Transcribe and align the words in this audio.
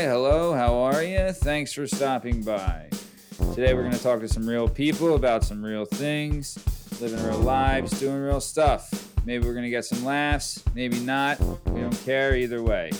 Hi, 0.00 0.06
hello, 0.06 0.54
how 0.54 0.76
are 0.76 1.02
you? 1.02 1.30
Thanks 1.30 1.74
for 1.74 1.86
stopping 1.86 2.42
by. 2.42 2.88
Today 3.52 3.74
we're 3.74 3.82
going 3.82 3.92
to 3.92 4.02
talk 4.02 4.20
to 4.20 4.28
some 4.28 4.48
real 4.48 4.66
people 4.66 5.14
about 5.14 5.44
some 5.44 5.62
real 5.62 5.84
things, 5.84 6.58
living 7.02 7.22
real 7.22 7.36
lives, 7.40 8.00
doing 8.00 8.16
real 8.16 8.40
stuff. 8.40 9.12
Maybe 9.26 9.46
we're 9.46 9.52
going 9.52 9.66
to 9.66 9.70
get 9.70 9.84
some 9.84 10.02
laughs, 10.02 10.64
maybe 10.74 10.98
not. 11.00 11.38
We 11.66 11.82
don't 11.82 12.04
care 12.06 12.34
either 12.34 12.62
way. 12.62 12.92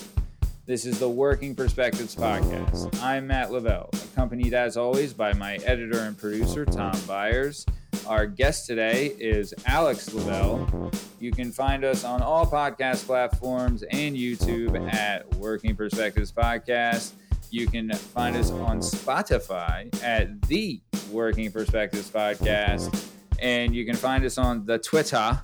This 0.67 0.85
is 0.85 0.99
the 0.99 1.09
Working 1.09 1.55
Perspectives 1.55 2.15
Podcast. 2.15 2.95
I'm 3.01 3.25
Matt 3.25 3.51
Lavelle, 3.51 3.89
accompanied 4.13 4.53
as 4.53 4.77
always 4.77 5.11
by 5.11 5.33
my 5.33 5.55
editor 5.65 6.01
and 6.01 6.15
producer, 6.15 6.65
Tom 6.65 6.95
Byers. 7.07 7.65
Our 8.07 8.25
guest 8.25 8.65
today 8.65 9.15
is 9.19 9.53
Alex 9.65 10.13
Lavelle. 10.13 10.91
You 11.19 11.31
can 11.31 11.51
find 11.51 11.85
us 11.85 12.03
on 12.03 12.21
all 12.21 12.45
podcast 12.45 13.05
platforms 13.05 13.83
and 13.83 14.15
YouTube 14.15 14.91
at 14.93 15.33
Working 15.35 15.75
Perspectives 15.75 16.31
Podcast. 16.31 17.11
You 17.51 17.67
can 17.67 17.93
find 17.93 18.35
us 18.35 18.51
on 18.51 18.79
Spotify 18.79 20.03
at 20.03 20.41
the 20.43 20.81
Working 21.11 21.51
Perspectives 21.51 22.09
Podcast. 22.09 23.07
And 23.39 23.75
you 23.75 23.85
can 23.85 23.95
find 23.95 24.25
us 24.25 24.37
on 24.37 24.65
the 24.65 24.79
Twitter 24.79 25.39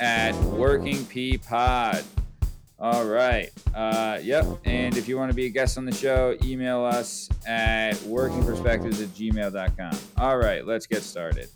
at 0.00 0.34
Working 0.44 1.04
P 1.06 1.38
Pod. 1.38 2.02
All 2.78 3.04
right. 3.04 3.50
Uh, 3.74 4.18
yep. 4.22 4.46
And 4.64 4.96
if 4.96 5.06
you 5.06 5.18
want 5.18 5.30
to 5.30 5.36
be 5.36 5.46
a 5.46 5.50
guest 5.50 5.76
on 5.76 5.84
the 5.84 5.94
show, 5.94 6.34
email 6.42 6.82
us 6.82 7.28
at 7.46 7.92
workingperspectives 7.96 9.02
at 9.02 9.08
gmail.com. 9.10 9.98
All 10.16 10.38
right. 10.38 10.66
Let's 10.66 10.86
get 10.86 11.02
started. 11.02 11.50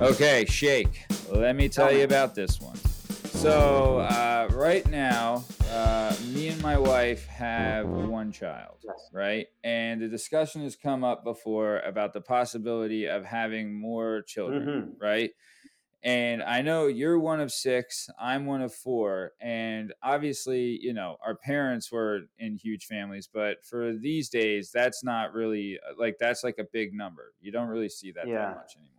Okay, 0.00 0.44
Shake. 0.46 1.04
Let 1.30 1.56
me 1.56 1.68
tell 1.68 1.92
you 1.92 2.04
about 2.04 2.34
this 2.34 2.60
one. 2.60 2.76
So, 2.76 3.98
uh, 3.98 4.48
right 4.52 4.86
now, 4.88 5.44
uh, 5.70 6.14
me 6.32 6.48
and 6.48 6.60
my 6.62 6.78
wife 6.78 7.26
have 7.26 7.86
one 7.88 8.32
child, 8.32 8.84
right? 9.12 9.46
And 9.64 10.00
the 10.00 10.08
discussion 10.08 10.62
has 10.62 10.76
come 10.76 11.04
up 11.04 11.24
before 11.24 11.80
about 11.80 12.12
the 12.14 12.20
possibility 12.20 13.06
of 13.06 13.24
having 13.24 13.74
more 13.74 14.22
children, 14.22 14.66
Mhm. 14.66 15.00
right? 15.00 15.30
And 16.02 16.42
I 16.44 16.62
know 16.62 16.86
you're 16.86 17.18
one 17.18 17.40
of 17.40 17.50
six, 17.50 18.08
I'm 18.20 18.46
one 18.46 18.62
of 18.62 18.72
four. 18.72 19.32
And 19.40 19.92
obviously, 20.02 20.78
you 20.80 20.92
know, 20.92 21.16
our 21.24 21.34
parents 21.34 21.90
were 21.90 22.22
in 22.38 22.56
huge 22.56 22.86
families, 22.86 23.28
but 23.32 23.64
for 23.64 23.92
these 23.94 24.28
days, 24.28 24.70
that's 24.72 25.02
not 25.02 25.32
really 25.34 25.78
uh, 25.80 25.94
like 25.98 26.16
that's 26.18 26.44
like 26.44 26.58
a 26.58 26.64
big 26.72 26.94
number. 26.94 27.34
You 27.40 27.50
don't 27.50 27.68
really 27.68 27.88
see 27.88 28.12
that 28.12 28.28
Yeah. 28.28 28.46
that 28.46 28.56
much 28.56 28.76
anymore. 28.76 28.94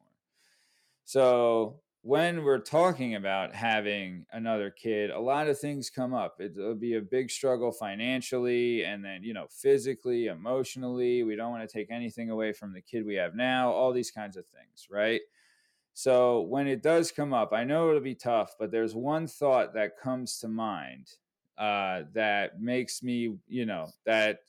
So 1.09 1.81
when 2.03 2.43
we're 2.43 2.59
talking 2.59 3.15
about 3.15 3.55
having 3.55 4.27
another 4.31 4.69
kid, 4.69 5.09
a 5.09 5.19
lot 5.19 5.47
of 5.47 5.57
things 5.57 5.89
come 5.89 6.13
up. 6.13 6.39
It- 6.39 6.55
It'll 6.55 6.75
be 6.75 6.93
a 6.93 7.01
big 7.01 7.31
struggle 7.31 7.71
financially 7.71 8.85
and 8.85 9.03
then, 9.03 9.23
you 9.23 9.33
know, 9.33 9.47
physically, 9.49 10.27
emotionally. 10.27 11.23
We 11.23 11.35
don't 11.35 11.49
want 11.49 11.67
to 11.67 11.73
take 11.73 11.89
anything 11.89 12.29
away 12.29 12.53
from 12.53 12.73
the 12.73 12.81
kid 12.81 13.05
we 13.07 13.15
have 13.15 13.33
now, 13.33 13.71
all 13.71 13.91
these 13.91 14.11
kinds 14.11 14.37
of 14.37 14.45
things, 14.45 14.87
right? 14.91 15.21
So 15.93 16.41
when 16.41 16.67
it 16.67 16.83
does 16.83 17.11
come 17.11 17.33
up, 17.33 17.53
I 17.53 17.63
know 17.65 17.89
it'll 17.89 18.01
be 18.01 18.15
tough, 18.15 18.55
but 18.59 18.71
there's 18.71 18.95
one 18.95 19.27
thought 19.27 19.73
that 19.73 19.97
comes 19.97 20.39
to 20.39 20.47
mind 20.47 21.11
uh, 21.57 22.03
that 22.13 22.61
makes 22.61 23.03
me, 23.03 23.37
you 23.47 23.65
know, 23.65 23.87
that 24.05 24.39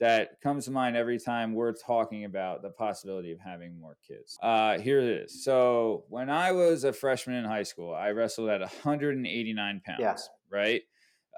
that 0.00 0.40
comes 0.40 0.64
to 0.64 0.70
mind 0.70 0.96
every 0.96 1.18
time 1.18 1.52
we're 1.54 1.72
talking 1.74 2.24
about 2.24 2.62
the 2.62 2.70
possibility 2.70 3.32
of 3.32 3.38
having 3.38 3.78
more 3.78 3.96
kids. 4.06 4.38
Uh, 4.42 4.78
here 4.78 4.98
it 4.98 5.04
is. 5.24 5.44
So 5.44 6.04
when 6.08 6.30
I 6.30 6.52
was 6.52 6.84
a 6.84 6.92
freshman 6.92 7.36
in 7.36 7.44
high 7.44 7.62
school, 7.64 7.94
I 7.94 8.10
wrestled 8.10 8.48
at 8.48 8.60
189 8.60 9.82
pounds. 9.84 9.98
Yeah. 10.00 10.16
Right. 10.50 10.82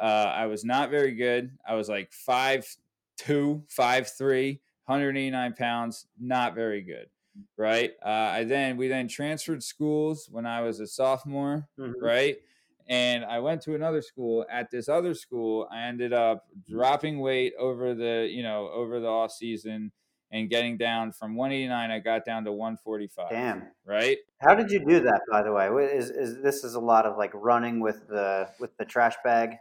Uh, 0.01 0.05
I 0.05 0.47
was 0.47 0.65
not 0.65 0.91
very 0.91 1.13
good. 1.13 1.51
I 1.69 1.75
was 1.75 1.89
like 1.89 2.13
five 2.13 2.67
two, 3.19 3.63
five 3.69 4.09
three, 4.09 4.61
189 4.87 5.53
pounds. 5.55 6.07
Not 6.19 6.55
very 6.55 6.83
good. 6.83 7.09
Right. 7.57 7.93
Uh, 8.05 8.09
I 8.09 8.45
then 8.45 8.77
we 8.77 8.89
then 8.89 9.09
transferred 9.09 9.63
schools 9.63 10.29
when 10.31 10.47
I 10.47 10.61
was 10.63 10.81
a 10.81 10.87
sophomore 10.87 11.69
Mhm. 11.79 11.95
right? 12.01 12.37
And 12.89 13.25
I 13.25 13.39
went 13.39 13.63
to 13.63 13.75
another 13.75 14.03
school. 14.03 14.45
At 14.51 14.71
this 14.71 14.89
other 14.89 15.15
school, 15.15 15.69
I 15.71 15.83
ended 15.83 16.13
up 16.13 16.45
dropping 16.69 17.21
weight 17.21 17.55
over 17.59 17.95
the, 17.95 18.29
you 18.31 18.43
know, 18.43 18.69
over 18.69 19.01
the 19.01 19.07
off 19.09 19.33
season 19.33 19.93
and 20.31 20.49
getting 20.51 20.77
down 20.79 21.13
from 21.13 21.37
189. 21.37 21.91
I 21.91 21.99
got 22.01 22.25
down 22.25 22.45
to 22.45 22.53
145. 22.53 23.31
Damn. 23.31 23.69
Right? 23.87 24.19
How 24.41 24.55
did 24.55 24.71
you 24.71 24.85
do 24.85 25.01
that, 25.01 25.21
by 25.31 25.43
the 25.43 25.53
way? 25.53 25.69
Is, 25.69 26.11
is 26.11 26.43
this 26.43 26.65
is 26.65 26.75
a 26.75 26.81
lot 26.81 27.07
of 27.07 27.17
like 27.17 27.31
running 27.35 27.81
with 27.81 28.09
the 28.09 28.49
with 28.59 28.77
the 28.79 28.85
trash 28.85 29.15
bag 29.25 29.57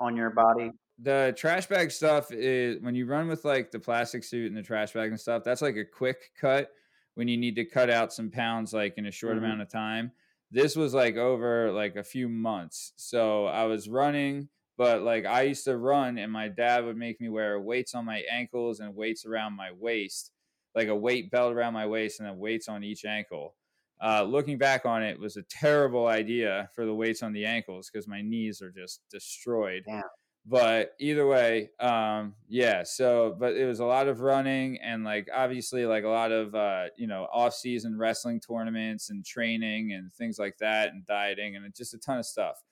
on 0.00 0.16
your 0.16 0.30
body? 0.30 0.72
The 0.98 1.34
trash 1.36 1.66
bag 1.66 1.90
stuff 1.90 2.30
is 2.32 2.80
when 2.80 2.94
you 2.94 3.06
run 3.06 3.28
with 3.28 3.44
like 3.44 3.70
the 3.70 3.80
plastic 3.80 4.24
suit 4.24 4.46
and 4.48 4.56
the 4.56 4.62
trash 4.62 4.92
bag 4.92 5.10
and 5.10 5.20
stuff. 5.20 5.42
That's 5.44 5.62
like 5.62 5.76
a 5.76 5.84
quick 5.84 6.30
cut 6.40 6.70
when 7.14 7.28
you 7.28 7.36
need 7.36 7.56
to 7.56 7.64
cut 7.64 7.90
out 7.90 8.12
some 8.12 8.30
pounds 8.30 8.72
like 8.72 8.94
in 8.96 9.06
a 9.06 9.10
short 9.10 9.34
Mhm. 9.34 9.38
amount 9.38 9.60
of 9.62 9.68
time. 9.68 10.12
This 10.54 10.76
was 10.76 10.94
like 10.94 11.16
over 11.16 11.72
like 11.72 11.96
a 11.96 12.04
few 12.04 12.28
months. 12.28 12.92
So 12.94 13.46
I 13.46 13.64
was 13.64 13.88
running, 13.88 14.48
but 14.78 15.02
like 15.02 15.26
I 15.26 15.42
used 15.42 15.64
to 15.64 15.76
run 15.76 16.16
and 16.16 16.30
my 16.30 16.46
dad 16.46 16.84
would 16.84 16.96
make 16.96 17.20
me 17.20 17.28
wear 17.28 17.60
weights 17.60 17.92
on 17.92 18.04
my 18.04 18.22
ankles 18.30 18.78
and 18.78 18.94
weights 18.94 19.26
around 19.26 19.56
my 19.56 19.72
waist, 19.72 20.30
like 20.76 20.86
a 20.86 20.94
weight 20.94 21.32
belt 21.32 21.52
around 21.52 21.74
my 21.74 21.88
waist 21.88 22.20
and 22.20 22.28
then 22.28 22.38
weights 22.38 22.68
on 22.68 22.84
each 22.84 23.04
ankle. 23.04 23.56
Uh, 24.00 24.22
looking 24.22 24.56
back 24.56 24.86
on 24.86 25.02
it, 25.02 25.14
it 25.14 25.20
was 25.20 25.36
a 25.36 25.42
terrible 25.42 26.06
idea 26.06 26.70
for 26.72 26.86
the 26.86 26.94
weights 26.94 27.24
on 27.24 27.32
the 27.32 27.44
ankles 27.44 27.90
because 27.92 28.06
my 28.06 28.22
knees 28.22 28.62
are 28.62 28.70
just 28.70 29.00
destroyed 29.10 29.82
Damn. 29.84 30.02
But 30.46 30.94
either 31.00 31.26
way 31.26 31.70
um 31.80 32.34
yeah 32.48 32.82
so 32.82 33.34
but 33.38 33.54
it 33.54 33.64
was 33.64 33.80
a 33.80 33.84
lot 33.84 34.08
of 34.08 34.20
running 34.20 34.78
and 34.82 35.02
like 35.02 35.26
obviously 35.34 35.86
like 35.86 36.04
a 36.04 36.08
lot 36.08 36.30
of 36.32 36.54
uh 36.54 36.84
you 36.96 37.06
know 37.06 37.26
off-season 37.32 37.96
wrestling 37.96 38.38
tournaments 38.38 39.08
and 39.08 39.24
training 39.24 39.92
and 39.92 40.12
things 40.12 40.38
like 40.38 40.56
that 40.58 40.88
and 40.90 41.06
dieting 41.06 41.56
and 41.56 41.74
just 41.74 41.94
a 41.94 41.98
ton 41.98 42.18
of 42.18 42.26
stuff. 42.26 42.62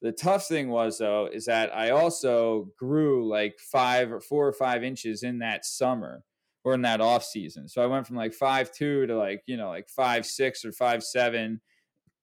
The 0.00 0.12
tough 0.12 0.46
thing 0.48 0.68
was 0.68 0.98
though 0.98 1.28
is 1.32 1.44
that 1.44 1.74
i 1.76 1.90
also 1.90 2.68
grew 2.78 3.28
like 3.28 3.58
five 3.60 4.10
or 4.10 4.20
four 4.20 4.48
or 4.48 4.52
five 4.52 4.82
inches 4.82 5.22
in 5.22 5.38
that 5.40 5.64
summer 5.64 6.24
or 6.64 6.74
in 6.74 6.82
that 6.82 7.00
off 7.00 7.24
season 7.24 7.68
so 7.68 7.82
i 7.82 7.86
went 7.86 8.06
from 8.06 8.16
like 8.16 8.34
five 8.34 8.72
two 8.72 9.06
to 9.06 9.16
like 9.16 9.42
you 9.46 9.56
know 9.56 9.68
like 9.68 9.88
five 9.88 10.26
six 10.26 10.64
or 10.64 10.72
five 10.72 11.04
seven 11.04 11.60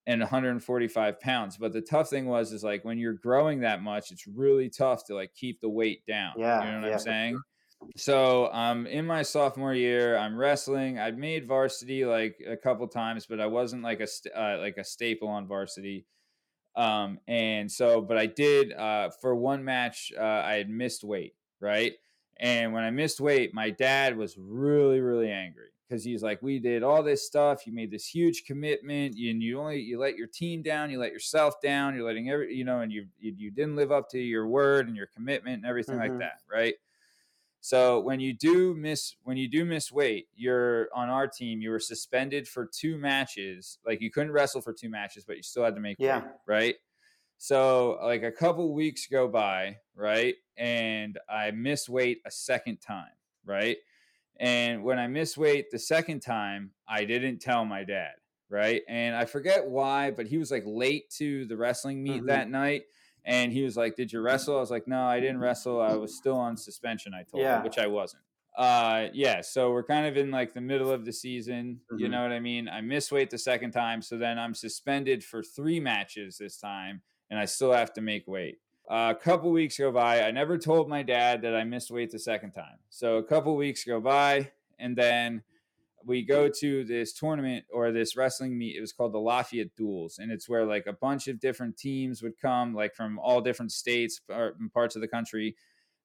and 0.10 0.22
145 0.22 1.20
pounds. 1.20 1.56
But 1.56 1.72
the 1.72 1.82
tough 1.82 2.10
thing 2.10 2.26
was, 2.26 2.52
is 2.52 2.64
like 2.64 2.84
when 2.84 2.98
you're 2.98 3.14
growing 3.14 3.60
that 3.60 3.84
much, 3.84 4.12
it's 4.12 4.26
really 4.26 4.68
tough 4.68 5.06
to 5.06 5.14
like 5.14 5.36
keep 5.36 5.62
the 5.62 5.70
weight 5.70 6.04
down. 6.08 6.34
Yeah, 6.36 6.66
you 6.66 6.72
know 6.72 6.80
what 6.80 6.88
yeah, 6.88 6.94
I'm 6.94 7.00
saying. 7.00 7.42
So 7.96 8.52
um, 8.52 8.88
in 8.88 9.06
my 9.06 9.22
sophomore 9.22 9.76
year, 9.76 10.18
I'm 10.18 10.36
wrestling. 10.36 10.98
I'd 10.98 11.18
made 11.18 11.46
varsity 11.46 12.06
like 12.06 12.42
a 12.46 12.58
couple 12.58 12.88
times, 12.88 13.28
but 13.28 13.40
I 13.40 13.46
wasn't 13.46 13.84
like 13.84 14.00
a 14.00 14.08
st- 14.08 14.34
uh, 14.36 14.58
like 14.60 14.78
a 14.78 14.84
staple 14.84 15.28
on 15.28 15.48
varsity. 15.48 16.08
Um, 16.76 17.20
and 17.28 17.72
so, 17.72 18.02
but 18.02 18.18
I 18.18 18.26
did 18.26 18.74
uh, 18.74 19.12
for 19.22 19.36
one 19.36 19.64
match. 19.64 20.12
Uh, 20.18 20.24
I 20.24 20.54
had 20.56 20.72
missed 20.72 21.04
weight, 21.04 21.36
right? 21.62 21.94
And 22.38 22.74
when 22.74 22.84
I 22.84 22.90
missed 22.90 23.22
weight, 23.22 23.54
my 23.54 23.70
dad 23.70 24.18
was 24.18 24.36
really, 24.40 25.02
really 25.02 25.32
angry 25.32 25.70
because 25.90 26.04
he's 26.04 26.24
like, 26.24 26.42
"We 26.44 26.60
did 26.60 26.84
all 26.84 27.04
this 27.04 27.26
stuff. 27.26 27.66
You 27.68 27.74
made 27.74 27.92
this 27.92 28.06
huge 28.08 28.46
commitment, 28.46 29.16
and 29.16 29.42
you 29.44 29.60
only 29.60 29.80
you 29.82 30.00
let 30.00 30.18
your 30.18 30.28
team 30.28 30.62
down, 30.62 30.92
you 30.92 31.00
let 31.00 31.14
yourself 31.14 31.62
down, 31.62 31.96
you're 31.96 32.06
letting 32.06 32.30
every 32.30 32.56
you 32.56 32.64
know, 32.66 32.82
and 32.82 32.92
you 32.92 33.08
you, 33.20 33.34
you 33.38 33.52
didn't 33.52 33.76
live 33.76 33.92
up 33.92 34.10
to 34.12 34.20
your 34.20 34.48
word 34.48 34.88
and 34.88 34.96
your 34.98 35.08
commitment 35.08 35.58
and 35.58 35.66
everything 35.66 35.98
like 35.98 36.14
Mhm. 36.14 36.20
that, 36.20 36.42
right?" 36.52 36.76
So 37.62 38.00
when 38.00 38.20
you 38.22 38.34
do 38.34 38.74
miss 38.74 39.16
when 39.24 39.38
you 39.38 39.48
do 39.50 39.66
miss 39.66 39.92
weight, 39.92 40.30
you're 40.36 40.90
on 40.94 41.10
our 41.10 41.28
team. 41.28 41.62
You 41.62 41.72
were 41.72 41.80
suspended 41.80 42.48
for 42.48 42.66
two 42.66 42.98
matches. 42.98 43.80
Like 43.86 44.02
you 44.02 44.12
couldn't 44.12 44.32
wrestle 44.32 44.62
for 44.62 44.74
two 44.74 44.90
matches, 44.90 45.26
but 45.26 45.38
you 45.38 45.44
still 45.44 45.64
had 45.66 45.76
to 45.76 45.82
make 45.82 45.98
Yeah. 45.98 46.22
weight, 46.22 46.30
right? 46.46 46.76
So 47.38 48.00
like 48.04 48.24
a 48.24 48.32
couple 48.32 48.74
weeks 48.74 49.08
go 49.08 49.28
by, 49.28 49.80
right? 49.96 50.36
And 50.58 51.20
I 51.30 51.52
miss 51.52 51.90
weight 51.90 52.22
a 52.26 52.32
second 52.32 52.78
time, 52.82 53.14
right? 53.46 53.78
And 54.40 54.84
when 54.84 55.00
I 55.00 55.08
missed 55.08 55.38
weight 55.38 55.70
the 55.70 55.80
second 55.80 56.22
time, 56.22 56.72
I 56.88 57.04
didn't 57.06 57.40
tell 57.40 57.66
my 57.66 57.84
dad, 57.84 58.14
right? 58.50 58.82
And 58.88 59.16
I 59.16 59.26
forget 59.26 59.68
why, 59.68 60.12
but 60.12 60.28
he 60.28 60.38
was 60.38 60.50
like 60.52 60.64
late 60.66 61.10
to 61.18 61.46
the 61.46 61.58
wrestling 61.58 62.02
meet 62.02 62.24
Mhm. 62.24 62.28
that 62.28 62.50
night. 62.50 62.84
And 63.26 63.52
he 63.52 63.64
was 63.64 63.76
like, 63.76 63.96
Did 63.96 64.14
you 64.14 64.22
wrestle? 64.22 64.58
I 64.58 64.62
was 64.62 64.72
like, 64.72 64.88
No, 64.88 65.04
I 65.04 65.20
didn't 65.20 65.40
wrestle. 65.40 65.82
I 65.82 65.96
was 65.96 66.16
still 66.16 66.38
on 66.38 66.56
suspension, 66.58 67.14
I 67.14 67.24
told 67.24 67.44
Yeah. 67.44 67.58
him, 67.58 67.64
which 67.64 67.78
I 67.78 67.88
wasn't. 67.88 68.24
Uh 68.58 69.10
yeah, 69.14 69.42
so 69.42 69.72
we're 69.72 69.84
kind 69.84 70.06
of 70.08 70.18
in 70.18 70.32
like 70.32 70.54
the 70.54 70.62
middle 70.62 70.92
of 70.92 71.06
the 71.06 71.14
season. 71.14 71.82
You 71.92 72.08
Mhm. 72.08 72.12
know 72.12 72.22
what 72.24 72.32
I 72.32 72.40
mean? 72.40 72.68
I 72.68 72.82
miss 72.82 73.12
weight 73.12 73.30
the 73.30 73.38
second 73.38 73.72
time, 73.72 74.02
so 74.02 74.18
then 74.18 74.40
I'm 74.40 74.54
suspended 74.54 75.24
for 75.24 75.44
three 75.44 75.80
matches 75.80 76.38
this 76.40 76.58
time, 76.58 77.04
and 77.30 77.40
I 77.40 77.46
still 77.46 77.72
have 77.74 77.94
to 77.94 78.02
make 78.02 78.28
weight. 78.28 78.60
A 78.90 79.16
couple 79.16 79.52
weeks 79.52 79.78
go 79.78 79.92
by. 79.92 80.24
I 80.24 80.32
never 80.32 80.58
told 80.58 80.90
my 80.90 81.04
dad 81.04 81.42
that 81.44 81.56
I 81.56 81.64
missed 81.64 81.92
weight 81.92 82.12
the 82.12 82.20
second 82.20 82.52
time. 82.52 82.80
So 82.90 83.18
a 83.18 83.24
couple 83.24 83.56
weeks 83.56 83.84
go 83.84 84.00
by, 84.02 84.52
and 84.80 84.96
then 84.96 85.44
we 86.06 86.24
go 86.24 86.50
to 86.50 86.84
this 86.86 87.14
tournament 87.14 87.66
or 87.72 87.92
this 87.92 88.16
wrestling 88.16 88.58
meet. 88.58 88.76
It 88.76 88.82
was 88.82 88.94
called 88.94 89.14
the 89.14 89.20
Lafayette 89.20 89.76
Duels, 89.76 90.18
and 90.20 90.32
it's 90.32 90.48
where 90.50 90.66
like 90.66 90.88
a 90.88 90.94
bunch 90.94 91.28
of 91.28 91.40
different 91.40 91.78
teams 91.78 92.22
would 92.24 92.40
come, 92.42 92.74
like 92.74 92.96
from 92.96 93.20
all 93.20 93.42
different 93.42 93.72
states 93.72 94.22
or 94.30 94.56
parts 94.74 94.96
of 94.96 95.02
the 95.02 95.08
country. 95.08 95.56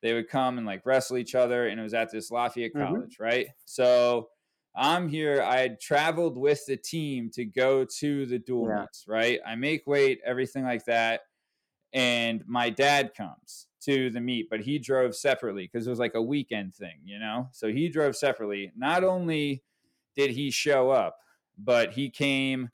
they 0.03 0.13
would 0.13 0.29
come 0.29 0.59
and 0.59 0.67
like 0.67 0.85
wrestle 0.85 1.17
each 1.17 1.35
other, 1.35 1.69
and 1.69 1.81
it 1.81 1.83
was 1.83 1.95
at 1.95 2.11
this 2.13 2.31
Lafayette 2.31 2.75
Mhm. 2.75 2.87
College, 2.89 3.17
right? 3.19 3.47
So 3.65 4.29
I'm 4.75 5.09
here. 5.09 5.41
I 5.41 5.57
had 5.61 5.81
traveled 5.81 6.37
with 6.37 6.67
the 6.67 6.77
team 6.77 7.31
to 7.31 7.47
go 7.47 7.87
to 7.87 8.27
the 8.27 8.39
dual 8.39 8.69
Yeah. 8.69 8.81
meets, 8.83 9.07
right? 9.09 9.41
I 9.47 9.55
make 9.55 9.87
weight, 9.87 10.21
everything 10.23 10.63
like 10.65 10.85
that. 10.85 11.23
And 11.95 12.43
my 12.47 12.69
dad 12.69 13.15
comes 13.15 13.69
to 13.83 14.11
the 14.11 14.21
meet, 14.21 14.51
but 14.51 14.61
he 14.61 14.79
drove 14.79 15.15
separately 15.15 15.71
because 15.71 15.87
it 15.87 15.91
was 15.91 15.99
like 15.99 16.15
a 16.15 16.23
weekend 16.23 16.75
thing, 16.75 16.99
you 17.05 17.19
know? 17.19 17.49
So 17.53 17.69
he 17.69 17.89
drove 17.89 18.17
separately. 18.17 18.73
Not 18.77 19.05
only 19.05 19.63
did 20.17 20.31
he 20.31 20.51
show 20.51 20.91
up, 20.91 21.19
but 21.57 21.93
he 21.93 22.11
came 22.11 22.71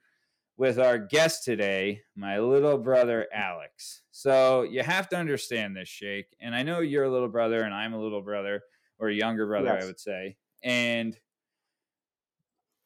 with 0.56 0.78
our 0.78 0.98
guest 0.98 1.44
today, 1.44 2.02
my 2.14 2.38
little 2.38 2.78
brother 2.78 3.26
Alex. 3.32 4.02
So 4.10 4.62
you 4.62 4.82
have 4.82 5.08
to 5.10 5.16
understand 5.16 5.76
this, 5.76 5.88
Shake. 5.88 6.34
And 6.40 6.54
I 6.54 6.62
know 6.62 6.80
you're 6.80 7.04
a 7.04 7.10
little 7.10 7.28
brother 7.28 7.62
and 7.62 7.74
I'm 7.74 7.94
a 7.94 8.00
little 8.00 8.22
brother 8.22 8.62
or 8.98 9.08
a 9.08 9.14
younger 9.14 9.46
brother, 9.46 9.70
I 9.70 9.84
would 9.84 10.00
say. 10.00 10.36
And 10.62 11.18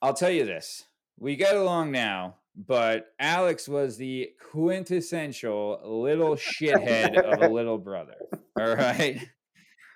I'll 0.01 0.15
tell 0.15 0.31
you 0.31 0.45
this 0.45 0.85
we 1.19 1.37
get 1.37 1.57
along 1.57 1.93
now, 1.93 2.37
but 2.57 3.09
Alex 3.19 3.69
was 3.69 3.97
the 3.97 4.31
quintessential 4.51 5.81
little 5.85 6.37
shithead 6.37 7.17
of 7.19 7.43
a 7.43 7.49
little 7.49 7.79
brother. 7.79 8.17
All 8.59 8.75
right. 8.77 9.21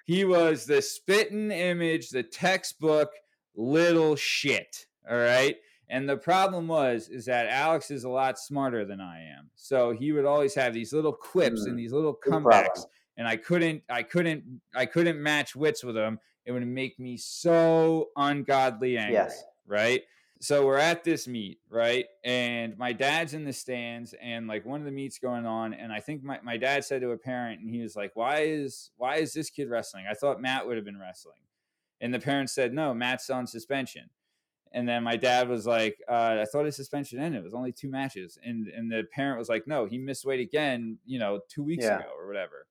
He 0.04 0.24
was 0.24 0.64
the 0.64 0.80
spitting 0.82 1.50
image, 1.50 2.08
the 2.10 2.22
textbook 2.22 3.10
little 3.54 4.16
shit. 4.16 4.86
All 5.08 5.16
right. 5.18 5.56
And 5.90 6.08
the 6.08 6.16
problem 6.16 6.68
was 6.68 7.08
is 7.08 7.26
that 7.26 7.46
Alex 7.48 7.90
is 7.90 8.04
a 8.04 8.08
lot 8.08 8.38
smarter 8.38 8.84
than 8.84 9.00
I 9.00 9.20
am. 9.38 9.50
So 9.54 9.92
he 9.92 10.12
would 10.12 10.24
always 10.24 10.54
have 10.54 10.74
these 10.74 10.92
little 10.92 11.12
quips 11.12 11.62
Mm, 11.64 11.70
and 11.70 11.78
these 11.78 11.92
little 11.92 12.14
comebacks 12.14 12.42
problem. 12.42 12.84
and 13.16 13.28
I 13.28 13.36
couldn't 13.36 13.82
I 13.88 14.02
couldn't 14.02 14.60
I 14.74 14.86
couldn't 14.86 15.22
match 15.22 15.54
wits 15.56 15.84
with 15.84 15.96
him. 15.96 16.18
It 16.44 16.52
would 16.52 16.66
make 16.66 16.98
me 16.98 17.16
so 17.18 18.08
ungodly 18.16 18.96
angry, 18.96 19.14
Yes. 19.14 19.42
right? 19.66 20.02
So 20.40 20.64
we're 20.66 20.78
at 20.78 21.02
this 21.02 21.26
meet, 21.26 21.60
right? 21.68 22.06
And 22.22 22.78
my 22.78 22.92
dad's 22.92 23.34
in 23.34 23.44
the 23.44 23.52
stands 23.52 24.14
and 24.14 24.46
like 24.46 24.64
one 24.64 24.80
of 24.80 24.84
the 24.86 24.92
meets 24.92 25.18
going 25.18 25.46
on 25.46 25.74
and 25.74 25.92
I 25.92 25.98
think 26.00 26.22
my, 26.22 26.40
my 26.42 26.56
dad 26.56 26.84
said 26.84 27.00
to 27.02 27.10
a 27.10 27.18
parent 27.18 27.60
and 27.60 27.74
he 27.74 27.80
was 27.82 27.96
like, 27.96 28.14
"Why 28.14 28.40
is 28.42 28.92
why 28.96 29.16
is 29.16 29.32
this 29.32 29.50
kid 29.50 29.68
wrestling? 29.68 30.06
I 30.08 30.14
thought 30.14 30.40
Matt 30.40 30.66
would 30.66 30.76
have 30.76 30.84
been 30.84 30.98
wrestling." 30.98 31.42
And 32.00 32.14
the 32.14 32.20
parent 32.20 32.50
said, 32.50 32.72
"No, 32.72 32.94
Matt's 32.94 33.30
on 33.30 33.46
suspension." 33.48 34.10
And 34.72 34.88
then 34.88 35.02
my 35.04 35.16
dad 35.16 35.48
was 35.48 35.66
like, 35.66 36.02
uh, 36.08 36.38
"I 36.42 36.44
thought 36.46 36.66
his 36.66 36.76
suspension 36.76 37.18
ended. 37.20 37.40
It 37.40 37.44
was 37.44 37.54
only 37.54 37.72
two 37.72 37.88
matches." 37.90 38.38
And 38.42 38.68
and 38.68 38.92
the 38.92 39.04
parent 39.12 39.38
was 39.38 39.48
like, 39.48 39.66
"No, 39.66 39.86
he 39.86 39.98
missed 39.98 40.24
weight 40.26 40.40
again, 40.40 40.98
you 41.06 41.18
know, 41.18 41.40
2 41.48 41.62
weeks 41.64 41.90
Yeah. 41.90 41.90
ago 41.90 42.12
or 42.16 42.26
whatever." 42.26 42.66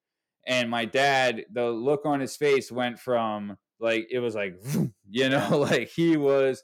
And 0.45 0.69
my 0.69 0.85
dad, 0.85 1.45
the 1.51 1.69
look 1.71 2.05
on 2.05 2.19
his 2.21 2.37
face 2.37 2.71
went 2.71 2.99
from 2.99 3.57
like 3.79 4.07
it 4.11 4.19
was 4.19 4.35
like, 4.35 4.57
you 5.09 5.29
know, 5.29 5.57
like 5.71 5.89
he 5.89 6.17
was 6.17 6.63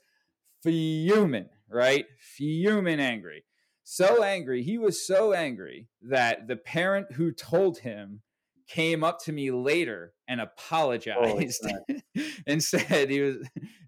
fuming, 0.64 1.50
right? 1.70 2.06
Fuming 2.18 3.00
angry. 3.00 3.44
So 3.84 4.24
angry. 4.24 4.64
He 4.64 4.78
was 4.78 5.06
so 5.06 5.34
angry 5.34 5.90
that 6.02 6.48
the 6.48 6.56
parent 6.56 7.12
who 7.14 7.32
told 7.32 7.80
him 7.80 8.22
came 8.68 9.04
up 9.04 9.20
to 9.26 9.32
me 9.34 9.52
later 9.52 10.14
and 10.28 10.40
apologized 10.40 11.68
and 12.48 12.64
said 12.64 13.10
he 13.10 13.20
was 13.20 13.36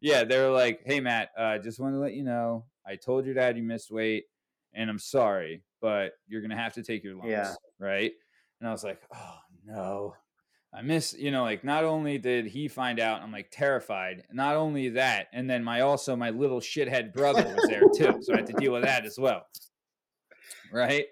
yeah 0.01 0.25
they 0.25 0.38
were 0.38 0.50
like 0.51 0.81
hey 0.86 1.00
matt 1.00 1.30
uh 1.38 1.57
just 1.57 1.80
want 1.80 1.94
to 1.94 1.98
let 1.98 2.13
you 2.13 2.24
know 2.24 2.66
i 2.86 2.98
told 2.98 3.25
your 3.25 3.33
dad 3.33 3.56
you 3.56 3.63
missed 3.63 3.89
weight 3.89 4.25
and 4.74 4.89
i'm 4.89 5.00
sorry 5.00 5.63
but 5.81 6.12
you're 6.27 6.42
gonna 6.42 6.57
have 6.57 6.74
to 6.74 6.83
take 6.83 7.06
your 7.06 7.16
lumps 7.16 7.30
Yeah. 7.30 7.54
right 7.80 8.12
and 8.60 8.68
i 8.68 8.72
was 8.74 8.83
like 8.83 9.01
oh 9.16 9.38
no 9.66 10.13
i 10.75 10.81
miss 10.81 11.16
you 11.18 11.31
know 11.31 11.44
like 11.44 11.63
not 11.63 11.83
only 11.83 12.18
did 12.18 12.45
he 12.45 12.68
find 12.68 13.00
out 13.00 13.22
i'm 13.22 13.31
like 13.31 13.50
terrified 13.51 14.24
not 14.31 14.56
only 14.56 14.89
that 14.89 15.27
and 15.33 15.50
then 15.50 15.63
my 15.63 15.81
also 15.81 16.16
my 16.16 16.30
little 16.30 16.60
shithead 16.60 17.13
brother 17.13 17.44
was 17.44 17.69
there 17.69 17.81
too 17.95 18.19
so 18.22 18.33
i 18.33 18.38
had 18.38 18.45
to 18.45 18.54
deal 18.54 18.74
with 18.74 18.83
that 18.83 19.06
as 19.06 19.18
well 19.18 19.45
right 20.72 21.06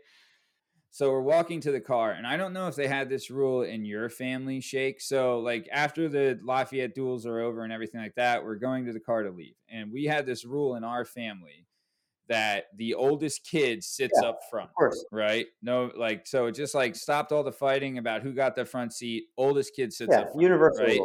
so 0.94 1.10
we're 1.10 1.22
walking 1.22 1.60
to 1.62 1.72
the 1.72 1.80
car, 1.82 2.12
and 2.12 2.28
I 2.28 2.38
don't 2.38 2.54
know 2.54 2.68
if 2.68 2.76
they 2.76 2.88
had 2.88 3.10
this 3.10 3.32
rule 3.32 3.64
in 3.64 3.84
your 3.84 4.10
family, 4.10 4.62
Shake. 4.62 5.02
So, 5.02 5.40
like, 5.40 5.68
after 5.72 6.08
the 6.08 6.40
Lafayette 6.44 6.94
duels 6.94 7.26
are 7.26 7.40
over 7.40 7.64
and 7.64 7.74
everything 7.74 8.00
like 8.00 8.14
that, 8.14 8.44
we're 8.46 8.58
going 8.58 8.86
to 8.86 8.94
the 8.94 9.00
car 9.00 9.24
to 9.24 9.32
leave. 9.32 9.56
And 9.68 9.92
we 9.92 10.04
had 10.04 10.28
this 10.28 10.46
rule 10.46 10.76
in 10.76 10.84
our 10.84 11.04
family 11.04 11.66
that 12.30 12.66
the 12.78 12.94
oldest 12.94 13.46
kid 13.46 13.84
sits 13.84 14.18
Yeah, 14.22 14.30
up 14.30 14.40
front, 14.50 14.70
Of 14.70 14.76
course. 14.76 15.06
right? 15.12 15.46
No, 15.62 15.92
like, 15.96 16.26
so 16.26 16.46
it 16.46 16.54
just 16.54 16.74
like 16.74 16.96
stopped 16.96 17.32
all 17.32 17.44
the 17.44 17.52
fighting 17.52 17.98
about 17.98 18.22
who 18.22 18.34
got 18.34 18.56
the 18.56 18.66
front 18.66 18.94
seat. 18.94 19.26
Oldest 19.38 19.76
kid 19.76 19.92
sits 19.94 20.12
Yeah. 20.12 20.22
up 20.22 20.28
front. 20.32 20.42
Universal. 20.42 20.86
right? 20.86 21.02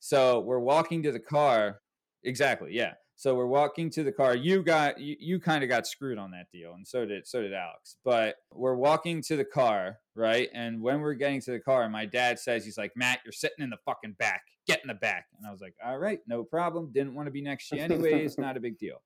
So 0.00 0.40
we're 0.40 0.58
walking 0.60 1.02
to 1.04 1.12
the 1.12 1.20
car. 1.20 1.80
Exactly. 2.24 2.72
Yeah. 2.74 2.94
So 3.16 3.34
we're 3.34 3.46
walking 3.46 3.90
to 3.90 4.02
the 4.02 4.12
car. 4.12 4.34
You 4.34 4.62
got 4.62 4.98
you, 4.98 5.14
you 5.20 5.38
kind 5.40 5.62
of 5.62 5.68
got 5.68 5.86
screwed 5.86 6.16
on 6.16 6.30
that 6.30 6.46
deal, 6.50 6.72
and 6.72 6.88
so 6.88 7.04
did 7.04 7.26
so 7.26 7.42
did 7.42 7.52
Alex. 7.52 7.96
But 8.02 8.36
we're 8.50 8.76
walking 8.76 9.20
to 9.24 9.36
the 9.36 9.44
car, 9.44 9.98
right? 10.14 10.48
And 10.54 10.80
when 10.80 11.00
we're 11.00 11.12
getting 11.12 11.38
to 11.42 11.50
the 11.50 11.60
car, 11.60 11.86
my 11.90 12.06
dad 12.06 12.38
says 12.38 12.64
he's 12.64 12.78
like, 12.78 12.92
Matt, 12.96 13.20
you're 13.24 13.32
sitting 13.32 13.62
in 13.62 13.68
the 13.68 13.76
fucking 13.84 14.12
back. 14.18 14.42
Get 14.66 14.80
in 14.80 14.88
the 14.88 14.94
back. 14.94 15.26
And 15.36 15.46
I 15.46 15.50
was 15.50 15.60
like, 15.60 15.74
all 15.84 15.98
right, 15.98 16.20
no 16.26 16.42
problem. 16.44 16.92
Didn't 16.94 17.14
want 17.14 17.26
to 17.26 17.30
be 17.30 17.42
next 17.42 17.68
to 17.68 17.76
you 17.76 17.82
anyways. 17.82 18.38
Not 18.38 18.56
a 18.56 18.60
big 18.60 18.78
deal. 18.78 19.02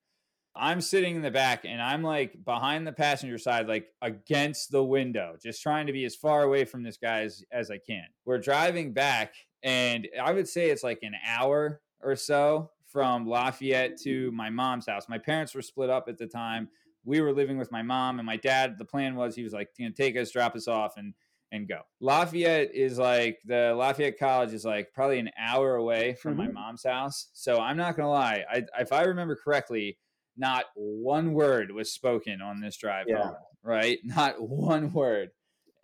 I'm 0.57 0.81
sitting 0.81 1.17
in 1.17 1.23
the 1.23 1.31
back 1.31 1.65
and 1.65 1.83
I'm 1.83 2.03
like 2.03 2.45
behind 2.45 2.87
the 2.87 2.93
passenger 2.93 3.39
side, 3.39 3.67
like 3.67 3.89
against 4.03 4.71
the 4.71 4.85
window, 4.85 5.37
just 5.43 5.63
trying 5.63 5.87
to 5.87 5.93
be 5.93 6.05
as 6.05 6.15
far 6.15 6.43
away 6.43 6.65
from 6.65 6.83
this 6.83 6.97
guy 6.97 7.23
as, 7.23 7.43
as 7.51 7.71
I 7.71 7.79
can. 7.79 8.05
We're 8.25 8.39
driving 8.39 8.93
back, 8.93 9.35
and 9.63 10.07
I 10.23 10.33
would 10.33 10.49
say 10.49 10.71
it's 10.71 10.85
like 10.85 11.01
an 11.03 11.15
hour 11.27 11.81
or 12.01 12.15
so 12.17 12.71
from 12.87 13.27
Lafayette 13.27 13.97
to 14.03 14.31
my 14.33 14.51
mom's 14.51 14.87
house. 14.87 15.09
My 15.09 15.19
parents 15.19 15.55
were 15.55 15.63
split 15.63 15.91
up 15.91 16.09
at 16.09 16.19
the 16.19 16.27
time. 16.29 16.69
We 17.05 17.21
were 17.21 17.33
living 17.33 17.59
with 17.59 17.73
my 17.73 17.83
mom 17.83 18.19
and 18.21 18.27
my 18.27 18.37
dad. 18.37 18.79
The 18.79 18.85
plan 18.85 19.17
was 19.17 19.35
he 19.35 19.43
was 19.43 19.53
like, 19.53 19.71
you 19.77 19.87
know, 19.87 19.93
take 19.97 20.17
us, 20.17 20.31
drop 20.31 20.55
us 20.55 20.69
off, 20.69 20.97
and 20.97 21.15
and 21.53 21.69
go. 21.69 21.81
Lafayette 22.01 22.75
is 22.75 22.99
like 22.99 23.39
the 23.45 23.75
Lafayette 23.77 24.19
College 24.19 24.53
is 24.53 24.65
like 24.65 24.93
probably 24.93 25.19
an 25.21 25.31
hour 25.39 25.77
away 25.77 26.15
from 26.15 26.37
my 26.37 26.49
Mhm. 26.49 26.55
mom's 26.55 26.83
house. 26.85 27.29
So 27.33 27.61
I'm 27.61 27.77
not 27.77 27.97
gonna 27.97 28.11
lie. 28.11 28.45
I, 28.51 28.65
if 28.81 28.93
I 28.93 29.03
remember 29.03 29.37
correctly, 29.37 29.99
not 30.37 30.67
one 30.75 31.33
word 31.35 31.71
was 31.71 31.93
spoken 31.93 32.41
on 32.41 32.61
this 32.61 32.77
drive 32.77 33.07
Yeah. 33.09 33.23
home, 33.23 33.37
right? 33.63 33.99
Not 34.05 34.41
one 34.41 34.93
word. 34.93 35.31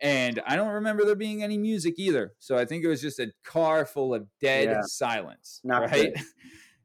And 0.00 0.40
I 0.46 0.56
don't 0.56 0.72
remember 0.74 1.04
there 1.04 1.14
being 1.14 1.42
any 1.42 1.58
music 1.58 1.94
either. 1.98 2.32
So 2.38 2.56
I 2.56 2.64
think 2.64 2.84
it 2.84 2.88
was 2.88 3.02
just 3.02 3.18
a 3.20 3.30
car 3.44 3.84
full 3.84 4.14
of 4.14 4.26
dead 4.40 4.68
Yeah. 4.70 4.80
silence, 4.82 5.60
Not 5.64 5.90
right? 5.90 6.12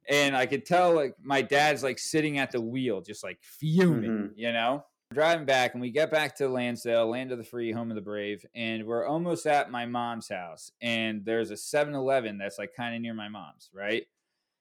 And 0.08 0.36
I 0.36 0.46
could 0.46 0.64
tell 0.64 0.94
like 0.94 1.16
my 1.20 1.42
dad's 1.42 1.82
like 1.82 1.98
sitting 1.98 2.38
at 2.38 2.52
the 2.52 2.60
wheel, 2.60 3.00
just 3.00 3.24
like 3.24 3.38
fuming, 3.42 4.10
Mhm. 4.28 4.32
you 4.36 4.52
know? 4.52 4.84
Driving 5.12 5.46
back, 5.46 5.72
and 5.74 5.80
we 5.80 5.90
get 5.90 6.10
back 6.12 6.36
to 6.36 6.48
Lansdale, 6.48 7.08
land 7.08 7.32
of 7.32 7.38
the 7.38 7.44
free, 7.44 7.72
home 7.72 7.90
of 7.90 7.96
the 7.96 8.00
brave, 8.02 8.44
and 8.54 8.84
we're 8.86 9.04
almost 9.06 9.46
at 9.46 9.68
my 9.70 9.84
mom's 9.86 10.28
house. 10.28 10.70
And 10.80 11.24
there's 11.24 11.50
a 11.50 11.56
7 11.56 11.94
Eleven 11.94 12.38
that's 12.38 12.56
like 12.58 12.72
kind 12.74 12.94
of 12.94 13.00
near 13.02 13.14
my 13.14 13.28
mom's, 13.28 13.68
right? 13.72 14.06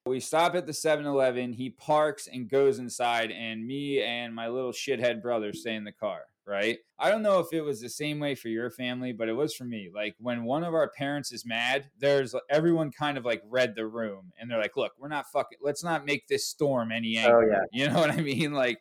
We 0.08 0.20
stop 0.20 0.54
at 0.54 0.68
the 0.68 0.74
7 0.74 1.04
Eleven. 1.08 1.52
He 1.52 1.72
parks 1.72 2.28
and 2.32 2.48
goes 2.48 2.78
inside, 2.78 3.32
and 3.32 3.66
me 3.66 4.04
and 4.04 4.36
my 4.36 4.48
little 4.48 4.72
shithead 4.72 5.20
brother 5.20 5.52
stay 5.52 5.74
in 5.74 5.84
the 5.84 5.92
car, 5.92 6.26
right? 6.46 6.78
I 7.00 7.10
don't 7.10 7.24
know 7.24 7.40
if 7.40 7.48
it 7.52 7.62
was 7.62 7.82
the 7.82 7.90
same 7.90 8.20
way 8.20 8.36
for 8.36 8.50
your 8.50 8.70
family, 8.70 9.14
but 9.14 9.30
it 9.30 9.34
was 9.34 9.56
for 9.56 9.64
me. 9.64 9.90
Like 9.94 10.16
when 10.20 10.44
one 10.44 10.64
of 10.64 10.76
our 10.76 10.90
parents 10.92 11.32
is 11.32 11.44
mad, 11.44 11.90
there's 11.98 12.36
everyone 12.52 12.92
kind 12.92 13.18
of 13.18 13.26
like 13.26 13.42
read 13.50 13.74
the 13.76 13.88
room 13.88 14.32
and 14.40 14.50
they're 14.50 14.62
like, 14.62 14.78
look, 14.78 14.92
we're 15.00 15.08
not 15.08 15.26
fucking, 15.34 15.58
let's 15.64 15.84
not 15.84 16.06
make 16.06 16.28
this 16.28 16.48
storm 16.48 16.92
any 16.92 17.18
Oh, 17.26 17.42
yeah. 17.42 17.62
You 17.74 17.90
know 17.90 18.00
what 18.00 18.12
I 18.12 18.18
mean? 18.22 18.54
Like, 18.54 18.78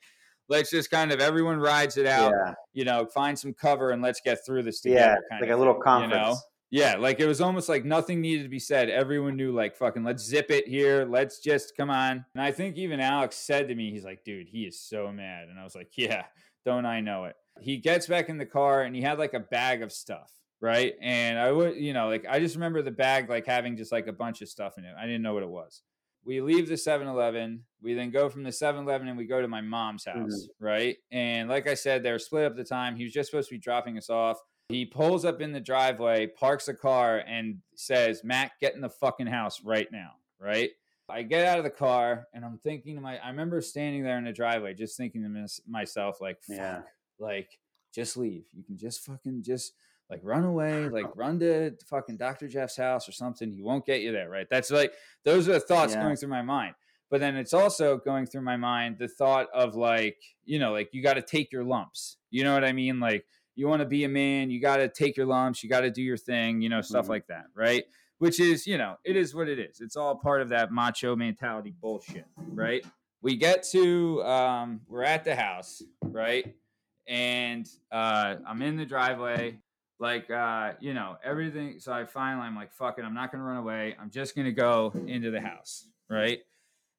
let's 0.50 0.70
just 0.70 0.90
kind 0.90 1.10
of 1.10 1.20
everyone 1.20 1.58
rides 1.58 1.96
it 1.96 2.06
out, 2.06 2.32
Yeah. 2.44 2.52
you 2.74 2.84
know, 2.84 3.06
find 3.06 3.38
some 3.38 3.54
cover 3.54 3.92
and 3.92 4.02
let's 4.02 4.20
get 4.20 4.44
through 4.44 4.64
this 4.64 4.82
Yeah. 4.84 4.90
together. 4.92 5.22
kind 5.30 5.40
Like 5.40 5.50
of 5.50 5.56
a 5.56 5.58
little 5.58 5.74
thing, 5.74 5.82
conference. 5.84 6.12
You 6.12 6.20
know? 6.20 6.36
Yeah, 6.74 6.96
like 6.96 7.20
it 7.20 7.28
was 7.28 7.40
almost 7.40 7.68
like 7.68 7.84
nothing 7.84 8.20
needed 8.20 8.42
to 8.42 8.48
be 8.48 8.58
said. 8.58 8.90
Everyone 8.90 9.36
knew, 9.36 9.52
like, 9.52 9.76
fucking, 9.76 10.02
let's 10.02 10.24
zip 10.24 10.50
it 10.50 10.66
here. 10.66 11.06
Let's 11.08 11.38
just 11.38 11.76
come 11.76 11.88
on. 11.88 12.24
And 12.34 12.42
I 12.42 12.50
think 12.50 12.76
even 12.76 12.98
Alex 12.98 13.36
said 13.36 13.68
to 13.68 13.76
me, 13.76 13.92
he's 13.92 14.02
like, 14.02 14.24
dude, 14.24 14.48
he 14.48 14.62
is 14.62 14.80
so 14.80 15.12
mad. 15.12 15.46
And 15.48 15.56
I 15.56 15.62
was 15.62 15.76
like, 15.76 15.92
yeah, 15.96 16.24
don't 16.66 16.84
I 16.84 17.00
know 17.00 17.26
it? 17.26 17.36
He 17.60 17.76
gets 17.76 18.08
back 18.08 18.28
in 18.28 18.38
the 18.38 18.44
car 18.44 18.82
and 18.82 18.96
he 18.96 19.02
had 19.02 19.20
like 19.20 19.34
a 19.34 19.38
bag 19.38 19.82
of 19.82 19.92
stuff, 19.92 20.32
right? 20.60 20.94
And 21.00 21.38
I 21.38 21.52
would, 21.52 21.76
you 21.76 21.92
know, 21.92 22.08
like, 22.08 22.26
I 22.28 22.40
just 22.40 22.56
remember 22.56 22.82
the 22.82 22.90
bag 22.90 23.30
like 23.30 23.46
having 23.46 23.76
just 23.76 23.92
like 23.92 24.08
a 24.08 24.12
bunch 24.12 24.42
of 24.42 24.48
stuff 24.48 24.76
in 24.76 24.84
it. 24.84 24.96
I 24.98 25.06
didn't 25.06 25.22
know 25.22 25.34
what 25.34 25.44
it 25.44 25.48
was. 25.48 25.82
We 26.24 26.40
leave 26.40 26.68
the 26.68 26.76
7 26.76 27.06
Eleven. 27.06 27.62
We 27.82 27.94
then 27.94 28.10
go 28.10 28.28
from 28.28 28.42
the 28.42 28.50
7 28.50 28.82
Eleven 28.82 29.06
and 29.06 29.16
we 29.16 29.26
go 29.26 29.40
to 29.40 29.46
my 29.46 29.60
mom's 29.60 30.06
mm-hmm. 30.06 30.22
house, 30.22 30.48
right? 30.58 30.96
And 31.12 31.48
like 31.48 31.68
I 31.68 31.74
said, 31.74 32.02
they 32.02 32.10
were 32.10 32.18
split 32.18 32.46
up 32.46 32.56
the 32.56 32.64
time. 32.64 32.96
He 32.96 33.04
was 33.04 33.12
just 33.12 33.30
supposed 33.30 33.48
to 33.50 33.54
be 33.54 33.60
dropping 33.60 33.96
us 33.96 34.10
off. 34.10 34.38
He 34.68 34.86
pulls 34.86 35.24
up 35.24 35.40
in 35.40 35.52
the 35.52 35.60
driveway, 35.60 36.26
parks 36.26 36.66
the 36.66 36.74
car, 36.74 37.22
and 37.26 37.58
says, 37.76 38.22
Matt, 38.24 38.52
get 38.60 38.74
in 38.74 38.80
the 38.80 38.88
fucking 38.88 39.26
house 39.26 39.62
right 39.62 39.88
now. 39.92 40.12
Right. 40.40 40.70
I 41.08 41.22
get 41.22 41.46
out 41.46 41.58
of 41.58 41.64
the 41.64 41.70
car 41.70 42.26
and 42.32 42.44
I'm 42.44 42.56
thinking 42.56 42.94
to 42.94 43.00
my, 43.02 43.18
I 43.18 43.28
remember 43.28 43.60
standing 43.60 44.02
there 44.02 44.16
in 44.16 44.24
the 44.24 44.32
driveway, 44.32 44.72
just 44.72 44.96
thinking 44.96 45.22
to 45.22 45.28
mys- 45.28 45.60
myself, 45.68 46.20
like, 46.20 46.42
fuck, 46.42 46.56
Yeah. 46.56 46.82
like, 47.18 47.58
just 47.94 48.16
leave. 48.16 48.46
You 48.54 48.64
can 48.64 48.78
just 48.78 49.04
fucking 49.04 49.42
just 49.42 49.74
like 50.10 50.20
run 50.22 50.44
away, 50.44 50.88
like 50.88 51.06
run 51.14 51.38
to 51.40 51.72
fucking 51.88 52.16
Dr. 52.16 52.48
Jeff's 52.48 52.76
house 52.76 53.06
or 53.08 53.12
something. 53.12 53.52
He 53.52 53.62
won't 53.62 53.84
get 53.86 54.00
you 54.00 54.12
there, 54.12 54.30
right? 54.30 54.46
That's 54.50 54.70
like 54.70 54.94
those 55.24 55.46
are 55.48 55.52
the 55.52 55.60
thoughts 55.60 55.92
Yeah. 55.94 56.02
going 56.02 56.16
through 56.16 56.30
my 56.30 56.42
mind. 56.42 56.74
But 57.10 57.20
then 57.20 57.36
it's 57.36 57.52
also 57.54 57.98
going 57.98 58.24
through 58.26 58.40
my 58.42 58.56
mind 58.56 58.96
the 58.98 59.06
thought 59.08 59.48
of 59.54 59.76
like, 59.76 60.16
you 60.46 60.58
know, 60.58 60.72
like 60.72 60.88
you 60.92 61.02
got 61.02 61.14
to 61.14 61.22
take 61.22 61.52
your 61.52 61.64
lumps. 61.64 62.16
You 62.30 62.44
know 62.44 62.54
what 62.54 62.64
I 62.64 62.72
mean? 62.72 62.98
Like 62.98 63.26
you 63.56 63.68
want 63.68 63.80
to 63.80 63.86
be 63.86 64.04
a 64.04 64.08
man, 64.08 64.50
you 64.50 64.60
got 64.60 64.78
to 64.78 64.88
take 64.88 65.16
your 65.16 65.26
lumps, 65.26 65.62
you 65.62 65.68
got 65.70 65.80
to 65.82 65.90
do 65.90 66.02
your 66.02 66.16
thing, 66.16 66.60
you 66.60 66.68
know, 66.68 66.80
stuff 66.80 67.06
Mhm. 67.06 67.10
like 67.10 67.26
that, 67.28 67.46
right? 67.54 67.84
Which 68.18 68.40
is, 68.40 68.66
you 68.66 68.78
know, 68.78 68.96
it 69.04 69.16
is 69.16 69.34
what 69.34 69.48
it 69.48 69.58
is. 69.58 69.80
It's 69.80 69.96
all 69.96 70.16
part 70.16 70.40
of 70.42 70.48
that 70.50 70.70
macho 70.72 71.14
mentality 71.16 71.72
bullshit, 71.80 72.26
right? 72.36 72.84
We 73.22 73.36
get 73.36 73.62
to, 73.72 74.22
um, 74.24 74.80
we're 74.88 75.02
at 75.04 75.24
the 75.24 75.34
house, 75.34 75.82
right? 76.02 76.54
And 77.06 77.68
uh, 77.92 78.36
I'm 78.46 78.62
in 78.62 78.76
the 78.76 78.86
driveway, 78.86 79.58
like, 79.98 80.30
uh, 80.30 80.72
you 80.80 80.94
know, 80.94 81.16
everything. 81.22 81.78
So 81.80 81.92
I 81.92 82.04
finally, 82.04 82.46
I'm 82.46 82.56
like, 82.56 82.72
fuck 82.72 82.98
it, 82.98 83.04
I'm 83.04 83.14
not 83.14 83.30
gonna 83.32 83.44
run 83.44 83.56
away. 83.58 83.96
I'm 84.00 84.10
just 84.10 84.34
gonna 84.36 84.52
go 84.52 84.92
into 85.06 85.30
the 85.30 85.40
house, 85.40 85.86
right? 86.08 86.40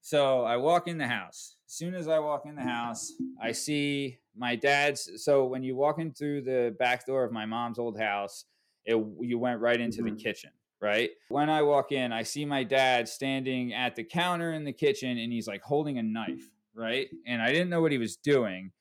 So 0.01 0.43
I 0.43 0.57
walk 0.57 0.87
in 0.87 0.97
the 0.97 1.07
house. 1.07 1.55
As 1.75 1.79
soon 1.79 1.93
as 1.93 2.07
I 2.07 2.19
walk 2.19 2.45
in 2.45 2.55
the 2.55 2.61
house, 2.61 3.11
I 3.37 3.51
see 3.51 4.19
my 4.33 4.55
dad's. 4.55 5.11
So 5.25 5.43
when 5.43 5.61
you 5.61 5.75
walk 5.75 5.99
in 5.99 6.13
through 6.13 6.43
the 6.43 6.73
back 6.79 7.05
door 7.05 7.25
of 7.25 7.33
my 7.33 7.45
mom's 7.45 7.77
old 7.79 7.99
house, 7.99 8.45
it 8.85 8.95
you 9.19 9.37
went 9.37 9.59
right 9.59 9.81
into 9.81 10.01
the 10.01 10.11
Mhm. 10.11 10.17
kitchen, 10.17 10.51
right? 10.79 11.11
When 11.27 11.49
I 11.49 11.63
walk 11.63 11.91
in, 11.91 12.13
I 12.13 12.23
see 12.23 12.45
my 12.45 12.63
dad 12.63 13.09
standing 13.09 13.73
at 13.73 13.97
the 13.97 14.05
counter 14.05 14.53
in 14.53 14.63
the 14.63 14.71
kitchen 14.71 15.17
and 15.17 15.33
he's 15.33 15.49
like 15.49 15.63
holding 15.63 15.97
a 15.97 16.03
knife, 16.03 16.49
right? 16.73 17.09
And 17.25 17.41
I 17.41 17.51
didn't 17.51 17.69
know 17.69 17.81
what 17.81 17.91
he 17.91 17.97
was 17.97 18.15
doing. 18.15 18.71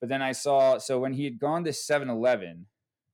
But 0.00 0.10
then 0.10 0.20
I 0.20 0.32
saw 0.32 0.76
so 0.76 1.00
when 1.00 1.14
he 1.14 1.24
had 1.24 1.38
gone 1.38 1.64
to 1.64 1.72
7-Eleven, 1.72 2.66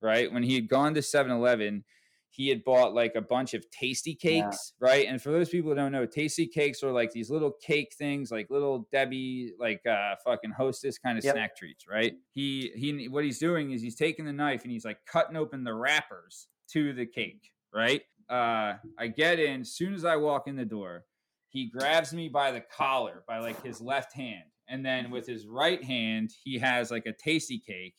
right? 0.02 0.32
When 0.32 0.42
he 0.42 0.56
had 0.56 0.66
gone 0.66 0.94
to 0.94 1.00
7-Eleven, 1.00 1.84
he 2.30 2.48
had 2.48 2.62
bought 2.64 2.94
like 2.94 3.14
a 3.16 3.20
bunch 3.22 3.54
of 3.54 3.68
tasty 3.70 4.16
Yeah. 4.22 4.42
cakes, 4.44 4.74
right? 4.80 5.06
And 5.08 5.20
for 5.20 5.30
those 5.32 5.48
people 5.48 5.70
who 5.70 5.76
don't 5.76 5.92
know, 5.92 6.06
Tastykakes 6.06 6.82
are 6.82 6.92
like 6.92 7.10
these 7.12 7.30
little 7.30 7.52
cake 7.52 7.94
things, 7.98 8.30
like 8.30 8.48
little 8.50 8.86
Debbie, 8.92 9.52
like 9.58 9.84
uh 9.86 10.14
fucking 10.24 10.50
hostess 10.52 10.98
kind 10.98 11.18
of 11.18 11.24
Yep. 11.24 11.34
snack 11.34 11.56
treats, 11.56 11.86
right? 11.88 12.14
He 12.34 12.70
he 12.76 13.08
what 13.08 13.24
he's 13.24 13.38
doing 13.38 13.72
is 13.72 13.82
he's 13.82 13.96
taking 13.96 14.24
the 14.26 14.32
knife 14.32 14.62
and 14.62 14.70
he's 14.72 14.84
like 14.84 14.98
cutting 15.06 15.36
open 15.36 15.64
the 15.64 15.74
wrappers 15.74 16.48
to 16.72 16.92
the 16.92 17.06
cake, 17.06 17.50
right? 17.72 18.02
Uh 18.28 18.74
I 18.98 19.08
get 19.08 19.38
in, 19.40 19.62
as 19.62 19.72
soon 19.74 19.94
as 19.94 20.04
I 20.04 20.16
walk 20.16 20.48
in 20.48 20.56
the 20.56 20.64
door, 20.66 21.06
he 21.48 21.70
grabs 21.70 22.12
me 22.12 22.28
by 22.28 22.50
the 22.52 22.60
collar 22.60 23.24
by 23.26 23.38
like 23.38 23.62
his 23.62 23.80
left 23.80 24.12
hand. 24.12 24.44
And 24.70 24.84
then 24.84 25.10
with 25.10 25.26
his 25.26 25.46
right 25.46 25.82
hand, 25.82 26.30
he 26.44 26.58
has 26.58 26.90
like 26.90 27.06
a 27.06 27.14
Tastykake, 27.14 27.94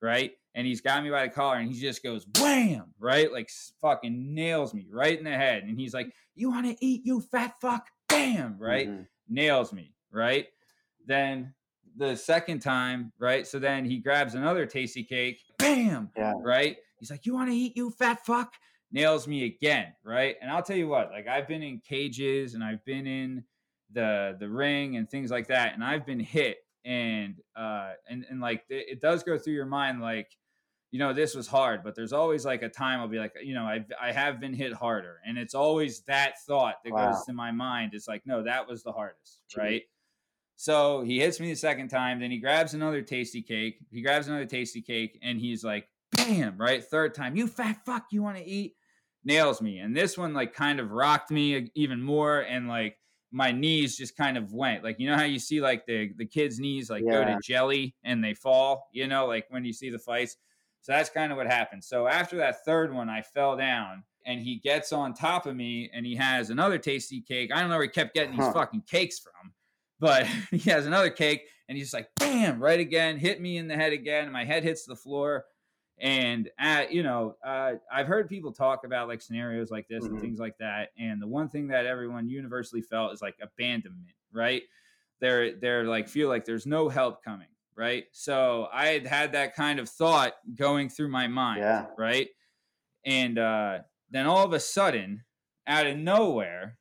right? 0.00 0.32
And 0.54 0.66
he's 0.66 0.80
got 0.80 1.02
me 1.04 1.10
by 1.10 1.24
the 1.26 1.32
collar 1.32 1.56
and 1.56 1.70
he 1.72 1.78
just 1.80 2.02
goes 2.02 2.26
wham, 2.40 2.92
right? 2.98 3.32
Like 3.32 3.50
fucking 3.80 4.34
nails 4.34 4.74
me 4.74 4.86
right 4.90 5.16
in 5.16 5.24
the 5.24 5.30
head. 5.30 5.62
And 5.64 5.78
he's 5.78 5.94
like, 5.94 6.12
You 6.34 6.50
want 6.50 6.66
to 6.66 6.84
eat, 6.84 7.02
you 7.04 7.20
fat 7.20 7.54
fuck? 7.60 7.86
Bam, 8.08 8.56
right? 8.58 8.88
Mhm. 8.88 9.06
Nails 9.28 9.72
me, 9.72 9.94
right? 10.10 10.46
Then 11.06 11.54
the 11.96 12.16
second 12.16 12.60
time, 12.60 13.12
right? 13.18 13.46
So 13.46 13.58
then 13.58 13.84
he 13.84 13.98
grabs 13.98 14.34
another 14.34 14.66
Tastykake, 14.66 15.38
bam, 15.58 16.10
Yeah. 16.16 16.34
right? 16.42 16.76
He's 16.98 17.10
like, 17.10 17.26
You 17.26 17.34
want 17.34 17.50
to 17.50 17.54
eat, 17.56 17.76
you 17.76 17.90
fat 17.90 18.24
fuck? 18.24 18.52
Nails 18.90 19.28
me 19.28 19.44
again, 19.44 19.92
right? 20.02 20.36
And 20.40 20.50
I'll 20.50 20.62
tell 20.62 20.76
you 20.76 20.88
what, 20.88 21.10
like 21.10 21.28
I've 21.28 21.46
been 21.46 21.62
in 21.62 21.80
cages 21.80 22.54
and 22.54 22.64
I've 22.64 22.84
been 22.84 23.06
in 23.06 23.44
the 23.92 24.36
the 24.40 24.48
ring 24.48 24.96
and 24.96 25.08
things 25.10 25.30
like 25.30 25.46
that, 25.48 25.74
and 25.74 25.84
I've 25.84 26.04
been 26.06 26.20
hit 26.20 26.58
and 26.88 27.36
uh 27.54 27.92
and 28.08 28.24
and 28.30 28.40
like 28.40 28.64
it, 28.70 28.86
it 28.92 29.00
does 29.00 29.22
go 29.22 29.36
through 29.38 29.52
your 29.52 29.66
mind 29.66 30.00
like 30.00 30.30
you 30.90 30.98
know 30.98 31.12
this 31.12 31.34
was 31.34 31.46
hard 31.46 31.82
but 31.84 31.94
there's 31.94 32.14
always 32.14 32.46
like 32.46 32.62
a 32.62 32.68
time 32.68 32.98
i'll 32.98 33.06
be 33.08 33.18
like 33.18 33.34
you 33.44 33.52
know 33.52 33.64
i 33.64 33.84
i 34.00 34.10
have 34.10 34.40
been 34.40 34.54
hit 34.54 34.72
harder 34.72 35.18
and 35.26 35.36
it's 35.36 35.54
always 35.54 36.00
that 36.04 36.40
thought 36.46 36.76
that 36.82 36.92
Wow. 36.94 37.10
goes 37.10 37.26
to 37.26 37.34
my 37.34 37.50
mind 37.52 37.92
it's 37.92 38.08
like 38.08 38.22
no 38.24 38.42
that 38.42 38.66
was 38.66 38.82
the 38.82 38.92
hardest 38.92 39.40
Gee. 39.50 39.60
right 39.60 39.82
so 40.56 41.02
he 41.02 41.20
hits 41.20 41.38
me 41.40 41.50
the 41.50 41.56
second 41.56 41.88
time 41.88 42.20
then 42.20 42.30
he 42.30 42.38
grabs 42.38 42.72
another 42.72 43.02
Tastykake 43.02 43.74
he 43.90 44.00
grabs 44.00 44.26
another 44.26 44.46
Tastykake 44.46 45.18
and 45.22 45.38
he's 45.38 45.62
like 45.62 45.88
bam 46.16 46.56
right 46.56 46.82
third 46.82 47.14
time 47.14 47.36
you 47.36 47.46
fat 47.46 47.84
fuck 47.84 48.06
you 48.12 48.22
want 48.22 48.38
to 48.38 48.44
eat 48.44 48.76
nails 49.24 49.60
me 49.60 49.78
and 49.78 49.94
this 49.94 50.16
one 50.16 50.32
like 50.32 50.54
kind 50.54 50.80
of 50.80 50.90
rocked 50.90 51.30
me 51.30 51.54
e, 51.54 51.70
even 51.74 52.02
more 52.02 52.40
and 52.40 52.66
like 52.66 52.96
my 53.30 53.52
knees 53.52 53.96
just 53.96 54.16
kind 54.16 54.36
of 54.38 54.52
went. 54.52 54.82
Like 54.84 54.98
you 54.98 55.08
know 55.08 55.16
how 55.16 55.24
you 55.24 55.38
see 55.38 55.60
like 55.60 55.86
the 55.86 56.12
the 56.16 56.26
kids 56.26 56.58
knees 56.58 56.90
like 56.90 57.08
go 57.10 57.24
to 57.24 57.36
jelly 57.36 57.94
and 58.04 58.22
they 58.22 58.34
fall 58.34 58.88
you 58.92 59.06
know 59.06 59.26
like 59.26 59.46
when 59.50 59.64
you 59.64 59.72
see 59.72 59.90
the 59.90 59.98
fights? 59.98 60.36
So 60.80 60.92
that's 60.92 61.10
kind 61.10 61.32
of 61.32 61.36
what 61.38 61.46
happened. 61.46 61.84
So 61.84 62.06
after 62.06 62.36
that 62.38 62.64
third 62.64 62.92
one 62.94 63.08
i 63.10 63.22
fell 63.22 63.56
down 63.56 64.04
and 64.26 64.40
he 64.40 64.56
gets 64.58 64.92
on 64.92 65.14
top 65.14 65.46
of 65.46 65.56
me 65.56 65.90
and 65.92 66.04
he 66.06 66.16
has 66.16 66.50
another 66.50 66.78
Tastykake. 66.78 67.50
I 67.52 67.60
don't 67.60 67.68
know 67.70 67.76
where 67.76 67.84
he 67.84 67.90
kept 67.90 68.14
getting 68.14 68.32
these 68.32 68.44
Huh. 68.44 68.52
fucking 68.52 68.82
cakes 68.82 69.18
from 69.18 69.52
but 70.00 70.26
he 70.50 70.70
has 70.70 70.86
another 70.86 71.10
cake 71.10 71.42
and 71.68 71.76
he's 71.76 71.92
like 71.92 72.08
bam! 72.18 72.60
right 72.62 72.80
again 72.80 73.18
hit 73.18 73.40
me 73.40 73.56
in 73.58 73.68
the 73.68 73.76
head 73.76 73.92
again. 73.92 74.24
And 74.24 74.32
my 74.32 74.44
head 74.44 74.62
hits 74.62 74.84
the 74.84 74.96
floor 74.96 75.44
and 76.00 76.50
uh, 76.60 76.84
you 76.90 77.02
know 77.02 77.36
uh, 77.44 77.72
i've 77.92 78.06
heard 78.06 78.28
people 78.28 78.52
talk 78.52 78.84
about 78.84 79.08
like 79.08 79.20
scenarios 79.20 79.70
like 79.70 79.88
this 79.88 80.04
and 80.04 80.16
Mhm. 80.16 80.20
things 80.20 80.38
like 80.38 80.56
that. 80.58 80.90
And 80.98 81.20
the 81.20 81.26
one 81.26 81.48
thing 81.48 81.68
that 81.68 81.86
everyone 81.86 82.28
universally 82.28 82.82
felt 82.82 83.12
is 83.12 83.20
like 83.22 83.36
abandonment 83.42 84.14
right? 84.32 84.62
They're 85.20 85.56
they're 85.56 85.84
like 85.84 86.08
feel 86.08 86.28
like 86.28 86.44
there's 86.44 86.66
no 86.66 86.88
help 86.88 87.24
coming 87.24 87.48
right? 87.74 88.04
So 88.12 88.68
i 88.72 88.86
had 88.86 89.06
had 89.06 89.32
that 89.32 89.54
kind 89.54 89.78
of 89.80 89.88
thought 89.88 90.34
going 90.54 90.88
through 90.88 91.08
my 91.08 91.26
mind 91.28 91.60
Yeah. 91.60 91.86
right? 91.96 92.28
And 93.04 93.38
uh 93.38 93.80
then 94.10 94.26
all 94.26 94.44
of 94.44 94.52
a 94.52 94.60
sudden 94.60 95.24
out 95.66 95.86
of 95.86 95.96
nowhere 95.96 96.78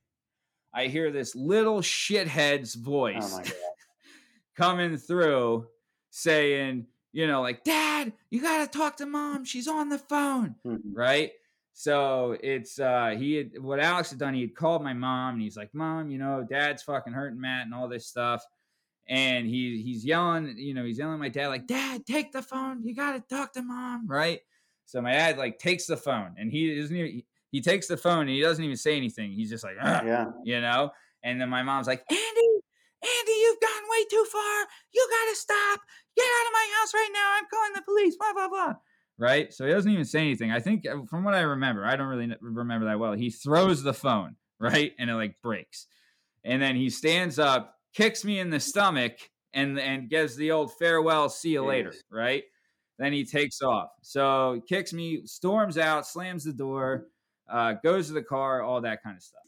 i 0.74 0.88
hear 0.88 1.12
this 1.12 1.36
little 1.36 1.82
shithead's 1.82 2.76
voice 2.76 3.40
Oh 3.40 3.52
coming 4.56 4.98
through 4.98 5.68
saying, 6.10 6.88
you 7.14 7.28
know, 7.28 7.42
like, 7.42 7.64
Dad, 7.64 8.14
you 8.30 8.42
got 8.42 8.72
to 8.72 8.78
talk 8.78 8.98
to 8.98 9.06
mom. 9.06 9.46
She's 9.46 9.68
on 9.68 9.90
the 9.90 9.98
phone. 9.98 10.56
Mhm. 10.66 10.80
Right. 10.94 11.32
So 11.74 12.36
it's, 12.42 12.80
uh, 12.80 13.16
he 13.18 13.36
had, 13.36 13.60
what 13.62 13.80
Alex 13.80 14.10
had 14.10 14.20
done, 14.20 14.34
he 14.34 14.42
had 14.42 14.56
called 14.56 14.84
my 14.84 14.94
mom 14.94 15.36
and 15.36 15.42
he's 15.44 15.56
like, 15.56 15.74
Mom, 15.76 16.10
you 16.10 16.18
know, 16.18 16.44
dad's 16.48 16.82
fucking 16.84 17.14
hurting 17.14 17.40
Matt 17.40 17.66
and 17.66 17.74
all 17.74 17.88
this 17.88 18.08
stuff. 18.08 18.44
And 19.08 19.46
he, 19.48 19.82
he's 19.82 20.04
yelling, 20.04 20.58
you 20.58 20.74
know, 20.74 20.84
he's 20.84 20.98
yelling 20.98 21.14
at 21.14 21.20
my 21.20 21.30
dad, 21.30 21.48
like, 21.50 21.68
Dad, 21.68 22.06
take 22.06 22.32
the 22.32 22.42
phone. 22.42 22.84
You 22.84 22.96
got 22.96 23.14
to 23.14 23.36
talk 23.36 23.54
to 23.54 23.62
mom. 23.62 24.08
Right. 24.08 24.42
So 24.86 25.02
my 25.02 25.12
dad, 25.14 25.38
like, 25.38 25.60
takes 25.60 25.86
the 25.86 25.98
phone 25.98 26.34
and 26.38 26.52
he 26.52 26.72
even, 26.72 26.96
he, 26.96 27.26
he 27.52 27.62
takes 27.62 27.88
the 27.88 27.96
phone 27.98 28.22
and 28.22 28.30
he 28.30 28.42
doesn't 28.42 28.64
even 28.64 28.76
say 28.76 28.98
anything. 28.98 29.32
He's 29.32 29.50
just 29.50 29.64
like, 29.64 29.76
Yeah. 29.80 30.26
you 30.44 30.60
know? 30.60 30.92
And 31.24 31.40
then 31.40 31.50
my 31.50 31.62
mom's 31.64 31.88
like, 31.88 32.04
Andy, 32.10 32.47
Andy, 33.20 33.32
you've 33.32 33.60
gone 33.62 33.84
way 33.90 34.06
too 34.10 34.26
far. 34.32 34.68
You 34.94 35.08
gotta 35.10 35.36
stop. 35.36 35.80
Get 36.16 36.26
out 36.26 36.48
of 36.48 36.54
my 36.54 36.68
house 36.80 36.94
right 36.94 37.10
now. 37.14 37.36
I'm 37.38 37.46
calling 37.50 37.74
the 37.76 37.82
police. 37.82 38.16
Blah 38.18 38.34
blah 38.34 38.50
blah. 38.50 38.74
Right. 39.20 39.54
So 39.54 39.66
he 39.66 39.72
doesn't 39.72 39.92
even 39.92 40.06
say 40.06 40.20
anything. 40.20 40.52
I 40.52 40.60
think 40.60 40.86
uh, 40.88 41.06
from 41.10 41.24
what 41.24 41.34
I 41.34 41.42
remember, 41.42 41.86
I 41.86 41.96
don't 41.96 42.08
really 42.08 42.32
remember 42.42 42.86
that 42.88 43.00
well. 43.00 43.14
He 43.14 43.30
throws 43.30 43.82
the 43.82 43.94
phone 43.94 44.36
right, 44.60 44.94
and 45.00 45.10
it 45.10 45.16
like 45.16 45.42
breaks, 45.42 45.88
and 46.44 46.62
then 46.62 46.76
he 46.76 46.90
stands 46.90 47.40
up, 47.40 47.76
kicks 47.94 48.24
me 48.24 48.40
in 48.40 48.50
the 48.50 48.60
stomach, 48.60 49.18
and 49.54 49.80
and 49.80 50.10
gives 50.10 50.36
the 50.36 50.52
old 50.52 50.74
farewell, 50.78 51.30
see 51.30 51.52
you 51.52 51.66
later. 51.66 51.94
Right. 52.12 52.44
Then 53.00 53.14
he 53.14 53.26
takes 53.26 53.62
off. 53.62 53.90
So 54.02 54.54
he 54.54 54.62
kicks 54.62 54.92
me, 54.92 55.22
storms 55.26 55.78
out, 55.78 56.08
slams 56.08 56.44
the 56.44 56.54
door, 56.54 57.08
uh, 57.50 57.74
goes 57.84 58.08
to 58.08 58.14
the 58.14 58.24
car, 58.24 58.62
all 58.62 58.82
that 58.82 59.04
kind 59.04 59.16
of 59.16 59.24
stuff. 59.24 59.42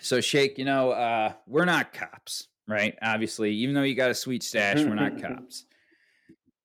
So 0.00 0.20
Shake, 0.20 0.56
you 0.56 0.64
know, 0.64 0.90
uh, 0.90 1.34
we're 1.46 1.66
not 1.66 1.92
cops, 1.92 2.48
right? 2.68 2.96
Obviously, 3.02 3.52
even 3.54 3.74
though 3.74 3.82
you 3.82 3.94
got 3.94 4.10
a 4.10 4.14
sweet 4.14 4.42
stash, 4.42 4.78
we're 4.84 4.94
not 4.94 5.20
cops. 5.22 5.66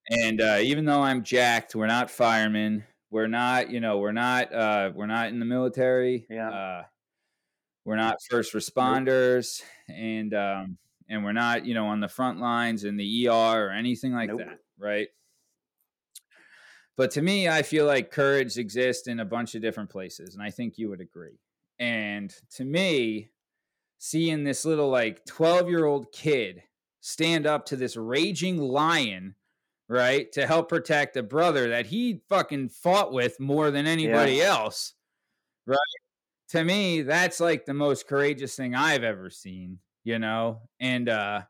And 0.10 0.40
uh, 0.40 0.60
even 0.62 0.86
though 0.86 1.02
I'm 1.02 1.24
jacked, 1.24 1.76
we're 1.76 1.88
not 1.88 2.12
firemen. 2.12 2.84
We're 3.10 3.28
not, 3.28 3.70
you 3.72 3.80
know, 3.80 3.98
we're 3.98 4.12
not, 4.12 4.54
uh, 4.54 4.92
we're 4.94 5.08
not 5.08 5.30
in 5.30 5.40
the 5.40 5.46
military. 5.46 6.28
Yeah. 6.30 6.50
Uh, 6.50 6.84
we're 7.86 7.96
not 7.96 8.18
first 8.30 8.54
responders, 8.54 9.62
and 9.88 10.34
um, 10.34 10.78
and 11.08 11.24
we're 11.24 11.34
not, 11.34 11.66
you 11.66 11.76
know, 11.76 11.86
on 11.86 12.00
the 12.00 12.08
front 12.08 12.40
lines 12.40 12.84
in 12.84 12.98
the 12.98 13.28
ER 13.28 13.68
or 13.68 13.70
anything 13.70 14.12
like 14.12 14.30
Nope. 14.30 14.40
that, 14.40 14.60
right? 14.80 15.08
But 16.98 17.12
to 17.12 17.22
me, 17.22 17.48
I 17.48 17.62
feel 17.62 17.86
like 17.86 18.10
courage 18.10 18.58
exists 18.58 19.08
in 19.08 19.20
a 19.20 19.26
bunch 19.26 19.54
of 19.54 19.62
different 19.62 19.92
places, 19.92 20.34
and 20.34 20.44
I 20.44 20.50
think 20.50 20.78
you 20.78 20.90
would 20.90 21.02
agree. 21.02 21.40
And 21.78 22.34
to 22.56 22.66
me, 22.66 23.30
seeing 23.98 24.44
this 24.44 24.66
little 24.66 24.90
like 24.90 25.26
12 25.26 25.70
year 25.70 25.86
old 25.86 26.12
kid 26.12 26.64
stand 27.02 27.46
up 27.46 27.66
to 27.68 27.76
this 27.76 27.96
raging 27.96 28.58
lion, 28.58 29.36
right, 29.88 30.32
to 30.32 30.48
help 30.48 30.70
protect 30.70 31.18
a 31.18 31.24
brother 31.24 31.70
that 31.70 31.86
he 31.86 32.22
fucking 32.30 32.70
fought 32.70 33.14
with 33.14 33.40
more 33.40 33.72
than 33.72 33.86
anybody 33.86 34.42
else, 34.42 34.94
right? 35.68 35.78
To 36.50 36.64
me, 36.64 37.04
that's 37.04 37.40
like 37.40 37.66
the 37.66 37.74
most 37.74 38.08
courageous 38.08 38.56
thing 38.56 38.76
I've 38.76 39.04
ever 39.04 39.30
seen, 39.30 39.80
you 40.04 40.20
know? 40.20 40.62
And 40.80 41.10
uh, 41.10 41.42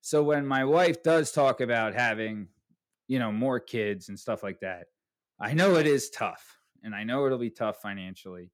so 0.00 0.22
when 0.22 0.46
my 0.46 0.64
wife 0.64 1.02
does 1.02 1.32
talk 1.32 1.60
about 1.60 1.94
having, 1.94 2.48
you 3.08 3.18
know, 3.18 3.32
more 3.32 3.60
kids 3.60 4.08
and 4.08 4.18
stuff 4.18 4.42
like 4.42 4.60
that, 4.60 4.86
I 5.38 5.52
know 5.52 5.74
it 5.74 5.86
is 5.86 6.08
tough, 6.08 6.58
and 6.82 6.94
I 6.94 7.04
know 7.04 7.26
it'll 7.26 7.36
be 7.36 7.50
tough 7.50 7.82
financially, 7.82 8.50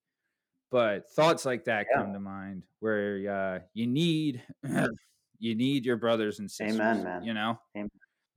but 0.72 1.08
thoughts 1.10 1.44
like 1.44 1.64
that 1.66 1.86
Yeah. 1.90 1.98
come 1.98 2.12
to 2.14 2.18
mind 2.18 2.62
where 2.80 3.30
uh, 3.30 3.58
you 3.74 3.86
need 3.86 4.42
you 5.38 5.54
need 5.54 5.84
your 5.84 5.98
brothers 5.98 6.38
and 6.40 6.50
sisters. 6.50 6.80
Amen, 6.80 7.04
man. 7.04 7.22
You 7.22 7.34
know, 7.34 7.60
Amen. 7.76 7.90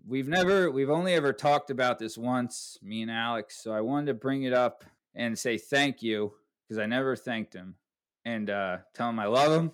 we've 0.06 0.28
never 0.28 0.70
we've 0.70 0.90
only 0.90 1.14
ever 1.14 1.32
talked 1.32 1.70
about 1.72 1.98
this 1.98 2.18
once, 2.18 2.78
me 2.84 3.02
and 3.02 3.10
Alex. 3.10 3.56
So 3.64 3.72
I 3.72 3.80
wanted 3.82 4.08
to 4.08 4.14
bring 4.16 4.44
it 4.44 4.52
up 4.54 4.84
and 5.16 5.40
say 5.40 5.58
thank 5.58 6.04
you 6.04 6.34
because 6.68 6.78
I 6.78 6.86
never 6.88 7.16
thanked 7.16 7.54
him, 7.54 7.76
and 8.26 8.50
uh, 8.50 8.80
tell 8.94 9.10
him 9.10 9.20
I 9.20 9.28
love 9.28 9.54
him. 9.54 9.72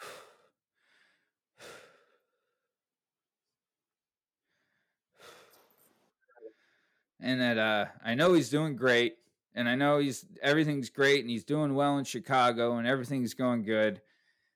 and 7.20 7.38
that 7.40 7.58
uh, 7.58 7.86
I 8.02 8.14
know 8.14 8.32
he's 8.32 8.48
doing 8.48 8.76
great, 8.76 9.16
and 9.54 9.68
I 9.68 9.74
know 9.74 9.98
he's 9.98 10.24
everything's 10.42 10.90
great, 10.90 11.20
and 11.20 11.30
he's 11.30 11.44
doing 11.44 11.74
well 11.74 11.98
in 11.98 12.04
Chicago, 12.04 12.76
and 12.76 12.86
everything's 12.86 13.34
going 13.34 13.62
good. 13.62 14.00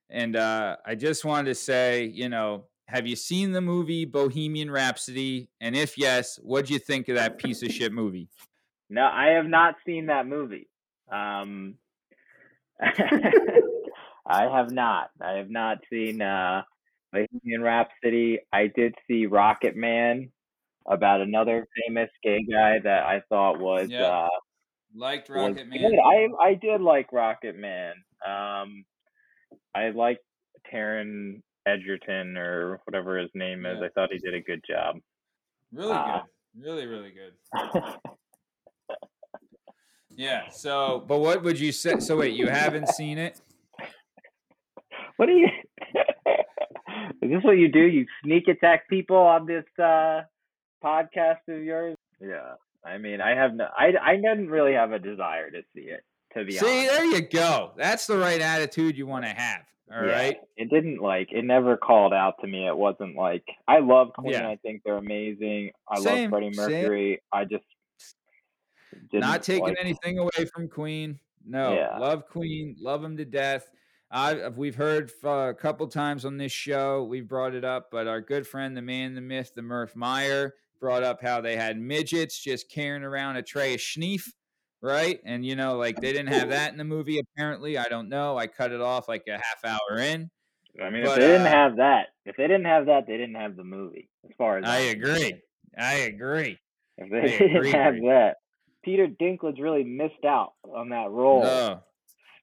And 0.09 0.35
uh, 0.35 0.77
I 0.85 0.95
just 0.95 1.25
wanted 1.25 1.49
to 1.49 1.55
say, 1.55 2.05
you 2.05 2.29
know, 2.29 2.65
have 2.87 3.05
you 3.05 3.15
seen 3.17 3.51
the 3.51 3.61
movie 3.61 4.05
Bohemian 4.05 4.71
Rhapsody? 4.71 5.49
And 5.59 5.75
if 5.75 5.97
yes, 5.97 6.37
what'd 6.41 6.69
you 6.69 6.79
think 6.79 7.09
of 7.09 7.15
that 7.15 7.37
piece 7.37 7.61
of 7.63 7.71
shit 7.71 7.91
movie? 7.91 8.29
No, 8.89 9.03
I 9.03 9.31
have 9.35 9.47
not 9.47 9.75
seen 9.85 10.05
that 10.05 10.25
movie. 10.27 10.69
Um, 11.11 11.75
I 12.81 14.43
have 14.51 14.71
not. 14.71 15.09
I 15.21 15.33
have 15.33 15.49
not 15.49 15.79
seen 15.89 16.21
uh, 16.21 16.61
Bohemian 17.11 17.61
Rhapsody. 17.61 18.39
I 18.51 18.67
did 18.67 18.95
see 19.07 19.25
Rocket 19.25 19.75
Man 19.75 20.31
about 20.85 21.21
another 21.21 21.67
famous 21.85 22.09
gay 22.23 22.45
guy 22.49 22.79
that 22.83 23.03
I 23.03 23.21
thought 23.29 23.59
was 23.59 23.89
Yeah. 23.89 24.03
uh, 24.03 24.27
Liked 24.95 25.29
Rocket 25.29 25.69
good. 25.69 25.81
Man. 25.81 25.91
I 26.05 26.27
I 26.49 26.53
did 26.55 26.81
like 26.81 27.11
Rocket 27.11 27.55
Man. 27.57 27.93
Um, 28.25 28.85
I 29.75 29.89
like 29.93 30.19
Taron 30.73 31.41
Egerton 31.67 32.37
or 32.37 32.79
whatever 32.85 33.17
his 33.19 33.29
name 33.35 33.65
is. 33.65 33.77
Yeah. 33.79 33.85
I 33.87 33.89
thought 33.89 34.11
he 34.11 34.17
did 34.19 34.33
a 34.33 34.41
good 34.41 34.63
job. 34.67 34.97
Really 35.71 35.91
Ah. 35.93 36.23
good. 36.55 36.65
Really, 36.65 36.85
really 36.87 37.11
good. 37.11 37.33
Yeah. 40.15 40.43
So, 40.51 41.03
but 41.07 41.19
what 41.19 41.43
would 41.43 41.59
you 41.59 41.71
say? 41.71 41.99
So, 41.99 42.17
wait, 42.17 42.33
you 42.33 42.47
haven't 42.47 42.87
seen 42.89 43.17
it? 43.17 43.39
What 45.17 45.25
do 45.27 45.33
you? 45.33 45.47
Is 47.21 47.31
this 47.31 47.43
what 47.43 47.53
you 47.57 47.67
do? 47.71 47.79
You 47.81 48.05
sneak 48.23 48.47
attack 48.47 48.87
people 48.89 49.17
on 49.17 49.45
this 49.47 49.65
uh, 49.79 50.21
podcast 50.83 51.39
of 51.49 51.63
yours? 51.63 51.95
Yeah. 52.21 52.53
I 52.85 52.97
mean, 52.97 53.19
I 53.21 53.35
have 53.35 53.53
no. 53.53 53.67
I 53.77 53.93
I 54.01 54.15
didn't 54.15 54.49
really 54.49 54.73
have 54.73 54.91
a 54.91 54.99
desire 54.99 55.49
to 55.51 55.61
see 55.75 55.81
it. 55.81 56.03
To 56.33 56.43
be 56.45 56.51
See, 56.53 56.65
honest. 56.87 56.91
there 56.95 57.05
you 57.05 57.21
go. 57.21 57.71
That's 57.77 58.05
the 58.07 58.17
right 58.17 58.39
attitude 58.41 58.97
you 58.97 59.07
want 59.07 59.25
to 59.25 59.31
have. 59.31 59.61
All 59.93 60.05
Yeah, 60.05 60.11
right. 60.11 60.37
It 60.57 60.69
didn't 60.69 61.01
like. 61.01 61.29
It 61.31 61.43
never 61.45 61.77
called 61.77 62.13
out 62.13 62.35
to 62.41 62.47
me. 62.47 62.67
It 62.67 62.77
wasn't 62.77 63.15
like 63.15 63.43
I 63.67 63.79
love 63.79 64.11
Queen. 64.13 64.33
Yeah. 64.33 64.49
I 64.49 64.57
think 64.57 64.81
they're 64.83 64.97
amazing. 64.97 65.71
I 65.89 65.99
Same, 65.99 66.29
love 66.29 66.39
Freddie 66.39 66.53
same. 66.53 66.69
Mercury. 66.81 67.21
I 67.31 67.45
just 67.45 67.63
didn't 69.11 69.21
Not 69.21 69.43
taking 69.43 69.63
like- 69.63 69.77
anything 69.79 70.19
away 70.19 70.45
from 70.53 70.67
Queen. 70.67 71.19
No, 71.45 71.73
Yeah. 71.73 71.97
love 71.97 72.27
Queen, 72.27 72.75
love 72.79 73.01
them 73.01 73.15
to 73.17 73.25
death. 73.25 73.69
I 74.11 74.49
we've 74.49 74.75
heard 74.75 75.11
uh, 75.23 75.29
a 75.49 75.53
couple 75.53 75.87
times 75.87 76.25
on 76.25 76.37
this 76.37 76.51
show 76.51 77.03
we've 77.03 77.27
brought 77.27 77.53
it 77.55 77.63
up, 77.65 77.89
but 77.91 78.07
our 78.07 78.21
good 78.21 78.45
friend, 78.47 78.75
the 78.75 78.81
man, 78.81 79.15
the 79.15 79.21
myth, 79.21 79.53
the 79.55 79.61
Murph 79.61 79.95
Meyer, 79.95 80.55
brought 80.79 81.03
up 81.03 81.21
how 81.21 81.41
they 81.41 81.55
had 81.55 81.79
midgets 81.79 82.39
just 82.39 82.69
carrying 82.69 83.03
around 83.03 83.37
a 83.37 83.41
tray 83.41 83.73
of 83.73 83.79
schneef, 83.79 84.23
right? 84.81 85.19
And 85.25 85.45
you 85.45 85.55
know, 85.55 85.77
like 85.77 85.99
they 85.99 86.13
didn't 86.13 86.33
have 86.33 86.49
that 86.49 86.71
in 86.71 86.77
the 86.77 86.83
movie. 86.83 87.19
Apparently, 87.19 87.77
I 87.77 87.85
don't 87.85 88.09
know. 88.09 88.37
I 88.37 88.47
cut 88.47 88.71
it 88.71 88.81
off 88.81 89.07
like 89.07 89.23
a 89.27 89.33
half 89.33 89.65
hour 89.65 89.97
in. 89.97 90.29
I 90.81 90.89
mean, 90.89 91.03
but, 91.03 91.11
if 91.11 91.15
they 91.15 91.27
didn't 91.27 91.47
uh, 91.47 91.51
have 91.51 91.77
that, 91.77 92.07
if 92.25 92.35
they 92.37 92.43
didn't 92.43 92.65
have 92.65 92.85
that, 92.85 93.07
they 93.07 93.17
didn't 93.17 93.35
have 93.35 93.55
the 93.55 93.63
movie. 93.63 94.09
As 94.25 94.31
far 94.37 94.59
as 94.59 94.65
I 94.65 94.77
agree. 94.77 95.41
I 95.77 95.93
agree. 95.93 96.57
If 96.97 97.09
they 97.09 97.17
I 97.17 97.21
didn't 97.37 97.55
agree, 97.57 97.71
have 97.71 97.95
agree. 97.95 98.09
that, 98.09 98.35
Peter 98.83 99.07
Dinklage 99.07 99.61
really 99.61 99.83
missed 99.83 100.25
out 100.25 100.53
on 100.63 100.89
that 100.89 101.09
role. 101.09 101.43
No, 101.43 101.81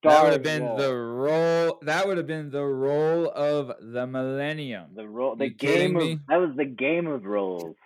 that 0.04 0.22
would 0.22 0.32
have 0.32 0.42
been 0.42 0.62
role. 0.62 0.76
the 0.76 0.94
role. 0.94 1.78
That 1.82 2.06
would 2.06 2.16
have 2.18 2.26
been 2.26 2.50
the 2.50 2.64
role 2.64 3.30
of 3.30 3.72
the 3.80 4.06
millennium. 4.06 4.90
the 4.94 5.08
role, 5.08 5.36
the 5.36 5.48
game 5.48 5.96
of 5.96 6.02
me? 6.02 6.18
that 6.28 6.36
was 6.36 6.50
the 6.56 6.66
game 6.66 7.06
of 7.06 7.24
roles, 7.24 7.76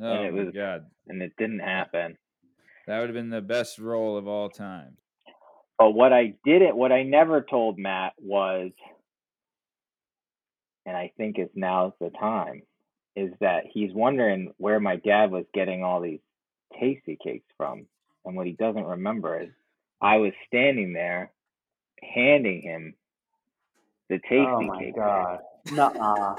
Oh 0.00 0.22
it 0.22 0.32
my 0.32 0.42
was- 0.44 0.54
god, 0.54 0.86
and 1.08 1.22
it 1.22 1.32
didn't 1.38 1.60
happen. 1.60 2.16
that 2.86 3.00
would 3.00 3.08
have 3.08 3.14
been 3.14 3.30
the 3.30 3.40
best 3.40 3.78
role 3.78 4.16
of 4.16 4.26
all 4.28 4.48
time. 4.48 4.96
But 5.78 5.90
what 5.92 6.12
I 6.12 6.34
didn't, 6.44 6.76
what 6.76 6.92
I 6.92 7.02
never 7.02 7.42
told 7.42 7.78
Matt 7.78 8.12
was, 8.18 8.70
and 10.86 10.96
I 10.96 11.12
think 11.16 11.36
it's 11.38 11.52
now's 11.54 11.92
the 12.00 12.10
time, 12.10 12.62
is 13.14 13.30
that 13.40 13.64
he's 13.72 13.92
wondering 13.92 14.52
where 14.58 14.80
my 14.80 14.96
dad 14.96 15.30
was 15.30 15.44
getting 15.52 15.82
all 15.82 16.00
these 16.00 16.20
Tastykakes 16.80 17.42
from. 17.56 17.86
And 18.24 18.36
what 18.36 18.46
he 18.46 18.52
doesn't 18.52 18.84
remember 18.84 19.40
is 19.40 19.50
I 20.00 20.16
was 20.16 20.32
standing 20.46 20.92
there 20.92 21.30
handing 22.02 22.62
him 22.62 22.94
the 24.08 24.16
oh 24.16 24.18
tasty 24.28 24.46
oh 24.46 24.60
my 24.62 24.78
cake. 24.82 24.96
god. 24.96 25.38
Nuh-uh. 25.72 26.34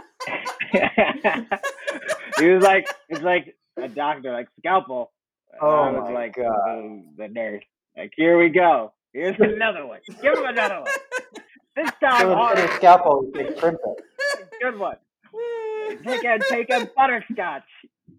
he 2.40 2.50
was 2.50 2.64
like, 2.64 2.88
it's 3.10 3.22
like 3.22 3.56
a 3.78 3.88
doctor, 3.88 4.32
like 4.32 4.48
scalpel. 4.60 5.12
And 5.54 5.62
Oh 5.62 5.68
I 5.70 5.92
was 5.92 6.10
my 6.10 6.14
like, 6.14 6.36
God. 6.36 6.46
the, 6.46 7.04
the 7.18 7.28
nurse, 7.30 7.64
like, 7.98 8.12
here 8.16 8.38
we 8.38 8.50
go. 8.50 8.94
Here's 9.14 9.36
another 9.40 9.86
one. 9.86 10.00
Give 10.22 10.34
him 10.38 10.46
another 10.46 10.82
one. 10.82 10.92
This 11.76 11.90
time 12.04 12.22
So 12.22 12.36
hard. 12.36 12.58
instead 12.58 12.70
of 12.72 12.76
scalpel, 12.78 13.26
we 13.34 13.44
take 13.44 13.58
Krimpet. 13.58 13.96
Good 14.62 14.78
one. 14.80 14.98
Take 16.06 16.24
a 16.26 16.40
take 16.50 16.70
a 16.70 16.90
butterscotch. 16.98 17.64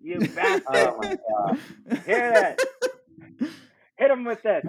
You 0.00 0.20
bastard. 0.20 0.62
Oh 0.68 0.98
my 1.02 1.18
god. 1.28 1.58
Hear 2.06 2.32
that? 2.32 2.60
Hit 3.98 4.10
him 4.10 4.24
with 4.24 4.42
this. 4.42 4.64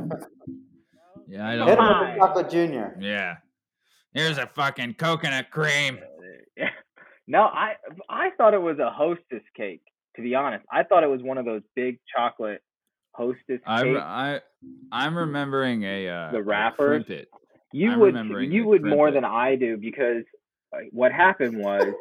Yeah, 1.28 1.48
I 1.48 1.52
Hit 1.52 1.58
don't. 1.58 1.68
Hit 1.68 1.78
him 1.80 1.86
with 1.88 2.14
the 2.14 2.16
chocolate 2.18 2.50
junior. 2.50 2.98
Yeah, 3.00 3.36
here's 4.14 4.38
a 4.38 4.48
fucking 4.48 4.96
coconut 4.96 5.50
cream. 5.52 6.00
No, 7.30 7.44
I 7.44 7.76
I 8.10 8.32
thought 8.38 8.54
it 8.56 8.62
was 8.62 8.80
a 8.80 8.90
hostess 8.90 9.44
cake. 9.56 9.84
To 10.16 10.22
be 10.24 10.34
honest, 10.36 10.66
I 10.72 10.84
thought 10.84 11.04
it 11.04 11.10
was 11.10 11.22
one 11.22 11.38
of 11.38 11.46
those 11.46 11.62
big 11.76 12.00
chocolate 12.14 12.62
hostess 13.12 13.60
I'm 13.68 13.86
cakes. 13.94 14.02
I 14.04 14.42
I'm 14.92 15.16
remembering 15.18 15.84
a 15.84 16.10
uh, 16.10 16.32
The 16.32 16.40
Krimpet. 16.40 17.26
You 17.72 17.92
I'm 17.92 18.00
would 18.00 18.52
you 18.52 18.66
would 18.66 18.84
more 18.84 19.12
than 19.12 19.24
I 19.24 19.56
do 19.56 19.78
because 19.78 20.24
uh, 20.74 20.80
what 20.92 21.12
happened 21.12 21.60
was 21.60 21.94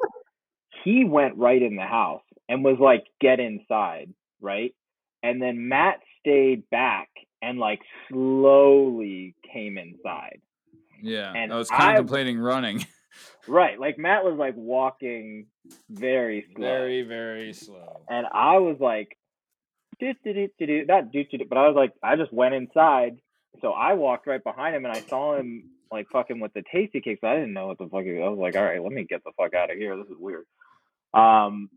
he 0.82 1.04
went 1.04 1.36
right 1.36 1.60
in 1.60 1.76
the 1.76 1.82
house 1.82 2.22
and 2.48 2.64
was 2.64 2.78
like 2.80 3.04
get 3.20 3.38
inside, 3.38 4.12
right? 4.40 4.74
And 5.22 5.42
then 5.42 5.68
Matt 5.68 6.00
stayed 6.20 6.62
back 6.70 7.10
and 7.42 7.58
like 7.58 7.80
slowly 8.10 9.34
came 9.52 9.76
inside. 9.76 10.40
Yeah, 11.02 11.32
And 11.36 11.52
I 11.52 11.56
was 11.56 11.70
I- 11.70 11.76
contemplating 11.76 12.38
running. 12.38 12.86
Right, 13.46 13.80
like 13.80 13.98
Matt 13.98 14.24
was 14.24 14.36
like 14.38 14.54
walking 14.56 15.46
very 15.90 16.46
slow. 16.54 16.66
very 16.66 17.02
very 17.02 17.52
slow. 17.52 18.02
and 18.08 18.26
I 18.32 18.58
was 18.58 18.76
like, 18.80 19.16
do 20.00 20.12
do 20.24 20.32
do 20.32 20.48
do 20.58 20.66
do, 20.66 20.84
not 20.86 21.10
do 21.10 21.24
do, 21.24 21.38
do, 21.38 21.44
but 21.48 21.58
I 21.58 21.66
was 21.66 21.76
like, 21.76 21.92
I 22.02 22.16
just 22.16 22.32
went 22.32 22.54
inside. 22.54 23.18
So 23.60 23.72
I 23.72 23.94
walked 23.94 24.26
right 24.26 24.42
behind 24.42 24.76
him, 24.76 24.84
and 24.84 24.96
I 24.96 25.00
saw 25.00 25.36
him 25.36 25.70
like 25.90 26.06
fucking 26.12 26.38
with 26.38 26.52
the 26.52 26.62
Tastykakes. 26.74 27.24
I 27.24 27.34
didn't 27.34 27.54
know 27.54 27.68
what 27.68 27.78
the 27.78 27.88
fuck. 27.88 28.04
He, 28.04 28.20
I 28.20 28.28
was 28.28 28.38
like, 28.38 28.56
all 28.56 28.64
right, 28.64 28.82
let 28.82 28.92
me 28.92 29.06
get 29.08 29.24
the 29.24 29.32
fuck 29.36 29.54
out 29.54 29.70
of 29.70 29.78
here. 29.78 29.96
This 29.96 30.08
is 30.08 30.18
weird. 30.18 30.44
Um, 31.14 31.70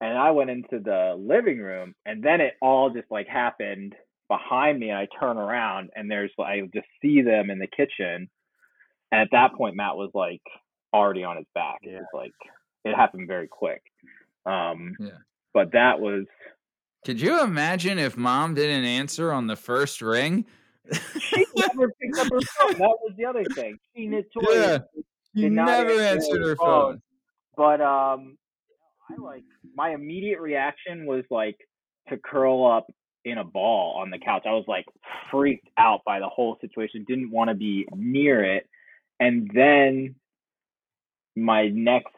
and 0.00 0.18
I 0.18 0.32
went 0.32 0.50
into 0.50 0.80
the 0.80 1.14
living 1.18 1.58
room, 1.58 1.94
and 2.04 2.22
then 2.22 2.40
it 2.40 2.54
all 2.60 2.90
just 2.90 3.10
like 3.10 3.28
happened 3.28 3.94
behind 4.28 4.78
me, 4.78 4.92
I 4.92 5.06
turn 5.20 5.36
around, 5.36 5.90
and 5.94 6.10
there's 6.10 6.32
I 6.38 6.62
just 6.74 6.86
see 7.00 7.22
them 7.22 7.50
in 7.50 7.58
the 7.58 7.68
kitchen, 7.68 8.28
and 9.12 9.20
at 9.20 9.28
that 9.32 9.54
point, 9.54 9.76
Matt 9.76 9.96
was 9.96 10.10
like 10.14 10.42
already 10.92 11.24
on 11.24 11.36
his 11.36 11.46
back. 11.54 11.78
It 11.82 11.94
was 11.94 12.06
like 12.14 12.32
it 12.84 12.94
happened 12.94 13.26
very 13.28 13.48
quick. 13.48 13.82
Um, 14.44 14.96
Yeah. 15.00 15.18
but 15.54 15.72
that 15.72 16.00
was 16.00 16.24
Could 17.04 17.20
you 17.20 17.42
imagine 17.42 17.98
if 17.98 18.16
mom 18.16 18.54
didn't 18.54 18.84
answer 18.84 19.32
on 19.32 19.46
the 19.46 19.56
first 19.56 20.00
ring? 20.02 20.46
she 21.20 21.44
never 21.56 21.88
picked 22.00 22.18
up 22.18 22.28
her 22.30 22.40
phone. 22.40 22.78
That 22.78 22.96
was 23.02 23.12
the 23.16 23.24
other 23.24 23.44
thing. 23.54 23.78
She 23.94 24.06
notoriously 24.08 24.60
Yeah, 24.60 24.78
you 25.34 25.42
did 25.48 25.52
not 25.52 25.66
never 25.66 25.90
answer 25.90 26.04
answered 26.14 26.42
her 26.42 26.48
her 26.50 26.56
phone. 26.56 26.92
phone. 26.94 27.02
But 27.56 27.80
um, 27.80 28.36
I 29.10 29.20
like 29.20 29.44
my 29.74 29.90
immediate 29.90 30.40
reaction 30.40 31.06
was 31.06 31.24
like 31.30 31.56
to 32.08 32.16
curl 32.18 32.66
up 32.66 32.86
in 33.24 33.38
a 33.38 33.44
ball 33.44 33.98
on 34.00 34.10
the 34.10 34.18
couch. 34.18 34.42
I 34.46 34.52
was 34.52 34.64
like 34.68 34.84
freaked 35.30 35.68
out 35.78 36.02
by 36.06 36.20
the 36.20 36.28
whole 36.28 36.56
situation. 36.60 37.04
Didn't 37.08 37.30
want 37.32 37.48
to 37.50 37.54
be 37.54 37.86
near 37.96 38.44
it. 38.44 38.68
And 39.20 39.50
then 39.54 40.16
my 41.34 41.68
next 41.68 42.14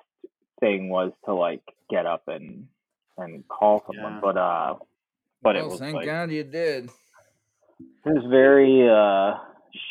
thing 0.61 0.89
was 0.89 1.13
to 1.25 1.35
like 1.35 1.63
get 1.91 2.07
up 2.07 2.25
and 2.29 2.67
and 3.17 3.47
call 3.49 3.85
someone. 3.87 4.15
Yeah. 4.15 4.21
But 4.23 4.37
uh, 4.37 4.75
but 5.43 5.57
well, 5.57 5.65
it 5.67 5.71
was 5.71 5.81
thank 5.81 5.95
like 5.95 6.07
God 6.07 6.31
you 6.31 6.45
did. 6.45 6.85
it 6.87 6.91
was 8.05 8.25
very 8.31 8.89
uh 8.89 9.39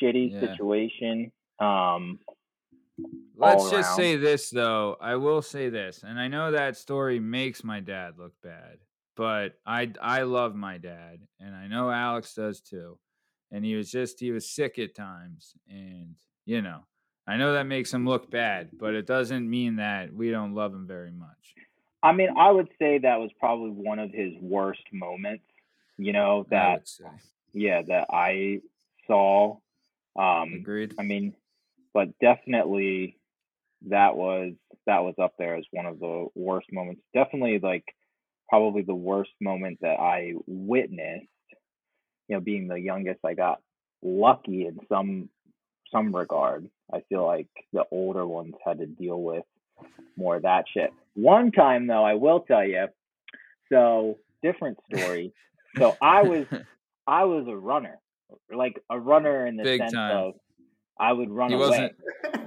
shitty 0.02 0.34
Yeah. 0.34 0.40
situation. 0.40 1.32
Um, 1.60 2.20
Let's 3.36 3.70
just 3.70 3.90
around. 3.90 3.96
say 3.96 4.16
this 4.16 4.50
though. 4.50 4.98
I 5.00 5.16
will 5.16 5.42
say 5.44 5.70
this, 5.70 6.04
and 6.04 6.20
I 6.20 6.28
know 6.28 6.52
that 6.52 6.78
story 6.78 7.20
makes 7.20 7.64
my 7.64 7.80
dad 7.80 8.18
look 8.18 8.34
bad, 8.42 8.80
but 9.16 9.54
I 9.66 9.92
I 10.02 10.24
love 10.24 10.56
my 10.56 10.80
dad, 10.80 11.20
and 11.40 11.56
I 11.56 11.68
know 11.68 11.92
Alex 11.92 12.34
does 12.34 12.62
too. 12.62 12.98
And 13.52 13.64
he 13.64 13.76
was 13.76 13.90
just 13.92 14.20
he 14.20 14.32
was 14.32 14.50
sick 14.50 14.80
at 14.80 14.96
times, 14.96 15.54
and 15.70 16.16
you 16.46 16.62
know 16.62 16.82
I 17.28 17.36
know 17.36 17.54
that 17.54 17.66
makes 17.66 17.94
him 17.94 18.08
look 18.08 18.32
bad, 18.32 18.70
but 18.74 18.94
it 18.94 19.06
doesn't 19.06 19.50
mean 19.50 19.76
that 19.76 20.14
we 20.14 20.32
don't 20.32 20.56
love 20.56 20.74
him 20.74 20.88
very 20.88 21.12
much. 21.12 21.56
I 22.02 22.14
mean, 22.14 22.30
I 22.38 22.50
would 22.50 22.70
say 22.80 23.00
that 23.00 23.20
was 23.20 23.32
probably 23.38 23.72
one 23.72 24.00
of 24.00 24.12
his 24.12 24.34
worst 24.40 24.84
moments. 24.94 25.44
You 25.98 26.14
know 26.14 26.46
that 26.52 26.88
yeah 27.54 27.82
that 27.82 28.08
I 28.12 28.62
saw. 29.08 29.58
Um, 30.18 30.54
Agreed. 30.54 30.94
I 31.00 31.04
mean, 31.04 31.34
but 31.94 32.10
definitely 32.20 33.18
that 33.88 34.16
was 34.16 34.54
that 34.86 35.04
was 35.04 35.16
up 35.22 35.34
there 35.38 35.56
as 35.56 35.66
one 35.72 35.86
of 35.86 36.00
the 36.00 36.28
worst 36.36 36.72
moments. 36.72 37.02
Definitely 37.14 37.60
like 37.60 37.84
probably 38.48 38.84
the 38.84 38.96
worst 38.96 39.32
moment 39.42 39.80
that 39.82 40.00
I 40.00 40.34
witnessed. 40.46 41.26
You 42.28 42.36
know, 42.36 42.40
being 42.42 42.68
the 42.68 42.80
youngest, 42.80 43.20
I 43.26 43.34
got 43.34 43.60
lucky 44.04 44.66
in 44.66 44.80
some 44.88 45.30
some 45.92 46.16
regard. 46.16 46.70
I 46.94 47.02
feel 47.10 47.26
like 47.26 47.48
the 47.74 47.84
older 47.92 48.26
ones 48.26 48.54
had 48.66 48.80
to 48.80 48.86
deal 48.86 49.22
with 49.22 49.44
more 50.16 50.38
of 50.38 50.44
that 50.44 50.66
shit. 50.74 50.92
One 51.16 51.52
time 51.52 51.88
though, 51.88 52.04
I 52.04 52.14
will 52.14 52.42
tell 52.42 52.64
you. 52.66 52.88
So 53.72 54.18
different 54.42 54.78
story. 54.94 55.34
So 55.78 55.96
I 56.02 56.24
was 56.24 56.46
I 57.08 57.24
was 57.26 57.46
a 57.48 57.56
runner, 57.56 58.00
like 58.54 58.82
a 58.90 59.00
runner 59.00 59.46
in 59.48 59.58
the 59.58 59.64
Big 59.64 59.80
sense 59.82 59.94
time. 59.94 60.16
of 60.18 60.34
I 61.00 61.14
would 61.14 61.30
run 61.30 61.50
He 61.50 61.56
away. 61.56 61.68
wasn't. 61.68 61.94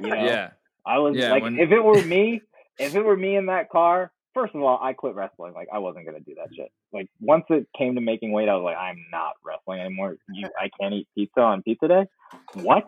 You 0.00 0.08
know, 0.14 0.24
Yeah. 0.24 0.50
I 0.86 0.98
was 0.98 1.14
Yeah, 1.16 1.30
like, 1.30 1.42
when- 1.42 1.58
if 1.58 1.70
it 1.70 1.80
were 1.84 2.02
me, 2.02 2.40
if 2.78 2.94
it 2.94 3.02
were 3.02 3.16
me 3.16 3.36
in 3.36 3.46
that 3.46 3.68
car, 3.68 4.10
first 4.34 4.54
of 4.54 4.62
all, 4.62 4.78
I 4.82 4.92
quit 4.94 5.14
wrestling. 5.14 5.52
Like, 5.52 5.68
I 5.72 5.78
wasn't 5.78 6.06
gonna 6.06 6.20
do 6.20 6.34
that 6.36 6.48
shit. 6.56 6.70
Like, 6.92 7.08
once 7.20 7.44
it 7.50 7.68
came 7.76 7.94
to 7.94 8.00
making 8.00 8.32
weight, 8.32 8.48
I 8.48 8.54
was 8.56 8.64
like, 8.64 8.76
I'm 8.78 9.04
not 9.12 9.34
wrestling 9.44 9.80
anymore. 9.80 10.16
You, 10.32 10.48
I 10.58 10.70
can't 10.80 10.94
eat 10.94 11.06
pizza 11.14 11.40
on 11.40 11.62
pizza 11.62 11.86
day. 11.86 12.06
What? 12.54 12.84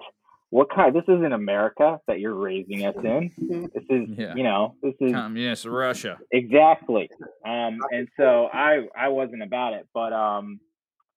What 0.52 0.68
kind? 0.68 0.94
This 0.94 1.04
isn't 1.08 1.32
America 1.32 1.98
that 2.06 2.20
you're 2.20 2.34
raising 2.34 2.84
us 2.84 2.94
in. 3.02 3.30
This 3.74 3.84
is, 3.88 4.18
Yeah. 4.18 4.34
you 4.34 4.42
know, 4.42 4.74
this 4.82 4.92
is 5.00 5.10
Communist 5.10 5.64
Russia. 5.64 6.18
Exactly. 6.30 7.08
Um, 7.42 7.78
and 7.90 8.06
so 8.18 8.50
I 8.52 8.86
I 8.94 9.08
wasn't 9.08 9.42
about 9.42 9.72
it, 9.72 9.88
but 9.94 10.12
um, 10.12 10.60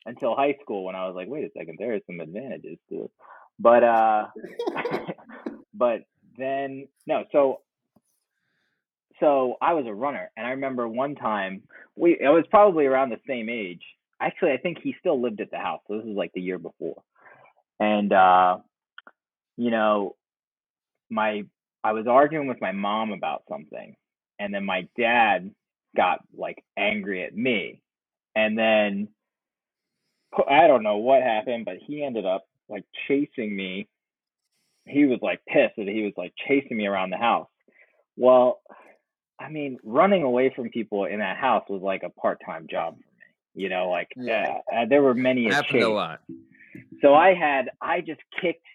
until 0.06 0.38
high 0.38 0.56
school 0.62 0.86
when 0.86 0.96
I 0.96 1.06
was 1.06 1.16
like, 1.18 1.28
wait 1.28 1.44
a 1.44 1.50
second, 1.52 1.76
there 1.80 1.96
are 1.96 2.00
some 2.08 2.22
advantages 2.22 2.78
to 2.88 3.04
it. 3.04 3.12
But 3.60 3.84
uh, 3.84 4.28
but 5.74 6.06
then 6.38 6.88
no, 7.06 7.26
so 7.34 7.60
so 9.20 9.56
I 9.62 9.74
was 9.74 9.86
a 9.86 9.94
runner, 9.94 10.32
and 10.38 10.48
I 10.48 10.52
remember 10.52 10.88
one 10.88 11.16
time 11.16 11.64
we 11.98 12.22
I 12.26 12.30
was 12.30 12.46
probably 12.50 12.86
around 12.86 13.10
the 13.10 13.20
same 13.28 13.50
age. 13.50 13.82
Actually, 14.22 14.54
I 14.54 14.58
think 14.60 14.78
he 14.82 14.96
still 15.02 15.22
lived 15.22 15.42
at 15.42 15.52
the 15.52 15.58
house, 15.58 15.82
so 15.90 15.98
this 15.98 16.06
was 16.06 16.16
like 16.16 16.32
the 16.34 16.40
year 16.42 16.58
before, 16.58 17.04
and 17.82 18.14
uh, 18.14 18.60
you 19.58 19.72
know, 19.72 20.16
my 21.10 21.44
I 21.84 21.94
was 21.94 22.08
arguing 22.08 22.48
with 22.48 22.62
my 22.62 22.72
mom 22.72 23.12
about 23.12 23.44
something, 23.50 23.96
and 24.40 24.54
then 24.54 24.66
my 24.66 24.88
dad 24.98 25.52
got 25.96 26.20
like 26.36 26.64
angry 26.78 27.24
at 27.24 27.36
me, 27.36 27.82
and 28.36 28.58
then 28.58 29.08
I 30.50 30.68
don't 30.68 30.84
know 30.84 30.98
what 30.98 31.22
happened, 31.22 31.66
but 31.66 31.78
he 31.86 32.04
ended 32.04 32.26
up 32.26 32.46
like 32.70 32.84
chasing 33.08 33.56
me. 33.56 33.88
He 34.86 35.06
was 35.06 35.20
like 35.22 35.42
pissed 35.48 35.76
that 35.78 35.88
he 35.88 36.04
was 36.04 36.14
like 36.18 36.34
chasing 36.48 36.78
me 36.78 36.88
around 36.88 37.10
the 37.10 37.18
house. 37.18 37.48
Well, 38.18 38.62
I 39.40 39.50
mean, 39.50 39.78
running 39.84 40.24
away 40.24 40.54
from 40.56 40.70
people 40.70 41.06
in 41.06 41.20
that 41.20 41.38
house 41.38 41.64
was 41.70 41.82
like 41.82 42.04
a 42.04 42.10
part-time 42.10 42.68
job 42.70 42.96
for 42.96 43.00
me. 43.00 43.64
You 43.64 43.70
know, 43.70 43.90
like 43.90 44.10
Yeah. 44.16 44.58
uh, 44.72 44.76
uh, 44.76 44.86
there 44.86 45.02
were 45.02 45.14
many 45.14 45.48
a 45.48 45.54
Happened 45.54 45.84
a 45.84 45.90
lot. 45.90 46.22
So 47.02 47.14
I 47.14 47.34
had 47.34 47.70
I 47.82 48.02
just 48.02 48.22
kicked 48.42 48.66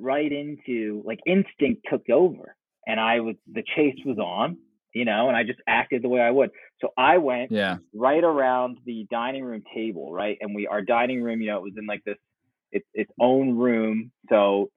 right 0.00 0.32
into 0.32 1.02
like 1.06 1.20
instinct 1.26 1.82
took 1.90 2.08
over 2.10 2.56
and 2.86 3.00
I 3.00 3.20
was 3.20 3.36
the 3.52 3.64
chase 3.76 3.96
was 4.06 4.18
on, 4.18 4.58
you 4.94 5.04
know, 5.04 5.28
and 5.28 5.36
I 5.36 5.44
just 5.44 5.60
acted 5.68 6.02
the 6.02 6.08
way 6.08 6.20
I 6.20 6.30
would. 6.30 6.50
So 6.80 6.90
I 6.98 7.18
went 7.18 7.52
Yeah. 7.52 7.78
right 7.94 8.24
around 8.24 8.78
the 8.86 9.06
dining 9.10 9.44
room 9.44 9.62
table, 9.74 10.12
right? 10.12 10.38
And 10.40 10.54
we 10.54 10.66
our 10.66 10.82
dining 10.82 11.22
room, 11.22 11.40
you 11.40 11.48
know, 11.48 11.58
it 11.58 11.62
was 11.64 11.74
in 11.78 11.86
like 11.86 12.04
this 12.04 12.18
its 12.72 12.86
its 12.94 13.12
own 13.20 13.56
room. 13.58 14.12
So 14.30 14.70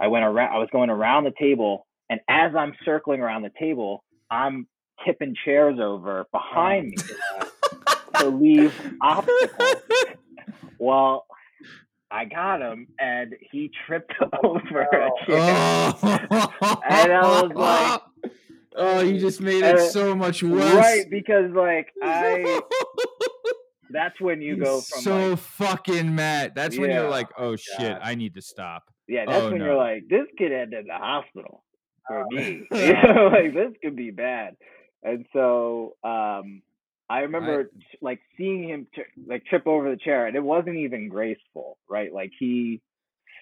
I 0.00 0.08
went 0.08 0.24
around 0.24 0.54
I 0.54 0.58
was 0.58 0.68
going 0.72 0.90
around 0.90 1.24
the 1.24 1.34
table 1.40 1.86
and 2.10 2.20
as 2.28 2.52
I'm 2.56 2.74
circling 2.84 3.20
around 3.20 3.42
the 3.42 3.52
table, 3.60 4.04
I'm 4.30 4.68
tipping 5.06 5.34
chairs 5.44 5.78
over 5.80 6.26
behind 6.32 6.88
me 6.90 7.04
to 8.20 8.28
leave 8.28 8.72
obstacles. 9.02 9.82
Well, 10.78 11.26
I 12.12 12.24
got 12.24 12.60
him 12.60 12.88
and 12.98 13.34
he 13.52 13.70
tripped 13.86 14.12
over 14.44 14.80
a 14.82 15.10
chair. 15.26 15.94
Oh. 16.02 16.80
And 16.88 17.12
I 17.12 17.42
was 17.42 17.52
like- 17.54 18.32
oh, 18.76 19.00
you 19.00 19.18
just 19.20 19.40
made 19.40 19.62
it 19.64 19.76
Uh, 19.76 19.88
so 19.90 20.14
much 20.14 20.42
worse. 20.42 20.74
Right, 20.74 21.04
because 21.10 21.50
like 21.52 21.88
I 22.02 22.60
that's 23.90 24.20
when 24.20 24.40
you 24.40 24.56
You're 24.56 24.64
go 24.64 24.80
from 24.80 25.00
so 25.02 25.28
like 25.30 25.38
fucking 25.38 26.14
mad. 26.14 26.52
That's 26.54 26.78
when 26.78 26.90
you're 26.90 27.08
like, 27.10 27.28
oh 27.38 27.56
shit. 27.56 27.96
I 28.02 28.14
need 28.14 28.34
to 28.34 28.42
stop. 28.42 28.84
yeah, 29.08 29.24
that's 29.26 29.42
oh, 29.42 29.50
when 29.50 29.58
no. 29.58 29.64
you're 29.66 29.76
like, 29.76 30.04
this 30.08 30.26
could 30.38 30.52
end 30.52 30.74
in 30.74 30.86
the 30.86 30.94
hospital 30.94 31.64
for 32.06 32.22
Oh. 32.22 32.26
me. 32.30 32.66
you 32.72 32.92
know, 32.94 33.28
like 33.32 33.54
this 33.54 33.72
could 33.82 33.96
be 33.96 34.10
bad. 34.10 34.56
And 35.02 35.26
so 35.32 35.96
um 36.04 36.62
I 37.10 37.20
remember 37.22 37.70
like 38.00 38.20
seeing 38.38 38.68
him 38.68 38.86
tri- 38.94 39.04
like 39.26 39.44
trip 39.46 39.66
over 39.66 39.90
the 39.90 39.96
chair 39.96 40.26
and 40.26 40.36
it 40.36 40.42
wasn't 40.42 40.76
even 40.76 41.08
graceful, 41.08 41.76
right? 41.88 42.12
Like 42.12 42.30
he 42.38 42.46
Do 42.46 42.66
you 42.70 42.80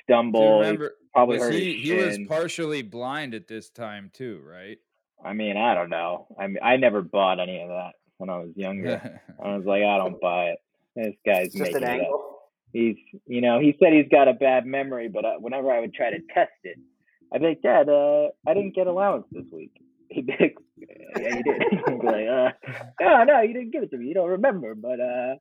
stumbled, 0.04 0.64
he 0.64 0.70
remember? 0.70 0.94
probably 1.12 1.38
Was 1.38 1.48
hurt 1.48 1.52
he, 1.54 1.74
his 1.74 1.82
he 1.82 1.92
was 1.92 2.18
partially 2.26 2.80
blind 2.80 3.34
at 3.34 3.46
this 3.46 3.68
time 3.68 4.10
too, 4.14 4.40
right? 4.42 4.78
I 5.22 5.34
mean, 5.34 5.58
I 5.58 5.74
don't 5.74 5.90
know. 5.90 6.28
I 6.38 6.46
mean, 6.46 6.60
I 6.62 6.76
never 6.76 7.02
bought 7.02 7.40
any 7.40 7.60
of 7.60 7.68
that 7.68 7.92
when 8.16 8.30
I 8.30 8.38
was 8.38 8.50
younger. 8.56 9.20
I 9.44 9.56
was 9.56 9.66
like, 9.66 9.82
I 9.82 9.98
don't 9.98 10.18
buy 10.20 10.46
it. 10.46 10.58
This 10.96 11.14
guy's 11.26 11.52
Just 11.52 11.58
making 11.58 11.84
an 11.84 12.00
it 12.00 12.08
up. 12.08 12.20
He's, 12.72 12.96
you 13.26 13.40
know, 13.40 13.60
he 13.60 13.76
said 13.78 13.92
he's 13.92 14.08
got 14.10 14.28
a 14.28 14.32
bad 14.32 14.64
memory, 14.66 15.08
but 15.08 15.24
uh, 15.24 15.34
whenever 15.40 15.70
I 15.70 15.80
would 15.80 15.92
try 15.92 16.10
to 16.10 16.18
test 16.32 16.52
it, 16.64 16.78
I'd 17.32 17.40
be 17.40 17.48
like, 17.48 17.62
Dad, 17.62 17.88
uh, 17.88 18.28
I 18.46 18.54
didn't 18.54 18.74
get 18.74 18.86
allowance 18.86 19.26
this 19.30 19.44
week. 19.52 19.72
Be 20.10 20.24
like, 20.40 20.56
Yeah, 20.76 21.28
you 21.36 21.42
did. 21.42 21.62
Like, 22.04 22.28
uh, 22.28 22.50
no, 23.00 23.24
no, 23.24 23.40
you 23.40 23.52
didn't 23.54 23.72
give 23.72 23.82
it 23.82 23.90
to 23.90 23.96
me. 23.96 24.06
You 24.06 24.14
don't 24.14 24.30
remember, 24.30 24.74
but 24.74 25.00
uh, 25.00 25.34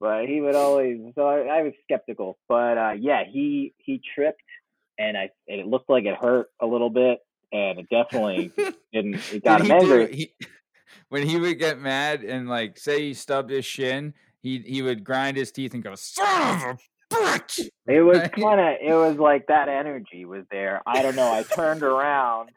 but 0.00 0.26
he 0.26 0.40
would 0.40 0.54
always. 0.54 0.98
So 1.14 1.26
I, 1.26 1.58
I 1.58 1.62
was 1.62 1.72
skeptical, 1.84 2.38
but 2.48 2.78
uh, 2.78 2.92
yeah, 2.98 3.22
he 3.30 3.74
he 3.78 4.00
tripped, 4.14 4.40
and 4.98 5.16
I 5.16 5.30
and 5.48 5.60
it 5.60 5.66
looked 5.66 5.90
like 5.90 6.04
it 6.04 6.16
hurt 6.16 6.48
a 6.60 6.66
little 6.66 6.90
bit, 6.90 7.18
and 7.52 7.78
it 7.80 7.88
definitely 7.90 8.52
didn't. 8.92 9.16
It 9.32 9.44
got 9.44 9.58
Did 9.60 9.70
him 9.70 9.76
he 9.76 9.92
angry. 9.92 10.14
he- 10.16 10.34
when 11.08 11.26
he 11.26 11.38
would 11.38 11.58
get 11.58 11.78
mad 11.78 12.22
and 12.24 12.48
like 12.48 12.78
say 12.78 13.00
he 13.02 13.14
stubbed 13.14 13.50
his 13.50 13.64
shin, 13.64 14.14
he 14.40 14.58
he 14.60 14.82
would 14.82 15.04
grind 15.04 15.36
his 15.36 15.52
teeth 15.52 15.74
and 15.74 15.82
go, 15.82 15.94
"Son 15.94 16.26
of 16.56 16.78
a 17.10 17.14
bitch!" 17.14 17.68
It 17.86 18.00
was 18.02 18.20
kind 18.34 18.60
of, 18.60 18.76
it 18.80 18.94
was 18.94 19.18
like 19.18 19.46
that 19.48 19.68
energy 19.68 20.24
was 20.24 20.44
there. 20.50 20.82
I 20.86 21.02
don't 21.02 21.16
know. 21.16 21.30
I 21.32 21.42
turned 21.42 21.82
around 21.82 22.50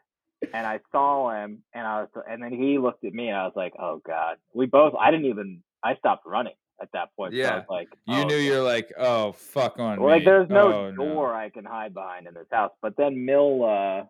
and 0.54 0.66
I 0.66 0.80
saw 0.92 1.30
him, 1.30 1.62
and 1.74 1.86
I 1.86 2.00
was, 2.02 2.08
and 2.28 2.42
then 2.42 2.52
he 2.52 2.78
looked 2.78 3.04
at 3.04 3.12
me, 3.12 3.28
and 3.28 3.36
I 3.36 3.44
was 3.44 3.52
like, 3.56 3.72
"Oh 3.78 4.00
God!" 4.06 4.36
We 4.54 4.66
both. 4.66 4.94
I 4.98 5.10
didn't 5.10 5.26
even. 5.26 5.62
I 5.82 5.96
stopped 5.96 6.26
running 6.26 6.54
at 6.80 6.88
that 6.92 7.14
point. 7.16 7.34
Yeah. 7.34 7.62
like, 7.68 7.88
You 8.06 8.22
"Oh, 8.22 8.24
knew 8.24 8.36
you're 8.36 8.62
like, 8.62 8.92
"Oh 8.98 9.32
fuck 9.32 9.78
on 9.78 9.98
like 10.00 10.20
me." 10.20 10.24
there's 10.26 10.48
no 10.48 10.86
Oh, 10.86 10.90
door 10.92 11.34
I 11.34 11.50
can 11.50 11.64
hide 11.64 11.94
behind 11.94 12.26
in 12.26 12.34
this 12.34 12.46
house. 12.50 12.72
But 12.82 12.96
then 12.96 13.24
Mill, 13.24 13.64
uh, 13.64 14.04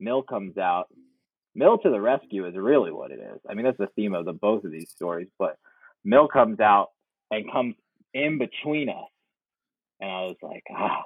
Mill 0.00 0.22
comes 0.22 0.58
out. 0.58 0.88
Mill 1.54 1.78
to 1.78 1.90
the 1.90 2.00
rescue 2.00 2.46
is 2.46 2.54
really 2.56 2.90
what 2.92 3.10
it 3.10 3.20
is. 3.20 3.40
I 3.48 3.54
mean, 3.54 3.64
that's 3.66 3.78
the 3.78 3.88
theme 3.94 4.14
of 4.14 4.24
the 4.24 4.32
both 4.32 4.64
of 4.64 4.72
these 4.72 4.90
stories. 4.90 5.28
But 5.38 5.56
Mill 6.04 6.26
comes 6.26 6.60
out 6.60 6.90
and 7.30 7.50
comes 7.52 7.74
in 8.14 8.38
between 8.38 8.88
us, 8.88 9.10
and 10.00 10.10
I 10.10 10.22
was 10.22 10.36
like, 10.42 10.64
"Oh, 10.76 11.02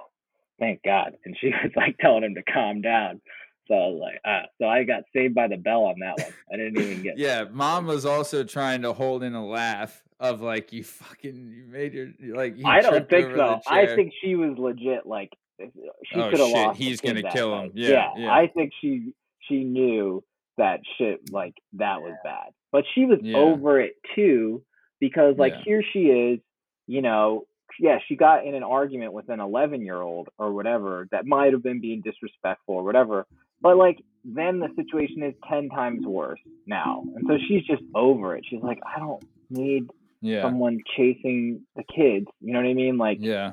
thank 0.58 0.82
God. 0.82 1.16
And 1.24 1.36
she 1.38 1.48
was 1.62 1.72
like 1.76 1.96
telling 1.98 2.24
him 2.24 2.34
to 2.36 2.42
calm 2.42 2.80
down. 2.80 3.20
So 3.68 3.74
I 3.74 3.88
was 3.88 3.98
like, 4.00 4.20
ah. 4.24 4.42
So 4.60 4.66
I 4.68 4.84
got 4.84 5.02
saved 5.12 5.34
by 5.34 5.48
the 5.48 5.56
bell 5.56 5.84
on 5.84 5.98
that 6.00 6.18
one. 6.18 6.32
I 6.52 6.56
didn't 6.56 6.76
even 6.80 7.02
get. 7.02 7.18
Yeah, 7.18 7.44
mom 7.50 7.86
was 7.86 8.06
also 8.06 8.44
trying 8.44 8.82
to 8.82 8.92
hold 8.92 9.22
in 9.22 9.34
a 9.34 9.44
laugh 9.44 10.02
of 10.20 10.40
like 10.40 10.72
you 10.72 10.84
fucking 10.84 11.52
you 11.56 11.64
made 11.68 11.92
your 11.94 12.08
like. 12.34 12.56
You 12.56 12.66
I 12.66 12.80
don't 12.80 13.08
think 13.08 13.34
so. 13.34 13.60
I 13.66 13.86
think 13.94 14.12
she 14.22 14.34
was 14.36 14.56
legit. 14.58 15.06
Like 15.06 15.30
she 15.58 16.20
Oh, 16.20 16.30
could 16.30 16.40
have 16.40 16.48
lost. 16.50 16.78
he's 16.78 17.00
gonna 17.00 17.22
kill 17.22 17.54
him. 17.54 17.60
night. 17.66 17.72
Yeah, 17.74 18.10
yeah. 18.16 18.32
I 18.32 18.46
think 18.48 18.72
she 18.80 19.12
she 19.48 19.64
knew 19.64 20.22
that 20.58 20.80
shit 20.96 21.20
like 21.30 21.54
that 21.74 22.00
was 22.02 22.14
bad, 22.24 22.50
but 22.72 22.84
she 22.94 23.04
was 23.04 23.18
Yeah. 23.22 23.36
over 23.36 23.80
it 23.80 23.94
too 24.14 24.62
because 25.00 25.36
like 25.36 25.52
Yeah. 25.54 25.62
here 25.64 25.82
she 25.92 26.06
is, 26.06 26.40
you 26.86 27.02
know, 27.02 27.46
yeah, 27.78 27.98
she 28.08 28.16
got 28.16 28.46
in 28.46 28.54
an 28.54 28.62
argument 28.62 29.12
with 29.12 29.28
an 29.28 29.40
11 29.40 29.82
year 29.82 30.00
old 30.00 30.28
or 30.38 30.52
whatever 30.52 31.08
that 31.10 31.26
might 31.26 31.52
have 31.52 31.62
been 31.62 31.80
being 31.80 32.00
disrespectful 32.00 32.74
or 32.76 32.84
whatever. 32.84 33.26
But 33.60 33.76
like 33.76 33.98
then 34.24 34.58
the 34.58 34.68
situation 34.76 35.22
is 35.22 35.34
10 35.48 35.68
times 35.68 36.04
worse 36.04 36.40
now. 36.66 37.04
And 37.14 37.24
so 37.28 37.38
she's 37.46 37.62
just 37.64 37.82
over 37.94 38.34
it. 38.36 38.44
She's 38.48 38.62
like, 38.62 38.80
I 38.84 38.98
don't 38.98 39.22
need 39.50 39.88
Yeah. 40.20 40.42
someone 40.42 40.80
chasing 40.96 41.62
the 41.76 41.84
kids. 41.84 42.26
You 42.40 42.52
know 42.52 42.60
what 42.60 42.68
I 42.68 42.74
mean? 42.74 42.98
Like 42.98 43.18
Yeah. 43.20 43.52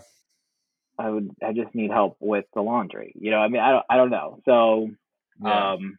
I 0.98 1.10
would 1.10 1.32
I 1.44 1.54
just 1.54 1.74
need 1.76 1.92
help 1.92 2.18
with 2.20 2.46
the 2.54 2.62
laundry. 2.62 3.14
You 3.16 3.32
know, 3.32 3.38
I 3.38 3.48
mean 3.50 3.62
I 3.62 3.72
don't 3.72 3.86
I 3.90 3.98
don't 3.98 4.10
know. 4.10 4.40
So 4.46 4.90
Yeah. 5.44 5.72
um 5.74 5.98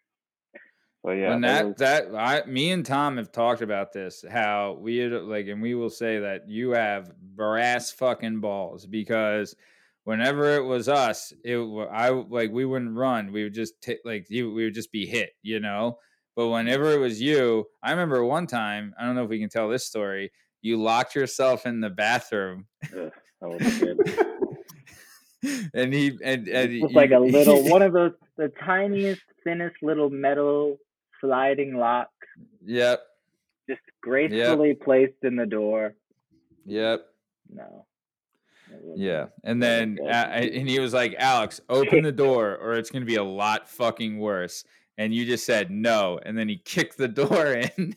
so 1.05 1.11
yeah, 1.11 1.35
and 1.35 1.45
that 1.45 1.77
that 1.79 2.05
was- 2.09 2.13
that 2.13 2.45
I 2.47 2.47
me 2.49 2.71
and 2.73 2.85
Tom 2.85 3.17
have 3.19 3.31
talked 3.31 3.61
about 3.63 3.93
this 3.93 4.25
how 4.29 4.79
we 4.81 4.97
had, 4.99 5.13
like 5.13 5.47
and 5.49 5.61
we 5.63 5.75
will 5.75 5.91
say 5.91 6.19
that 6.21 6.49
you 6.49 6.71
have 6.71 7.15
brass 7.19 7.91
fucking 7.93 8.41
balls 8.41 8.87
because 8.87 9.55
whenever 10.05 10.55
it 10.55 10.65
was 10.65 10.89
us 10.89 11.33
it 11.45 11.59
I 11.59 12.11
like 12.11 12.51
we 12.53 12.65
wouldn't 12.65 12.97
run 12.97 13.33
we 13.33 13.45
would 13.45 13.55
just 13.55 13.81
t- 13.83 13.99
like 14.05 14.27
you 14.29 14.53
we 14.53 14.65
would 14.65 14.75
just 14.75 14.93
be 14.93 15.07
hit 15.07 15.31
you 15.43 15.61
know? 15.61 15.99
But 16.37 16.43
mm-hmm. 16.43 16.53
whenever 16.53 16.93
it 16.93 16.99
was 16.99 17.21
you 17.21 17.67
I 17.83 17.91
remember 17.91 18.25
one 18.25 18.47
time 18.47 18.95
I 18.99 19.05
don't 19.05 19.15
know 19.15 19.25
if 19.25 19.31
we 19.31 19.41
can 19.41 19.49
tell 19.49 19.69
this 19.69 19.87
story 19.87 20.31
you 20.65 20.81
locked 20.83 21.15
yourself 21.15 21.67
in 21.67 21.81
the 21.81 21.91
bathroom. 21.91 22.67
Ugh, 22.85 23.13
that 23.41 23.49
was 23.49 23.79
good. 23.79 23.99
and 25.75 25.93
he 25.93 26.19
and, 26.25 26.49
and 26.49 26.73
It 26.73 26.83
was 26.83 26.93
like 26.93 27.11
a 27.13 27.19
little 27.19 27.63
one 27.69 27.83
of 27.83 27.93
those 27.93 28.13
the 28.37 28.51
tiniest, 28.65 29.23
thinnest 29.45 29.77
little 29.83 30.11
metal 30.11 30.79
sliding 31.21 31.77
lock, 31.77 32.11
yep. 32.65 33.03
Just 33.69 33.81
gracefully 34.03 34.75
placed 34.75 35.23
in 35.23 35.37
the 35.37 35.47
door. 35.47 35.95
yep. 36.65 37.07
No. 37.49 37.87
Yeah, 38.97 39.27
and 39.45 39.63
then 39.63 39.99
uh, 40.03 40.09
and 40.09 40.69
he 40.69 40.79
was 40.81 40.93
like, 40.95 41.15
"Alex, 41.19 41.61
open 41.69 42.03
the 42.03 42.13
door, 42.13 42.57
or 42.57 42.75
it's 42.75 42.91
gonna 42.91 43.05
be 43.05 43.17
a 43.17 43.25
lot 43.25 43.69
fucking 43.69 44.19
worse." 44.19 44.65
And 44.99 45.13
you 45.15 45.25
just 45.27 45.45
said 45.45 45.71
no, 45.71 46.21
and 46.25 46.39
then 46.39 46.49
he 46.49 46.59
kicked 46.59 46.97
the 46.97 47.09
door 47.09 47.47
in. 47.77 47.97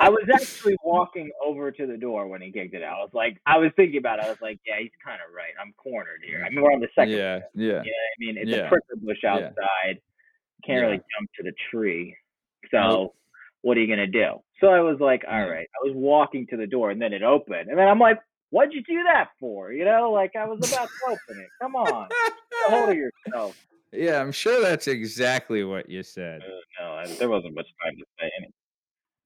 I 0.00 0.08
was 0.08 0.24
actually 0.34 0.76
walking 0.84 1.30
over 1.44 1.70
to 1.70 1.86
the 1.86 1.96
door 1.96 2.26
when 2.26 2.40
he 2.42 2.50
kicked 2.50 2.74
it 2.74 2.82
out. 2.82 2.98
I 2.98 3.02
was 3.02 3.10
like, 3.14 3.40
I 3.46 3.58
was 3.58 3.70
thinking 3.76 3.98
about 3.98 4.18
it. 4.18 4.24
I 4.24 4.28
was 4.28 4.40
like, 4.42 4.58
yeah, 4.66 4.74
he's 4.80 4.90
kind 5.04 5.20
of 5.26 5.32
right. 5.34 5.52
I'm 5.60 5.72
cornered 5.76 6.20
here. 6.26 6.42
I 6.44 6.50
mean, 6.50 6.62
we're 6.62 6.72
on 6.72 6.80
the 6.80 6.88
second. 6.96 7.12
yeah, 7.12 7.40
yeah, 7.54 7.78
I 7.78 8.14
mean, 8.18 8.36
it's 8.38 8.50
Yeah. 8.50 8.66
a 8.66 8.68
prickle 8.68 8.96
bush 9.02 9.18
Yeah. 9.22 9.34
outside. 9.34 10.00
Can't 10.64 10.78
Yeah. 10.78 10.80
really 10.80 10.96
jump 10.96 11.30
to 11.36 11.42
the 11.44 11.52
tree. 11.70 12.16
So 12.72 12.78
Nope. 12.80 13.16
what 13.62 13.76
are 13.76 13.80
you 13.80 13.86
gonna 13.88 14.08
do? 14.08 14.42
So 14.60 14.66
I 14.68 14.80
was 14.80 14.98
like, 15.00 15.24
all 15.28 15.48
right. 15.48 15.68
I 15.80 15.86
was 15.86 15.92
walking 15.94 16.46
to 16.48 16.56
the 16.56 16.66
door, 16.66 16.90
and 16.90 17.00
then 17.00 17.12
it 17.12 17.22
opened, 17.22 17.68
and 17.68 17.78
then 17.78 17.86
I'm 17.86 18.00
like, 18.00 18.18
what'd 18.50 18.72
you 18.72 18.82
do 18.82 19.02
that 19.04 19.28
for? 19.40 19.72
You 19.72 19.84
know, 19.84 20.10
like 20.12 20.36
I 20.36 20.46
was 20.46 20.58
about 20.70 20.88
to 20.88 21.06
open 21.06 21.40
it. 21.42 21.48
Come 21.60 21.76
on, 21.76 22.08
get 22.08 22.70
hold 22.70 22.88
of 22.90 22.96
yourself. 22.96 23.66
yeah. 23.92 24.20
I'm 24.20 24.32
sure 24.32 24.60
that's 24.62 24.86
exactly 24.88 25.64
what 25.64 25.88
you 25.88 26.02
said. 26.02 26.42
Uh, 26.42 26.82
no, 26.82 26.90
I, 26.92 27.06
there 27.18 27.28
wasn't 27.28 27.54
much 27.54 27.68
time 27.84 27.94
to 27.96 28.04
say 28.18 28.30
anything. 28.38 28.52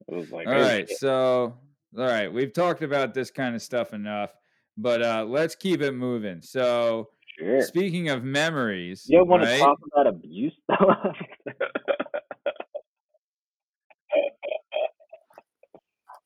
It 0.08 0.14
was 0.14 0.30
like, 0.32 0.46
All 0.46 0.54
right, 0.54 0.88
shit. 0.88 0.98
so 0.98 1.54
all 1.96 2.04
right, 2.06 2.32
we've 2.32 2.52
talked 2.52 2.82
about 2.82 3.14
this 3.14 3.30
kind 3.30 3.54
of 3.54 3.62
stuff 3.62 3.92
enough, 3.92 4.35
but 4.76 5.02
uh 5.02 5.24
let's 5.28 5.54
keep 5.54 5.80
it 5.82 5.92
moving. 5.92 6.40
So 6.42 7.11
sure. 7.38 7.62
speaking 7.62 8.08
of 8.08 8.24
memories, 8.24 9.04
You 9.08 9.18
don't 9.18 9.28
want 9.28 9.44
to 9.44 9.58
talk 9.58 9.78
about 9.92 10.06
abuse 10.06 10.54
though? 10.68 10.76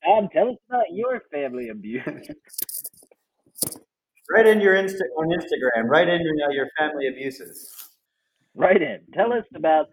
Tom, 0.05 0.29
tell 0.33 0.49
us 0.51 0.57
about 0.69 0.85
your 0.93 1.21
family 1.33 1.69
abuse. 1.69 2.05
Right 4.31 4.47
in 4.47 4.61
your 4.61 4.75
Insta 4.75 5.03
on 5.17 5.29
Instagram. 5.29 5.89
Right 5.89 6.09
in 6.09 6.21
your, 6.21 6.53
your 6.53 6.69
family 6.79 7.09
abuses. 7.09 7.71
Right 8.55 8.81
in. 8.81 9.01
Tell 9.15 9.33
us 9.33 9.45
about 9.55 9.87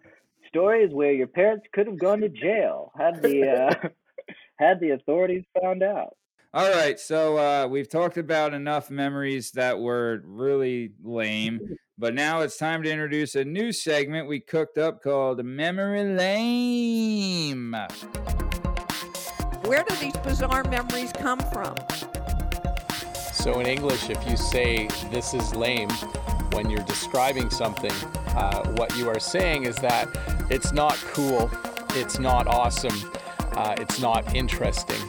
stories 0.47 0.93
where 0.93 1.12
your 1.12 1.28
parents 1.28 1.65
could 1.73 1.88
have 1.88 1.99
gone 1.99 2.21
to 2.21 2.30
jail 2.30 2.91
had 2.97 3.21
the 3.21 3.43
uh, 3.47 3.88
had 4.60 4.80
the 4.80 4.91
authorities 4.91 5.43
found 5.62 5.84
out. 5.84 6.15
All 6.56 6.69
right, 6.69 6.99
so 6.99 7.38
uh, 7.38 7.67
we've 7.67 7.89
talked 7.89 8.17
about 8.17 8.54
enough 8.54 8.91
memories 8.91 9.52
that 9.54 9.80
were 9.80 10.21
really 10.23 10.91
lame, 11.04 11.60
but 11.97 12.13
now 12.13 12.41
it's 12.41 12.58
time 12.58 12.84
to 12.84 12.91
introduce 12.91 13.34
a 13.34 13.43
new 13.43 13.71
segment 13.71 14.28
we 14.28 14.39
cooked 14.39 14.78
up 14.78 15.02
called 15.02 15.43
Memory 15.43 16.15
Lame. 16.15 17.76
Where 19.63 19.84
do 19.84 19.95
these 19.95 20.15
bizarre 20.17 20.63
memories 20.65 21.12
come 21.13 21.39
from? 21.52 21.76
So 23.44 23.60
in 23.60 23.66
English, 23.66 24.10
if 24.10 24.26
you 24.26 24.38
say 24.38 24.88
this 25.12 25.34
is 25.34 25.54
lame 25.54 25.90
when 26.54 26.70
you're 26.70 26.84
describing 26.84 27.50
something, 27.50 27.92
uh, 28.38 28.66
what 28.78 28.96
you 28.96 29.10
are 29.10 29.20
saying 29.20 29.66
is 29.66 29.76
that 29.80 30.08
it's 30.50 30.72
not 30.72 30.96
cool, 31.12 31.52
it's 31.90 32.20
not 32.20 32.48
awesome, 32.48 33.12
uh, 33.52 33.76
it's 33.78 34.00
not 34.00 34.34
interesting. 34.34 35.02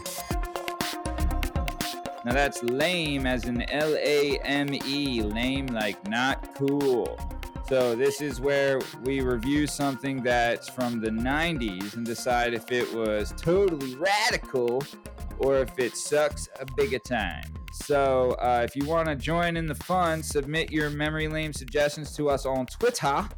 Now 2.25 2.33
that's 2.33 2.61
lame 2.65 3.25
as 3.25 3.45
in 3.45 3.63
L 3.71 3.95
A 3.95 4.41
M 4.41 4.75
E, 4.85 5.23
lame 5.23 5.69
like 5.69 6.05
not 6.09 6.57
cool. 6.57 7.17
So 7.69 7.95
this 7.95 8.21
is 8.21 8.41
where 8.41 8.81
we 9.05 9.21
review 9.21 9.69
something 9.69 10.25
that's 10.25 10.69
from 10.69 11.01
the 11.01 11.11
90s 11.11 11.95
and 11.95 12.05
decide 12.05 12.53
if 12.53 12.73
it 12.73 12.93
was 12.93 13.33
totally 13.37 13.95
radical 13.95 14.83
or 15.39 15.59
if 15.59 15.79
it 15.79 15.97
sucks 15.97 16.49
a 16.61 16.67
big 16.77 16.95
a 16.95 16.99
time. 16.99 17.45
So 17.73 18.33
uh, 18.41 18.63
if 18.65 18.77
you 18.77 18.87
want 18.87 19.09
to 19.09 19.17
join 19.17 19.57
in 19.57 19.67
the 19.67 19.75
fun, 19.75 20.23
submit 20.23 20.71
your 20.71 20.91
memory 20.91 21.29
lame 21.29 21.53
suggestions 21.53 22.15
to 22.17 22.31
us 22.31 22.47
on 22.47 22.67
Twitter 22.67 23.29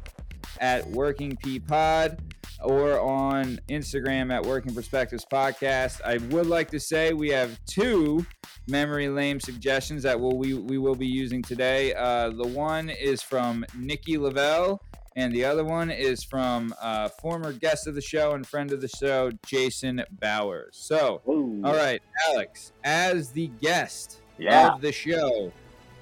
at 0.59 0.87
Working 0.89 1.35
P 1.37 1.59
Pod 1.59 2.19
or 2.63 2.99
on 2.99 3.59
Instagram 3.69 4.33
at 4.33 4.43
Working 4.43 4.73
Perspectives 4.73 5.25
Podcast. 5.31 6.01
I 6.03 6.17
would 6.33 6.47
like 6.47 6.69
to 6.71 6.79
say 6.79 7.13
we 7.13 7.29
have 7.29 7.59
two 7.65 8.25
memory 8.67 9.09
lame 9.09 9.39
suggestions 9.39 10.03
that 10.03 10.19
will 10.19 10.37
we, 10.37 10.53
we 10.53 10.77
will 10.77 10.95
be 10.95 11.07
using 11.07 11.41
today. 11.41 11.93
Uh, 11.93 12.29
the 12.29 12.47
one 12.47 12.89
is 12.89 13.21
from 13.21 13.65
Nikki 13.77 14.17
Lavelle, 14.17 14.81
and 15.17 15.33
the 15.33 15.43
other 15.43 15.65
one 15.65 15.89
is 15.89 16.23
from 16.23 16.73
uh, 16.79 17.09
former 17.09 17.51
guest 17.51 17.87
of 17.87 17.95
the 17.95 18.01
show 18.01 18.33
and 18.33 18.45
friend 18.45 18.71
of 18.71 18.81
the 18.81 18.87
show, 18.87 19.31
Jason 19.47 20.03
Bowers. 20.11 20.77
So, 20.79 21.21
Ooh. 21.27 21.59
all 21.65 21.73
right, 21.75 22.01
Alex, 22.29 22.71
as 22.83 23.31
the 23.31 23.47
guest 23.59 24.21
Yeah. 24.37 24.73
of 24.75 24.79
the 24.81 24.91
show, 24.91 25.51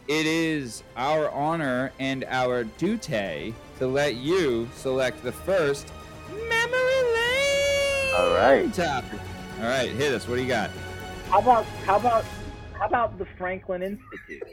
it 0.09 0.25
is 0.25 0.83
our 0.97 1.29
honor 1.31 1.93
and 1.97 2.25
our 2.25 2.65
duty 2.65 3.55
to 3.79 3.87
let 3.87 4.15
you 4.15 4.67
select 4.75 5.23
the 5.23 5.31
first 5.31 5.87
memory 6.29 7.03
lane. 7.15 8.13
All 8.17 8.33
right. 8.33 8.71
Topic. 8.73 9.19
All 9.59 9.63
right, 9.67 9.89
hit 9.91 10.13
us. 10.13 10.27
What 10.27 10.35
do 10.35 10.41
you 10.41 10.47
got? 10.49 10.69
How 11.29 11.39
about 11.39 11.65
how 11.85 11.95
about 11.95 12.25
how 12.77 12.85
about 12.87 13.17
the 13.17 13.25
Franklin 13.37 13.81
Institute? 13.81 14.43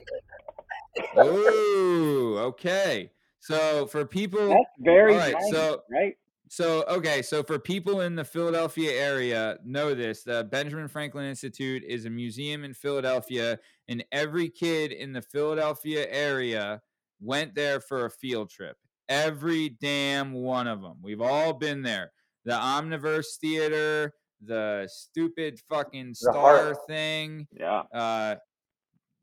Ooh, 1.18 2.38
okay. 2.38 3.10
So 3.42 3.86
for 3.86 4.04
people, 4.06 4.48
That's 4.50 4.60
very 4.78 5.16
right, 5.16 5.34
90s, 5.34 5.50
so- 5.50 5.82
right. 5.90 6.14
so 6.48 6.84
okay, 6.88 7.22
so 7.22 7.42
for 7.42 7.58
people 7.58 8.02
in 8.02 8.14
the 8.14 8.24
Philadelphia 8.24 8.92
area, 8.92 9.58
know 9.64 9.94
this: 9.94 10.22
the 10.22 10.44
Benjamin 10.44 10.86
Franklin 10.86 11.24
Institute 11.26 11.82
is 11.82 12.04
a 12.04 12.10
museum 12.10 12.62
in 12.62 12.72
Philadelphia, 12.72 13.58
and 13.88 14.04
every 14.12 14.48
kid 14.48 14.92
in 14.92 15.12
the 15.12 15.22
Philadelphia 15.22 16.06
area 16.08 16.80
went 17.20 17.54
there 17.56 17.80
for 17.80 18.04
a 18.06 18.10
field 18.10 18.48
trip. 18.48 18.76
Every 19.08 19.70
damn 19.70 20.32
one 20.32 20.68
of 20.68 20.80
them. 20.80 20.98
We've 21.02 21.20
all 21.20 21.52
been 21.52 21.82
there. 21.82 22.12
The 22.44 22.52
Omniverse 22.52 23.38
Theater, 23.40 24.14
the 24.40 24.88
stupid 24.90 25.58
fucking 25.68 26.14
star 26.14 26.76
thing, 26.86 27.48
Yeah. 27.58 27.82
uh, 27.92 28.36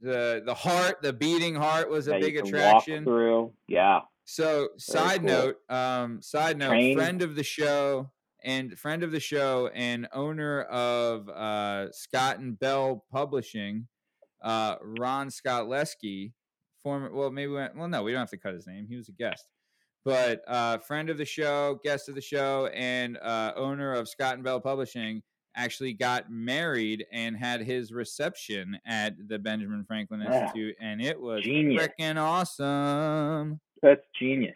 the 0.01 0.41
the 0.45 0.53
heart, 0.53 1.01
the 1.01 1.11
beating 1.13 1.55
heart 1.55 1.89
was 1.89 2.07
a 2.09 2.15
you 2.15 2.21
big 2.21 2.37
attraction. 2.37 3.03
Through. 3.03 3.53
Yeah. 3.67 4.01
So, 4.31 4.69
side 4.77 5.21
cool. 5.21 5.27
note, 5.29 5.55
um, 5.69 6.21
side 6.21 6.55
note, 6.59 6.69
Train. 6.69 6.95
friend 6.95 7.21
of 7.23 7.35
the 7.35 7.43
show 7.43 8.11
and 8.43 8.77
friend 8.77 9.01
of 9.01 9.11
the 9.11 9.19
show 9.19 9.71
and 9.73 10.07
owner 10.13 10.61
of 10.61 11.27
uh, 11.29 11.91
Scott 11.91 12.37
and 12.37 12.57
Bell 12.59 13.03
Publishing, 13.11 13.87
uh, 14.43 14.75
Ron 14.83 15.31
Scott 15.31 15.67
Lesky, 15.67 16.33
former. 16.83 17.11
Well, 17.11 17.31
maybe 17.31 17.47
we 17.47 17.55
went, 17.55 17.75
well, 17.75 17.87
no, 17.87 18.03
we 18.03 18.11
don't 18.11 18.19
have 18.19 18.29
to 18.29 18.37
cut 18.37 18.53
his 18.53 18.67
name. 18.67 18.85
He 18.87 18.97
was 18.97 19.09
a 19.09 19.13
guest, 19.13 19.45
but 20.05 20.43
uh, 20.47 20.77
friend 20.77 21.09
of 21.09 21.17
the 21.17 21.25
show, 21.25 21.79
guest 21.83 22.07
of 22.07 22.13
the 22.13 22.21
show, 22.21 22.67
and 22.67 23.17
uh, 23.17 23.53
owner 23.55 23.93
of 23.93 24.07
Scott 24.07 24.35
and 24.35 24.43
Bell 24.43 24.61
Publishing. 24.61 25.23
Actually, 25.55 25.93
got 25.93 26.31
married 26.31 27.03
and 27.11 27.35
had 27.35 27.61
his 27.61 27.91
reception 27.91 28.77
at 28.85 29.15
the 29.27 29.39
Benjamin 29.39 29.83
Franklin 29.83 30.21
Yeah. 30.21 30.43
Institute, 30.43 30.75
and 30.79 31.01
it 31.01 31.19
was 31.19 31.43
freaking 31.43 32.17
awesome. 32.17 33.59
That's 33.81 34.01
genius. 34.19 34.55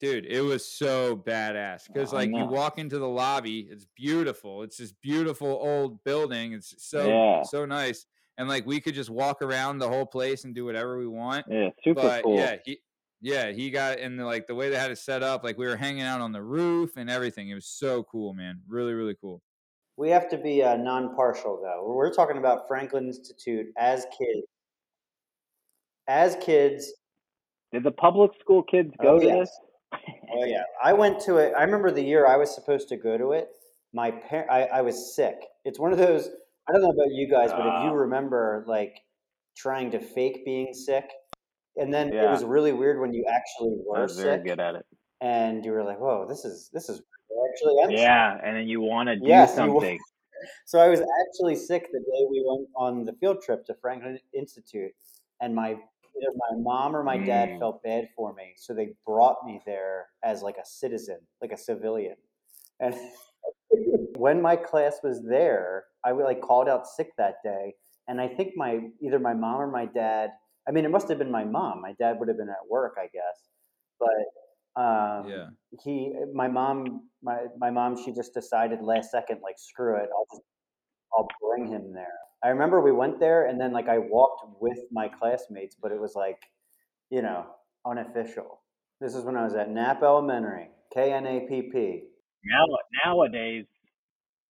dude, 0.00 0.26
it 0.26 0.40
was 0.40 0.64
so 0.68 1.16
badass 1.16 1.86
because 1.86 2.12
like 2.12 2.28
you 2.30 2.44
walk 2.46 2.78
into 2.78 2.98
the 2.98 3.08
lobby, 3.08 3.68
it's 3.70 3.86
beautiful. 3.96 4.62
It's 4.62 4.76
this 4.78 4.92
beautiful 4.92 5.48
old 5.48 6.02
building. 6.04 6.52
It's 6.54 6.74
so 6.84 7.06
Yeah. 7.08 7.42
so 7.42 7.64
nice, 7.66 8.06
and 8.38 8.48
like 8.48 8.66
we 8.66 8.80
could 8.80 8.94
just 8.94 9.10
walk 9.10 9.42
around 9.42 9.78
the 9.78 9.88
whole 9.88 10.06
place 10.06 10.44
and 10.44 10.54
do 10.54 10.64
whatever 10.64 10.98
we 10.98 11.06
want. 11.06 11.46
Yeah, 11.48 11.70
super 11.84 12.00
but 12.02 12.24
cool. 12.24 12.36
yeah, 12.36 12.56
he 12.64 12.80
yeah 13.20 13.52
he 13.52 13.70
got 13.70 13.98
in 14.00 14.16
the 14.16 14.24
like 14.24 14.46
the 14.48 14.54
way 14.56 14.70
they 14.70 14.76
had 14.76 14.90
it 14.90 14.98
set 14.98 15.22
up. 15.22 15.44
Like 15.44 15.56
we 15.58 15.66
were 15.66 15.76
hanging 15.76 16.02
out 16.02 16.20
on 16.20 16.32
the 16.32 16.42
roof 16.42 16.96
and 16.96 17.08
everything. 17.08 17.50
It 17.50 17.54
was 17.54 17.66
so 17.66 18.02
cool, 18.04 18.34
man. 18.34 18.60
Really 18.66 18.94
really 18.94 19.14
cool. 19.20 19.40
We 19.98 20.08
have 20.10 20.28
to 20.30 20.38
be 20.38 20.62
uh, 20.62 20.78
non-partial, 20.78 21.60
though. 21.62 21.92
We're 21.94 22.12
talking 22.14 22.38
about 22.38 22.66
Franklin 22.66 23.06
Institute 23.08 23.66
as 23.76 24.06
kids. 24.18 24.46
As 26.08 26.34
kids, 26.36 26.92
Did 27.72 27.84
the 27.84 27.90
public 27.90 28.32
school 28.40 28.62
kids 28.62 28.92
go 29.00 29.16
Oh, 29.16 29.18
to 29.18 29.26
yes. 29.26 29.48
this? 29.92 30.00
oh 30.34 30.44
yeah, 30.44 30.62
I 30.82 30.92
went 30.92 31.20
to 31.20 31.36
it. 31.36 31.52
I 31.56 31.62
remember 31.64 31.90
the 31.90 32.02
year 32.02 32.26
I 32.26 32.36
was 32.36 32.54
supposed 32.54 32.88
to 32.88 32.96
go 32.96 33.16
to 33.18 33.32
it. 33.32 33.48
My 33.92 34.10
par- 34.10 34.50
I, 34.50 34.64
I 34.64 34.80
was 34.82 35.14
sick. 35.14 35.36
It's 35.64 35.78
one 35.78 35.92
of 35.92 35.98
those. 35.98 36.28
I 36.68 36.72
don't 36.72 36.82
know 36.82 36.90
about 36.90 37.10
you 37.10 37.28
guys, 37.30 37.50
but 37.50 37.60
if 37.60 37.72
Ah. 37.72 37.86
you 37.86 37.92
remember, 37.92 38.64
like 38.66 38.94
trying 39.56 39.90
to 39.90 40.00
fake 40.00 40.44
being 40.44 40.72
sick, 40.72 41.10
and 41.76 41.92
then 41.92 42.12
it 42.12 42.28
was 42.30 42.44
really 42.44 42.72
weird 42.72 43.00
when 43.00 43.12
you 43.12 43.24
actually 43.28 43.72
I 43.94 43.98
were 43.98 44.02
was 44.02 44.18
very 44.18 44.42
good 44.42 44.60
at 44.60 44.74
it. 44.76 44.86
and 45.20 45.64
you 45.64 45.72
were 45.72 45.84
like, 45.84 45.98
"Whoa, 46.00 46.26
this 46.28 46.44
is 46.44 46.70
this 46.72 46.88
is 46.88 47.00
I 47.00 47.48
actually 47.50 47.96
sick." 47.96 47.98
Yeah, 48.02 48.38
and 48.42 48.56
then 48.56 48.68
you 48.68 48.80
want 48.80 49.08
to 49.08 49.16
do 49.16 49.26
Yes, 49.26 49.54
something. 49.54 49.98
So 50.66 50.80
I 50.80 50.88
was 50.88 51.00
actually 51.00 51.54
sick 51.54 51.86
the 51.92 52.00
day 52.00 52.26
we 52.28 52.42
went 52.44 52.68
on 52.74 53.04
the 53.04 53.12
field 53.12 53.42
trip 53.42 53.64
to 53.66 53.74
Franklin 53.74 54.18
Institute, 54.32 54.90
and 55.40 55.54
my 55.54 55.76
either 56.16 56.32
my 56.50 56.56
mom 56.58 56.94
or 56.96 57.02
my 57.02 57.18
dad 57.18 57.50
Mm. 57.50 57.58
felt 57.58 57.82
bad 57.82 58.08
for 58.16 58.32
me, 58.34 58.54
so 58.56 58.74
they 58.74 58.94
brought 59.06 59.44
me 59.44 59.60
there 59.66 60.08
as 60.22 60.42
like 60.42 60.58
a 60.58 60.64
citizen, 60.64 61.18
like 61.40 61.52
a 61.52 61.56
civilian. 61.56 62.16
And 62.80 62.94
when 64.16 64.40
my 64.42 64.56
class 64.56 65.00
was 65.02 65.22
there, 65.22 65.84
I 66.04 66.12
like 66.12 66.40
called 66.40 66.68
out 66.68 66.86
sick 66.86 67.10
that 67.18 67.36
day, 67.42 67.74
and 68.08 68.20
I 68.20 68.28
think 68.28 68.56
my 68.56 68.80
either 69.00 69.18
my 69.18 69.34
mom 69.34 69.60
or 69.60 69.70
my 69.70 69.86
dad. 69.86 70.30
I 70.68 70.70
mean, 70.70 70.84
it 70.84 70.90
must 70.92 71.08
have 71.08 71.18
been 71.18 71.30
my 71.30 71.44
mom. 71.44 71.80
My 71.82 71.92
dad 71.94 72.20
would 72.20 72.28
have 72.28 72.36
been 72.38 72.48
at 72.48 72.68
work, 72.70 72.94
I 72.96 73.08
guess, 73.12 73.50
but 73.98 74.80
um, 74.80 75.28
Yeah. 75.28 75.48
he 75.82 76.14
my 76.34 76.48
mom 76.48 77.08
my 77.22 77.46
my 77.58 77.70
mom 77.70 77.96
she 78.02 78.12
just 78.12 78.32
decided 78.34 78.80
last 78.82 79.10
second 79.10 79.40
like 79.42 79.56
screw 79.58 79.96
it 79.96 80.08
i'll 80.16 80.26
just 80.32 80.42
i'll 81.16 81.28
bring 81.40 81.66
him 81.66 81.92
there 81.92 82.18
i 82.42 82.48
remember 82.48 82.80
we 82.80 82.92
went 82.92 83.18
there 83.20 83.46
and 83.46 83.60
then 83.60 83.72
like 83.72 83.88
i 83.88 83.98
walked 83.98 84.44
with 84.60 84.78
my 84.90 85.08
classmates 85.08 85.76
but 85.80 85.92
it 85.92 86.00
was 86.00 86.14
like 86.14 86.38
you 87.10 87.22
know 87.22 87.46
unofficial 87.86 88.60
this 89.00 89.14
is 89.14 89.24
when 89.24 89.36
i 89.36 89.44
was 89.44 89.54
at 89.54 89.68
knapp 89.70 90.02
elementary 90.02 90.68
k-n-a-p-p 90.94 92.02
Now 92.44 92.64
nowadays, 93.04 93.66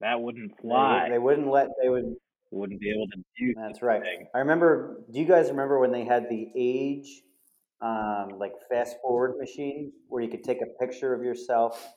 that 0.00 0.20
wouldn't 0.20 0.58
fly. 0.60 1.04
would- 1.04 1.12
they 1.12 1.18
wouldn't 1.18 1.48
let 1.48 1.68
they 1.82 1.88
would 1.88 2.16
wouldn't 2.50 2.80
be 2.80 2.90
able 2.90 3.06
to 3.08 3.16
do. 3.38 3.54
that's 3.56 3.80
right 3.80 4.02
thing. 4.02 4.26
i 4.34 4.38
remember 4.38 5.00
do 5.10 5.18
you 5.20 5.26
guys 5.26 5.48
remember 5.50 5.78
when 5.80 5.90
they 5.92 6.04
had 6.04 6.28
the 6.28 6.50
age 6.56 7.22
um, 7.80 8.38
like 8.38 8.52
fast 8.70 8.96
forward 9.02 9.36
machine 9.38 9.90
where 10.08 10.22
you 10.22 10.28
could 10.30 10.44
take 10.44 10.60
a 10.62 10.66
picture 10.84 11.14
of 11.14 11.22
yourself 11.22 11.94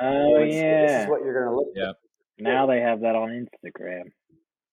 Oh 0.00 0.38
This- 0.38 0.54
this 0.54 1.02
is 1.02 1.08
what 1.10 1.22
you're 1.22 1.44
gonna 1.44 1.54
look 1.56 1.68
Yeah. 1.74 1.92
Now 2.40 2.66
they 2.66 2.80
have 2.80 3.00
that 3.00 3.14
on 3.14 3.28
Instagram. 3.46 4.04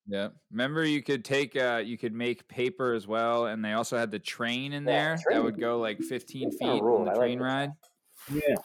Yeah. 0.08 0.30
Remember 0.52 0.86
you 0.86 1.04
could 1.04 1.26
take 1.26 1.56
uh 1.58 1.82
you 1.86 1.98
could 1.98 2.14
make 2.14 2.48
paper 2.48 2.94
as 2.94 3.08
well 3.08 3.48
and 3.48 3.64
they 3.64 3.74
also 3.74 3.98
had 3.98 4.10
the 4.10 4.20
train 4.20 4.74
in 4.74 4.86
Yeah, 4.86 4.92
there 4.92 5.18
train. 5.18 5.38
that 5.38 5.44
would 5.44 5.60
go 5.60 5.80
like 5.80 6.00
15 6.00 6.44
That's 6.50 6.58
feet 6.58 6.66
on 6.82 7.06
the 7.06 7.12
I 7.12 7.16
train 7.16 7.38
this. 7.40 7.44
ride. 7.44 7.72
Yeah. 8.34 8.56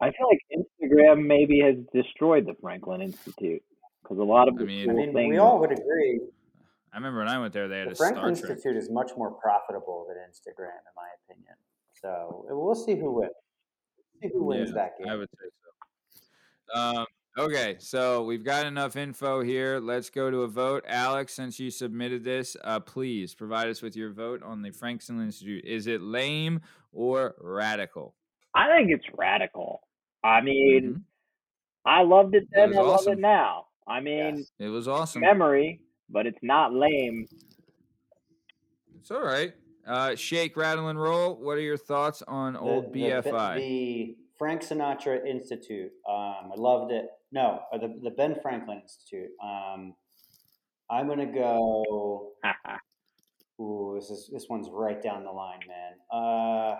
I 0.00 0.10
feel 0.10 0.28
like 0.30 0.40
Instagram 0.82 1.26
maybe 1.26 1.60
has 1.60 1.76
destroyed 1.92 2.46
the 2.46 2.54
Franklin 2.60 3.02
Institute 3.02 3.62
because 4.02 4.18
a 4.18 4.22
lot 4.22 4.48
of 4.48 4.54
I 4.54 4.58
the 4.60 4.64
mean- 4.64 4.90
I 4.90 4.92
mean, 4.94 5.12
things. 5.12 5.30
we 5.30 5.38
all 5.38 5.58
would 5.60 5.72
agree 5.72 6.20
I 6.92 6.96
remember 6.96 7.18
when 7.18 7.28
I 7.28 7.38
went 7.38 7.52
there 7.52 7.68
they 7.68 7.80
had 7.80 7.88
the 7.88 7.92
a 7.92 7.94
Star 7.94 8.08
Franklin 8.12 8.34
Trek. 8.36 8.50
Institute 8.52 8.76
is 8.78 8.88
much 8.90 9.10
more 9.18 9.32
profitable 9.32 10.06
than 10.08 10.16
Instagram, 10.16 10.70
in 10.80 10.94
my 10.96 11.08
opinion. 11.28 11.54
So 12.00 12.46
we'll 12.48 12.74
see 12.74 12.94
who 12.94 13.12
wins. 13.12 13.32
See 14.22 14.30
who 14.32 14.44
wins 14.44 14.70
Yeah, 14.70 14.74
that 14.76 14.92
game. 14.98 15.08
I 15.08 15.16
would 15.16 15.28
say 15.28 15.48
so. 16.72 16.80
Um, 16.80 17.06
okay, 17.38 17.76
so 17.78 18.22
we've 18.24 18.44
got 18.44 18.66
enough 18.66 18.96
info 18.96 19.42
here. 19.42 19.78
Let's 19.78 20.10
go 20.10 20.30
to 20.30 20.42
a 20.42 20.48
vote. 20.48 20.84
Alex, 20.88 21.34
since 21.34 21.58
you 21.60 21.70
submitted 21.70 22.24
this, 22.24 22.56
uh, 22.64 22.80
please 22.80 23.34
provide 23.34 23.68
us 23.68 23.82
with 23.82 23.96
your 23.96 24.10
vote 24.12 24.42
on 24.42 24.62
the 24.62 24.70
Franklin 24.70 25.20
Institute. 25.20 25.64
Is 25.64 25.86
it 25.86 26.00
lame 26.02 26.60
or 26.92 27.34
radical? 27.40 28.14
I 28.54 28.68
think 28.76 28.90
it's 28.90 29.04
radical. 29.16 29.82
I 30.24 30.40
mean, 30.40 30.94
Mhm. 30.94 31.02
I 31.84 32.02
loved 32.02 32.34
it 32.34 32.48
then. 32.52 32.70
was 32.70 32.78
I 32.78 32.80
love 32.82 33.18
it 33.18 33.20
now. 33.20 33.66
I 33.86 34.00
mean, 34.00 34.36
Yes. 34.38 34.52
It 34.58 34.68
was 34.68 34.88
awesome. 34.88 35.20
memory, 35.20 35.80
but 36.08 36.26
it's 36.26 36.42
not 36.42 36.72
lame. 36.72 37.28
It's 38.98 39.10
all 39.10 39.22
right. 39.22 39.52
Uh, 39.86 40.16
shake, 40.16 40.56
rattle, 40.56 40.88
and 40.88 41.00
roll. 41.00 41.36
What 41.36 41.56
are 41.58 41.60
your 41.60 41.76
thoughts 41.76 42.22
on 42.22 42.54
The- 42.54 42.58
old 42.60 42.92
the- 42.92 43.02
BFI? 43.04 43.56
The, 43.58 44.16
Frank 44.36 44.62
Sinatra 44.62 45.24
Institute. 45.24 45.92
Um, 46.08 46.50
I 46.52 46.54
loved 46.56 46.90
it. 46.92 47.08
No, 47.36 47.60
uh, 47.70 47.76
the, 47.76 47.88
the 48.02 48.10
Ben 48.10 48.34
Franklin 48.40 48.80
Institute. 48.80 49.28
Um, 49.44 49.92
I'm 50.90 51.06
gonna 51.06 51.26
go. 51.30 52.32
Ooh, 53.60 53.92
this 54.00 54.08
is 54.08 54.30
this 54.32 54.46
one's 54.48 54.68
right 54.72 55.02
down 55.02 55.22
the 55.22 55.30
line, 55.30 55.60
man. 55.68 55.92
Uh, 56.10 56.76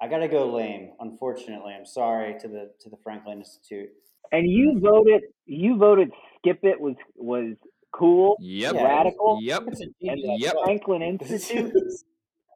I 0.00 0.08
gotta 0.08 0.28
go 0.28 0.46
lame. 0.54 0.92
Unfortunately, 1.00 1.74
I'm 1.76 1.84
sorry 1.84 2.36
to 2.42 2.46
the 2.46 2.70
to 2.82 2.88
the 2.90 2.96
Franklin 3.02 3.38
Institute. 3.38 3.88
and 4.30 4.48
you 4.48 4.78
voted. 4.80 5.22
You 5.46 5.76
voted. 5.78 6.10
Skip 6.38 6.60
it 6.62 6.80
was 6.80 6.94
was 7.16 7.56
cool. 7.92 8.36
yep. 8.40 8.74
Yeah, 8.74 8.84
Radical. 8.84 9.40
Yep. 9.42 9.62
And 9.66 9.94
genius 10.00 10.42
Yep. 10.42 10.54
Franklin 10.64 11.02
Institute. 11.02 11.72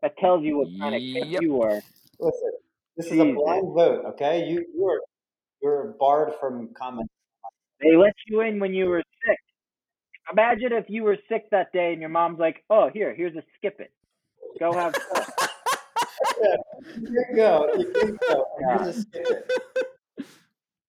That 0.03 0.17
tells 0.19 0.45
you 0.45 0.59
what 0.59 0.69
kind 0.79 0.95
of 0.95 1.01
kid 1.01 1.27
Yep. 1.27 1.43
you 1.43 1.61
are. 1.61 1.83
Listen, 2.21 2.53
this 2.97 3.07
is 3.07 3.19
a 3.19 3.33
blind 3.33 3.75
vote, 3.75 4.05
okay? 4.11 4.47
You 4.49 4.65
you're 4.77 5.01
you're 5.63 5.95
barred 5.99 6.33
from 6.41 6.69
comment. 6.79 7.11
They 7.81 7.97
let 7.97 8.15
you 8.27 8.41
in 8.41 8.59
when 8.59 8.75
you 8.75 8.87
were 8.87 9.03
sick. 9.27 9.39
Imagine 10.33 10.73
if 10.73 10.85
you 10.89 11.05
were 11.05 11.17
sick 11.29 11.49
that 11.51 11.73
day 11.73 11.93
and 11.93 12.01
your 12.01 12.11
mom's 12.11 12.39
like, 12.39 12.65
"Oh, 12.71 12.91
here, 12.93 13.15
here's 13.15 13.37
a 13.37 13.43
skip 13.57 13.81
it. 13.81 13.93
Go 14.59 14.73
have 14.73 14.95
fun." 14.95 15.25
Here 16.41 17.27
you 17.31 17.37
go. 17.37 17.73
You 17.77 17.93
can 17.93 18.19
go. 18.29 18.47
Yeah. 18.61 18.79
Here's 18.79 18.97
a 18.97 19.01
skip 19.01 19.27
it. 19.27 19.53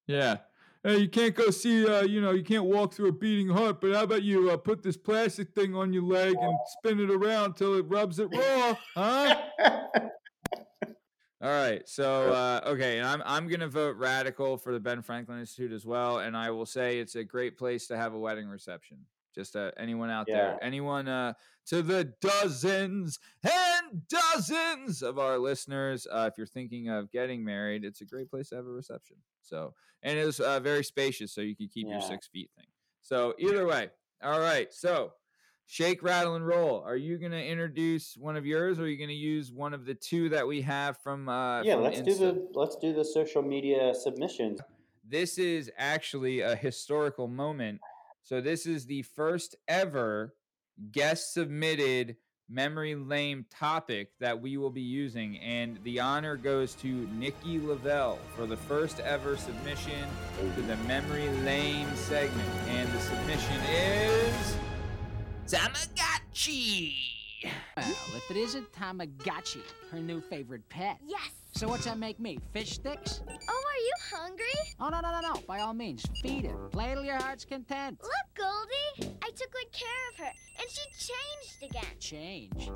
Yeah. 0.08 0.38
Hey, 0.84 0.98
you 0.98 1.10
can't 1.10 1.36
go 1.36 1.50
see, 1.52 1.86
uh, 1.86 2.04
you 2.04 2.22
know, 2.22 2.32
you 2.32 2.44
can't 2.44 2.64
walk 2.64 2.94
through 2.94 3.10
a 3.10 3.12
beating 3.12 3.50
heart, 3.50 3.82
but 3.82 3.94
how 3.94 4.04
about 4.04 4.24
you 4.24 4.50
uh, 4.50 4.56
put 4.58 4.82
this 4.82 4.96
plastic 4.96 5.54
thing 5.54 5.76
on 5.76 5.92
your 5.92 6.04
leg 6.04 6.36
and 6.40 6.58
spin 6.78 7.02
it 7.02 7.12
around 7.12 7.56
till 7.56 7.76
it 7.76 7.82
rubs 7.82 8.18
it 8.18 8.30
raw, 8.34 8.78
huh? 8.96 9.36
All 11.42 11.50
right. 11.50 11.88
So, 11.88 12.32
uh, 12.34 12.62
okay, 12.66 12.98
and 13.00 13.08
I'm 13.08 13.22
I'm 13.26 13.48
gonna 13.48 13.70
vote 13.70 13.96
radical 13.96 14.58
for 14.58 14.74
the 14.74 14.80
Ben 14.80 15.02
Franklin 15.02 15.40
Institute 15.40 15.72
as 15.72 15.86
well, 15.86 16.20
and 16.20 16.36
I 16.36 16.52
will 16.52 16.66
say 16.66 17.00
it's 17.00 17.16
a 17.16 17.24
great 17.24 17.58
place 17.58 17.88
to 17.88 17.98
have 17.98 18.14
a 18.14 18.20
wedding 18.20 18.48
reception. 18.50 19.06
Just 19.34 19.56
uh, 19.56 19.72
anyone 19.78 20.10
out 20.10 20.32
there, 20.32 20.58
anyone 20.62 21.08
uh, 21.08 21.34
to 21.68 21.82
the 21.82 22.14
dozens 22.20 23.20
and 23.44 24.06
dozens 24.08 25.02
of 25.02 25.18
our 25.18 25.38
listeners, 25.38 26.06
uh, 26.12 26.28
if 26.30 26.38
you're 26.38 26.48
thinking 26.48 26.90
of 26.90 27.10
getting 27.12 27.46
married, 27.46 27.86
it's 27.86 28.02
a 28.02 28.06
great 28.06 28.30
place 28.30 28.50
to 28.50 28.56
have 28.56 28.66
a 28.66 28.70
reception. 28.70 29.18
So, 29.42 29.76
and 30.04 30.18
it 30.20 30.26
was 30.26 30.42
uh, 30.42 30.60
very 30.60 30.84
spacious, 30.84 31.32
so 31.32 31.40
you 31.42 31.56
could 31.56 31.72
keep 31.72 31.90
your 31.90 32.02
six 32.02 32.28
feet 32.28 32.52
thing. 32.58 32.68
So 33.02 33.34
either 33.40 33.66
way, 33.66 33.92
all 34.22 34.40
right. 34.42 34.74
So 34.74 35.14
shake, 35.70 36.02
rattle, 36.02 36.36
and 36.36 36.46
roll. 36.46 36.84
Are 36.84 36.96
you 36.96 37.20
going 37.20 37.32
to 37.32 37.46
introduce 37.46 38.18
one 38.18 38.36
of 38.36 38.46
yours, 38.46 38.80
or 38.80 38.84
are 38.84 38.88
you 38.88 38.98
going 38.98 39.10
to 39.10 39.14
use 39.14 39.52
one 39.52 39.74
of 39.74 39.86
the 39.86 39.94
two 39.94 40.28
that 40.30 40.46
we 40.46 40.62
have 40.64 40.98
from? 40.98 41.30
Uh, 41.30 41.62
yeah, 41.62 41.76
from 41.76 41.84
let's 41.84 42.02
do 42.02 42.16
the 42.16 42.48
let's 42.54 42.76
do 42.76 42.92
the 42.92 43.06
social 43.06 43.44
media 43.44 43.94
submissions. 43.94 44.60
This 45.08 45.38
is 45.38 45.72
actually 45.78 46.42
a 46.42 46.56
historical 46.56 47.28
moment. 47.28 47.80
So 48.24 48.42
this 48.42 48.66
is 48.66 48.86
the 48.86 49.04
first 49.04 49.56
ever 49.68 50.36
guest 50.92 51.34
submitted 51.34 52.18
memory 52.52 52.96
lane 52.96 53.46
topic 53.52 54.10
that 54.20 54.42
we 54.42 54.58
will 54.58 54.72
be 54.72 54.82
using, 54.82 55.38
and 55.38 55.78
the 55.84 56.00
honor 56.00 56.36
goes 56.36 56.74
to 56.74 57.08
Nikki 57.14 57.60
Lavelle 57.60 58.18
for 58.36 58.48
the 58.48 58.58
first 58.58 59.00
ever 59.02 59.38
submission 59.38 60.08
to 60.56 60.62
the 60.64 60.76
memory 60.78 61.30
lane 61.44 61.88
segment, 61.96 62.50
and 62.70 62.92
the 62.92 63.00
submission 63.02 63.60
is 63.72 64.56
Tamagotchi. 65.50 66.94
Well, 67.76 67.86
if 68.18 68.30
it 68.30 68.38
isn't 68.38 68.72
Tamagotchi, 68.72 69.62
her 69.92 70.00
new 70.00 70.22
favorite 70.22 70.68
pet. 70.70 70.98
Yes. 71.08 71.32
So 71.54 71.68
what's 71.68 71.86
that 71.86 71.98
make 71.98 72.20
me? 72.20 72.38
Fish 72.54 72.74
sticks? 72.74 73.22
Oh, 73.28 73.32
are 73.32 73.82
you 73.82 73.94
hungry? 74.12 74.46
Oh, 74.80 74.90
no, 74.90 75.00
no, 75.00 75.12
no, 75.12 75.22
no. 75.34 75.42
By 75.48 75.62
all 75.62 75.74
means, 75.74 76.06
feed 76.22 76.46
it. 76.46 76.54
Play 76.72 76.94
till 76.94 77.04
your 77.04 77.16
heart's 77.16 77.46
content. 77.46 78.00
Look, 78.04 78.12
Goldie. 78.38 79.16
I 79.24 79.30
took 79.32 79.52
good 79.52 79.72
care 79.72 80.10
of 80.12 80.18
her, 80.20 80.32
and 80.60 80.70
she 80.70 80.82
changed 80.92 81.64
again. 81.64 81.98
Change. 82.00 82.70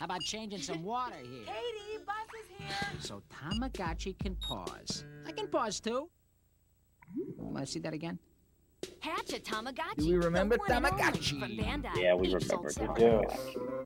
How 0.00 0.06
about 0.06 0.22
changing 0.22 0.62
some 0.62 0.82
water 0.84 1.14
here? 1.22 1.44
Katie, 1.44 2.02
bus 2.04 2.16
is 2.42 2.48
here. 2.58 3.00
So 3.00 3.22
Tamagotchi 3.32 4.18
can 4.18 4.34
pause. 4.36 5.04
I 5.24 5.30
can 5.30 5.46
pause 5.46 5.78
too. 5.78 6.08
Want 7.36 7.64
to 7.64 7.70
see 7.72 7.78
that 7.80 7.94
again? 7.94 8.18
Hatch 9.00 9.32
a 9.32 9.40
Tamagotchi. 9.40 9.96
Do 9.98 10.08
we 10.10 10.16
remember 10.16 10.56
the 10.56 10.60
one 10.60 10.72
and 10.72 10.86
only 10.86 11.02
Tamagotchi? 11.02 11.96
Yeah, 11.96 12.14
we 12.14 12.26
remember 12.34 12.70
sold 12.70 12.96
Tamagotchi. 12.96 13.76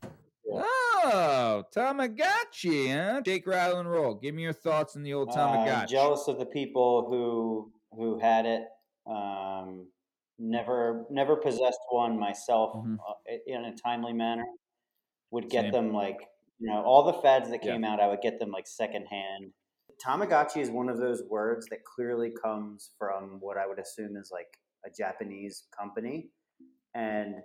Oh, 0.53 1.65
Tamagotchi, 1.75 2.93
huh? 2.93 3.23
Shake, 3.25 3.47
rattle, 3.47 3.79
and 3.81 3.91
roll. 3.91 4.15
Give 4.15 4.35
me 4.35 4.43
your 4.43 4.53
thoughts 4.53 4.97
on 4.97 5.03
the 5.03 5.15
old 5.15 5.31
I'm 5.31 5.59
Tamagotchi. 5.59 5.89
jealous 5.89 6.29
of 6.29 6.39
the 6.39 6.47
people 6.47 7.07
who 7.09 7.73
who 7.97 8.19
had 8.19 8.47
it. 8.47 8.63
Um, 9.07 9.89
never 10.39 11.07
never 11.11 11.37
possessed 11.37 11.81
one 11.91 12.19
myself 12.19 12.75
Mhm. 12.75 12.99
uh, 12.99 13.15
in 13.47 13.65
a 13.65 13.75
timely 13.77 14.13
manner. 14.13 14.47
Would 15.31 15.49
get 15.49 15.65
Same. 15.65 15.73
them 15.73 15.93
like 15.93 16.19
you 16.59 16.69
know 16.71 16.83
all 16.83 17.05
the 17.05 17.15
fads 17.15 17.49
that 17.51 17.65
Yeah. 17.65 17.73
came 17.73 17.85
out. 17.85 18.01
I 18.01 18.09
would 18.09 18.21
get 18.21 18.39
them 18.39 18.51
like 18.51 18.67
secondhand. 18.67 19.53
Tamagotchi 20.05 20.61
is 20.61 20.71
one 20.71 20.89
of 20.89 20.99
those 20.99 21.23
words 21.25 21.67
that 21.71 21.85
clearly 21.85 22.31
comes 22.43 22.93
from 22.99 23.39
what 23.41 23.57
I 23.59 23.67
would 23.67 23.79
assume 23.79 24.17
is 24.17 24.31
like 24.33 24.59
a 24.85 24.91
Japanese 24.91 25.67
company, 25.77 26.31
and 26.95 27.37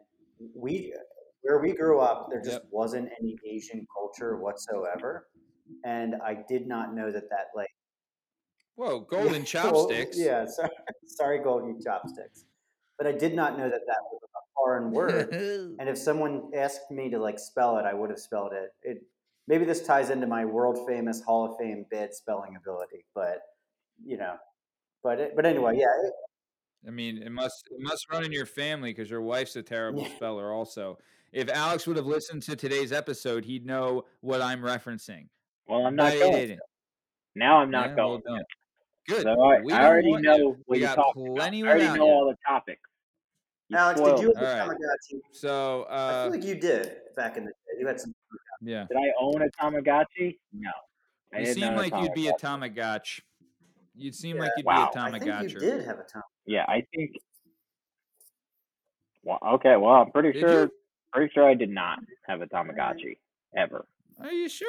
we 0.55 0.93
where 1.41 1.59
we 1.59 1.73
grew 1.73 1.99
up, 1.99 2.27
there 2.29 2.41
just 2.41 2.61
Yep. 2.63 2.67
wasn't 2.71 3.09
any 3.19 3.38
Asian 3.47 3.86
culture 3.95 4.38
whatsoever, 4.38 5.27
and 5.83 6.15
I 6.23 6.33
did 6.47 6.67
not 6.67 6.93
know 6.95 7.11
that 7.11 7.29
that 7.29 7.47
like 7.55 7.69
Whoa, 8.75 8.99
golden 9.01 9.45
chopsticks. 9.45 10.17
yeah, 10.19 10.45
sorry, 10.45 10.69
sorry, 11.05 11.39
golden 11.39 11.79
chopsticks. 11.81 12.45
But 12.97 13.07
I 13.07 13.11
did 13.11 13.36
not 13.36 13.57
know 13.57 13.69
that 13.69 13.81
that 13.88 13.97
was 14.11 14.21
a 14.23 14.39
foreign 14.55 14.91
word. 14.91 15.33
and 15.79 15.89
if 15.89 15.97
someone 15.97 16.51
asked 16.55 16.89
me 16.91 17.09
to 17.09 17.19
like 17.19 17.39
spell 17.39 17.77
it, 17.77 17.86
I 17.86 17.93
would 17.93 18.09
have 18.09 18.19
spelled 18.19 18.53
it. 18.53 18.73
It 18.83 19.03
maybe 19.47 19.65
this 19.65 19.86
ties 19.86 20.09
into 20.09 20.27
my 20.27 20.45
world 20.45 20.79
famous 20.88 21.21
Hall 21.21 21.51
of 21.51 21.57
Fame 21.57 21.86
bid 21.91 22.13
spelling 22.13 22.55
ability, 22.55 23.05
but 23.13 23.41
you 24.03 24.17
know, 24.17 24.36
but 25.03 25.19
it, 25.19 25.36
but 25.36 25.45
anyway, 25.45 25.77
yeah, 25.77 25.88
I 26.88 26.91
mean, 26.91 27.21
it 27.21 27.31
must 27.31 27.67
it 27.71 27.81
must 27.81 28.09
run 28.11 28.23
in 28.23 28.31
your 28.31 28.45
family 28.45 28.91
because 28.91 29.09
your 29.09 29.21
wife's 29.21 29.55
a 29.55 29.63
terrible 29.63 30.03
Yeah. 30.03 30.15
speller. 30.15 30.51
Also, 30.53 30.97
if 31.31 31.49
Alex 31.49 31.88
would 31.88 31.97
have 31.97 32.05
listened 32.05 32.43
to 32.43 32.55
today's 32.55 32.91
episode, 32.91 33.43
he'd 33.45 33.65
know 33.65 34.05
what 34.21 34.41
I'm 34.41 34.61
referencing. 34.61 35.27
Well, 35.67 35.86
I'm 35.86 35.95
not 35.95 36.13
he 36.13 36.19
going. 36.19 36.33
didn't. 36.33 36.59
Now 37.36 37.57
I'm 37.57 37.71
not 37.71 37.89
Yeah, 37.89 37.95
going. 37.95 38.21
well 38.25 38.36
done. 38.38 38.43
Good. 39.07 39.23
So 39.23 39.41
I, 39.41 39.61
We 39.61 39.73
I 39.73 39.86
already 39.86 40.15
know 40.17 40.36
you. 40.36 40.49
what 40.49 40.57
We 40.67 40.79
you're 40.79 40.88
got 40.88 40.95
talking 40.95 41.21
about. 41.23 41.36
plenty 41.36 41.63
I 41.63 41.67
already 41.67 41.86
know 41.88 42.05
you. 42.07 42.11
all 42.11 42.25
the 42.27 42.38
topics. 42.47 42.81
You 43.69 43.77
Alex, 43.77 43.99
did 43.99 44.19
you 44.19 44.27
me. 44.29 44.33
have 44.36 44.43
a 44.43 44.61
All 44.61 44.67
right. 44.69 44.77
Tamagotchi? 44.77 45.19
So, 45.31 45.88
I 45.89 45.93
uh, 45.93 46.23
feel 46.23 46.31
like 46.39 46.43
you 46.43 46.55
did 46.55 46.97
back 47.15 47.36
in 47.38 47.45
the 47.45 47.51
day. 47.51 47.79
You 47.79 47.88
had 47.88 47.99
some. 47.99 48.13
yeah, 48.61 48.86
Did 48.88 48.97
I 48.97 49.11
own 49.19 49.41
a 49.41 49.49
Tamagotchi? 49.61 50.38
No. 50.53 50.69
I 51.33 51.39
you 51.39 51.45
seem 51.47 51.63
own 51.63 51.73
a 51.73 51.77
like 51.77 51.95
you'd 51.97 52.13
be 52.13 52.27
a 52.27 52.33
Tamagotchi. 52.33 53.21
Tamagotchi. 53.96 54.04
You'd 54.04 54.16
seem 54.16 54.36
Yeah, 54.38 54.41
like 54.43 54.52
you'd 54.58 54.66
wow. 54.66 54.89
be 54.93 55.00
a 55.00 55.02
I 55.04 55.12
think 55.12 55.26
you 55.26 55.32
Tamagotchi. 55.32 55.60
did 55.60 55.86
have 55.86 56.00
a 56.00 56.04
Tam. 56.04 56.22
Yeah, 56.46 56.66
I 56.68 56.84
think. 56.93 57.12
Well, 59.24 59.39
okay. 59.56 59.76
Well, 59.78 59.93
I'm 59.93 60.12
pretty 60.12 60.32
Did 60.34 60.41
sure. 60.41 60.64
you? 60.64 60.72
Pretty 61.14 61.32
sure 61.34 61.50
I 61.50 61.54
did 61.56 61.70
not 61.70 62.00
have 62.28 62.41
a 62.41 62.48
Tamagotchi 62.48 63.18
ever. 63.56 63.86
Are 64.20 64.32
you 64.32 64.50
sure 64.50 64.68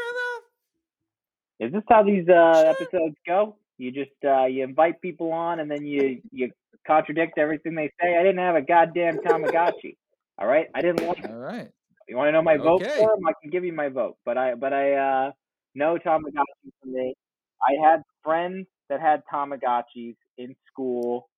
though? 1.61 1.67
Is 1.67 1.73
this 1.73 1.83
how 1.89 2.03
these 2.03 2.29
uh, 2.29 2.65
episodes 2.69 3.17
go? 3.27 3.57
You 3.79 3.91
just 3.91 4.11
uh, 4.25 4.47
you 4.47 4.63
invite 4.65 5.01
people 5.01 5.33
on 5.33 5.61
and 5.61 5.71
then 5.71 5.85
you 5.85 6.23
you 6.33 6.51
contradict 6.87 7.39
everything 7.39 7.75
they 7.75 7.91
say. 8.01 8.17
I 8.17 8.23
didn't 8.23 8.39
have 8.39 8.55
a 8.57 8.63
goddamn 8.63 9.19
Tamagotchi. 9.19 9.97
All 10.39 10.47
right, 10.47 10.67
I 10.75 10.83
didn't 10.83 11.05
want. 11.07 11.19
All 11.25 11.37
right. 11.37 11.71
You 12.09 12.17
want 12.17 12.29
to 12.29 12.33
know 12.33 12.43
my 12.43 12.57
vote 12.57 12.83
Okay. 12.83 12.97
for 12.99 13.15
him? 13.15 13.27
I 13.27 13.33
can 13.43 13.51
give 13.51 13.65
you 13.65 13.73
my 13.73 13.89
vote, 13.89 14.17
but 14.25 14.39
I 14.39 14.55
but 14.55 14.73
I 14.73 14.93
uh 14.95 15.33
no 15.75 15.99
Tamagotchi 15.99 16.71
for 16.81 16.87
me. 16.89 17.15
I 17.61 17.89
had 17.89 18.03
friends 18.23 18.67
that 18.89 19.01
had 19.01 19.23
Tamagotchis 19.33 20.17
in 20.39 20.55
school. 20.71 21.29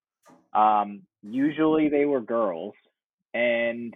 Um, 0.53 1.03
usually 1.23 1.89
they 1.89 2.05
were 2.05 2.21
girls, 2.21 2.75
and 3.35 3.95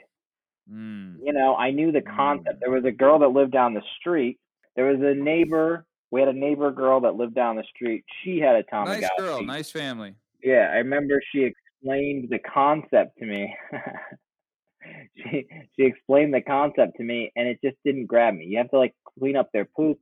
Mm. 0.70 1.16
you 1.20 1.32
know 1.32 1.57
I 1.57 1.72
knew 1.72 1.90
the 1.90 2.03
concept. 2.03 2.61
There 2.61 2.70
was 2.70 2.84
a 2.84 2.92
girl 2.92 3.18
that 3.18 3.28
lived 3.28 3.50
down 3.53 3.74
the 3.74 3.82
street. 3.98 4.38
There 4.76 4.84
was 4.86 5.00
a 5.00 5.12
neighbor. 5.14 5.84
We 6.12 6.20
had 6.20 6.28
a 6.28 6.32
neighbor 6.32 6.70
girl 6.70 7.00
that 7.00 7.16
lived 7.16 7.34
down 7.34 7.57
the 7.57 7.64
street. 7.64 8.05
She 8.22 8.38
had 8.38 8.55
a 8.55 8.62
Tamagotchi. 8.62 9.00
Nice 9.00 9.11
girl, 9.18 9.42
nice 9.42 9.70
family. 9.72 10.14
Yeah, 10.42 10.70
I 10.72 10.76
remember 10.76 11.20
she 11.32 11.42
explained 11.42 12.28
the 12.30 12.38
concept 12.38 13.18
to 13.18 13.26
me. 13.26 13.57
she 15.16 15.46
she 15.76 15.84
explained 15.84 16.34
the 16.34 16.42
concept 16.42 16.96
to 16.98 17.03
me, 17.03 17.32
and 17.34 17.48
it 17.48 17.59
just 17.62 17.76
didn't 17.84 18.07
grab 18.07 18.34
me. 18.34 18.44
You 18.44 18.59
have 18.59 18.70
to 18.70 18.78
like 18.78 18.94
clean 19.18 19.36
up 19.36 19.50
their 19.53 19.64
poop, 19.64 19.98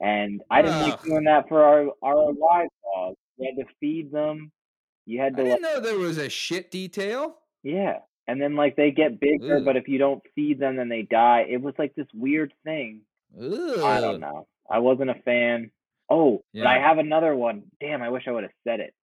and 0.00 0.42
I 0.50 0.62
didn't 0.62 0.80
like 0.82 0.94
Ugh. 0.94 1.04
doing 1.04 1.24
that 1.24 1.48
for 1.48 1.62
our 1.62 1.86
our 2.02 2.32
live 2.32 2.68
dogs. 2.94 3.16
You 3.36 3.52
had 3.54 3.66
to 3.66 3.74
feed 3.80 4.12
them. 4.12 4.52
You 5.06 5.20
had 5.20 5.36
to 5.36 5.42
like, 5.42 5.52
didn't 5.52 5.62
know 5.62 5.80
there 5.80 5.98
was 5.98 6.18
a 6.18 6.28
shit 6.28 6.70
detail. 6.70 7.36
yeah, 7.62 7.98
and 8.26 8.40
then 8.40 8.56
like 8.56 8.76
they 8.76 8.90
get 8.90 9.20
bigger, 9.20 9.56
Ugh. 9.58 9.64
but 9.64 9.76
if 9.76 9.88
you 9.88 9.98
don't 9.98 10.22
feed 10.34 10.58
them, 10.58 10.76
then 10.76 10.88
they 10.88 11.02
die. 11.02 11.46
It 11.48 11.60
was 11.60 11.74
like 11.78 11.94
this 11.94 12.06
weird 12.14 12.52
thing. 12.64 13.02
I 13.36 14.00
don't 14.00 14.20
know. 14.20 14.46
I 14.70 14.78
wasn't 14.78 15.10
a 15.10 15.14
fan. 15.24 15.70
Oh, 16.08 16.42
but 16.54 16.66
I 16.66 16.78
have 16.78 16.98
another 16.98 17.34
one. 17.34 17.64
Damn, 17.80 18.02
I 18.02 18.08
wish 18.10 18.24
I 18.28 18.30
would 18.30 18.44
have 18.44 18.52
said 18.66 18.80
it. 18.80 18.94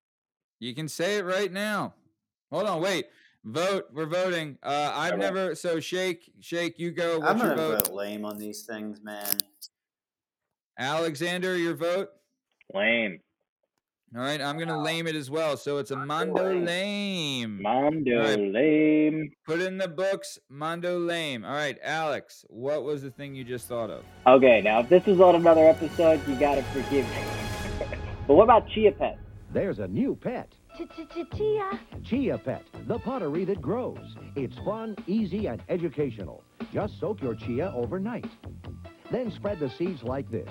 You 0.59 0.73
can 0.75 0.87
say 0.87 1.17
it 1.17 1.25
right 1.25 1.51
now. 1.51 1.93
Hold 2.51 2.67
on, 2.67 2.81
wait. 2.81 3.05
Vote. 3.43 3.85
We're 3.91 4.05
voting. 4.05 4.57
Uh, 4.61 4.91
I've 4.93 5.17
never. 5.17 5.55
So 5.55 5.79
shake, 5.79 6.31
shake. 6.41 6.77
You 6.77 6.91
go. 6.91 7.19
What's 7.19 7.31
I'm 7.31 7.37
gonna 7.39 7.55
vote? 7.55 7.87
vote 7.87 7.93
lame 7.95 8.23
on 8.23 8.37
these 8.37 8.63
things, 8.63 9.01
man. 9.03 9.25
Alexander, 10.81 11.55
your 11.55 11.75
vote. 11.75 12.09
Lame. 12.73 13.19
All 14.15 14.23
right, 14.23 14.41
I'm 14.41 14.57
gonna 14.57 14.81
lame 14.81 15.05
it 15.05 15.15
as 15.15 15.29
well. 15.29 15.55
So 15.55 15.77
it's 15.77 15.91
a 15.91 15.95
Mondo 15.95 16.53
lame. 16.55 17.61
Mondo 17.61 18.17
Alright. 18.17 18.39
lame. 18.39 19.31
Put 19.45 19.61
in 19.61 19.77
the 19.77 19.87
books, 19.87 20.39
Mondo 20.49 20.97
lame. 20.97 21.45
All 21.45 21.53
right, 21.53 21.77
Alex, 21.83 22.43
what 22.49 22.83
was 22.83 23.03
the 23.03 23.11
thing 23.11 23.35
you 23.35 23.43
just 23.43 23.67
thought 23.67 23.91
of? 23.91 24.03
Okay, 24.25 24.61
now 24.61 24.79
if 24.79 24.89
this 24.89 25.07
is 25.07 25.21
on 25.21 25.35
another 25.35 25.67
episode, 25.67 26.27
you 26.27 26.35
gotta 26.35 26.63
forgive 26.63 27.07
me. 27.07 27.23
but 28.27 28.33
what 28.33 28.45
about 28.45 28.67
Chia 28.69 28.91
Pet? 28.91 29.19
There's 29.53 29.77
a 29.77 29.87
new 29.87 30.15
pet. 30.15 30.51
Chia. 31.37 31.79
Chia 32.03 32.37
Pet, 32.39 32.65
the 32.87 32.97
pottery 32.97 33.45
that 33.45 33.61
grows. 33.61 34.17
It's 34.35 34.57
fun, 34.65 34.95
easy, 35.05 35.45
and 35.45 35.61
educational. 35.69 36.43
Just 36.73 36.99
soak 36.99 37.21
your 37.21 37.35
chia 37.35 37.71
overnight. 37.75 38.25
Then 39.11 39.31
spread 39.31 39.59
the 39.59 39.69
seeds 39.69 40.03
like 40.03 40.29
this. 40.31 40.49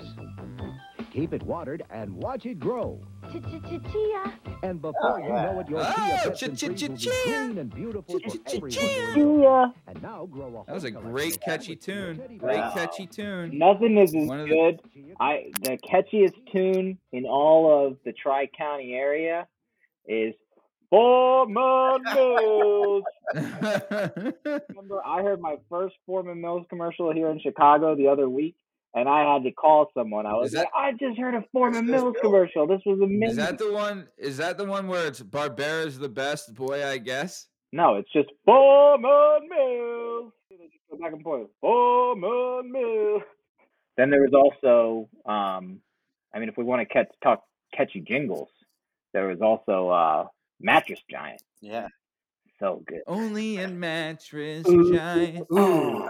Keep 1.11 1.33
it 1.33 1.43
watered 1.43 1.83
and 1.89 2.13
watch 2.15 2.45
it 2.45 2.59
grow. 2.59 3.01
Ch-ch-ch-chia. 3.31 4.33
And 4.63 4.81
before 4.81 5.19
you 5.19 5.29
know 5.29 5.59
it, 5.59 5.67
your 5.69 5.79
Oh, 5.81 5.83
chia 5.83 6.19
pets 6.23 6.39
chi- 6.39 6.45
and 6.45 6.59
chi- 6.59 6.67
trees 6.67 6.81
chi- 6.81 6.87
will 6.87 6.95
be 6.95 6.97
chia. 7.01 7.45
green 7.47 7.57
and 7.57 7.73
beautiful 7.73 8.19
for 8.19 8.29
Chi- 8.29 8.37
chi- 8.37 8.55
everyone 8.57 8.69
chia. 8.71 9.13
to 9.13 9.19
enjoy. 9.19 9.65
And 9.87 10.01
now 10.01 10.25
grow 10.27 10.61
a 10.61 10.65
That 10.65 10.73
was 10.75 10.83
a 10.85 10.91
great 10.91 11.41
catchy 11.41 11.75
tune. 11.75 12.17
Great 12.37 12.39
bears. 12.39 12.73
catchy 12.73 13.07
tune. 13.07 13.57
Nothing 13.57 13.97
is 13.97 14.15
as 14.15 14.27
One 14.27 14.39
of 14.41 14.47
the- 14.47 14.55
good. 14.55 14.81
I 15.19 15.51
the 15.63 15.77
catchiest 15.79 16.35
tune 16.51 16.97
in 17.11 17.25
all 17.25 17.85
of 17.87 17.97
the 18.05 18.13
Tri 18.13 18.47
County 18.57 18.93
area 18.93 19.47
is 20.07 20.33
Forman 20.91 22.03
Mills. 22.03 23.03
Remember, 23.33 25.01
I 25.05 25.23
heard 25.23 25.39
my 25.39 25.55
first 25.69 25.95
Forman 26.05 26.41
Mills 26.41 26.65
commercial 26.69 27.13
here 27.13 27.29
in 27.29 27.39
Chicago 27.39 27.95
the 27.95 28.07
other 28.09 28.27
week, 28.29 28.55
and 28.93 29.07
I 29.07 29.33
had 29.33 29.43
to 29.43 29.51
call 29.51 29.89
someone. 29.93 30.25
I 30.25 30.33
was 30.33 30.49
Is 30.49 30.55
like, 30.55 30.67
I 30.75 30.91
just 30.91 31.17
heard 31.17 31.33
a 31.33 31.45
Forman 31.53 31.87
Mills 31.87 32.15
commercial. 32.21 32.67
This 32.67 32.81
was 32.85 32.99
amazing. 33.01 33.29
Is 33.29 33.35
that 33.37 33.57
the 33.57 33.71
one? 33.71 34.07
Is 34.17 34.37
that 34.37 34.57
the 34.57 34.65
one 34.65 34.87
where 34.87 35.07
it's 35.07 35.21
Barbera's 35.21 35.97
the 35.97 36.09
best 36.09 36.53
boy? 36.53 36.85
I 36.85 36.97
guess. 36.97 37.47
No, 37.71 37.95
it's 37.95 38.11
just 38.11 38.29
Forman 38.45 39.47
Mills. 39.49 40.33
Go 40.89 40.97
back 40.99 41.13
and 41.13 41.23
forth. 41.23 41.47
Forman 41.61 42.69
Mills. 42.69 43.21
Then 43.95 44.09
there 44.09 44.21
was 44.21 44.33
also, 44.33 45.09
um, 45.25 45.79
I 46.33 46.39
mean, 46.39 46.49
if 46.49 46.57
we 46.57 46.65
want 46.65 46.81
to 46.81 46.93
catch, 46.93 47.07
talk 47.23 47.43
catchy 47.73 48.01
jingles, 48.01 48.49
there 49.13 49.27
was 49.27 49.39
also 49.41 49.89
uh, 49.89 50.27
Mattress 50.61 51.01
Giant. 51.09 51.41
Yeah. 51.61 51.87
So 52.59 52.83
good. 52.87 53.01
Only 53.07 53.57
in 53.57 53.79
mattress 53.79 54.67
Ooh. 54.69 54.93
giant. 54.93 55.47
Ooh. 55.51 56.07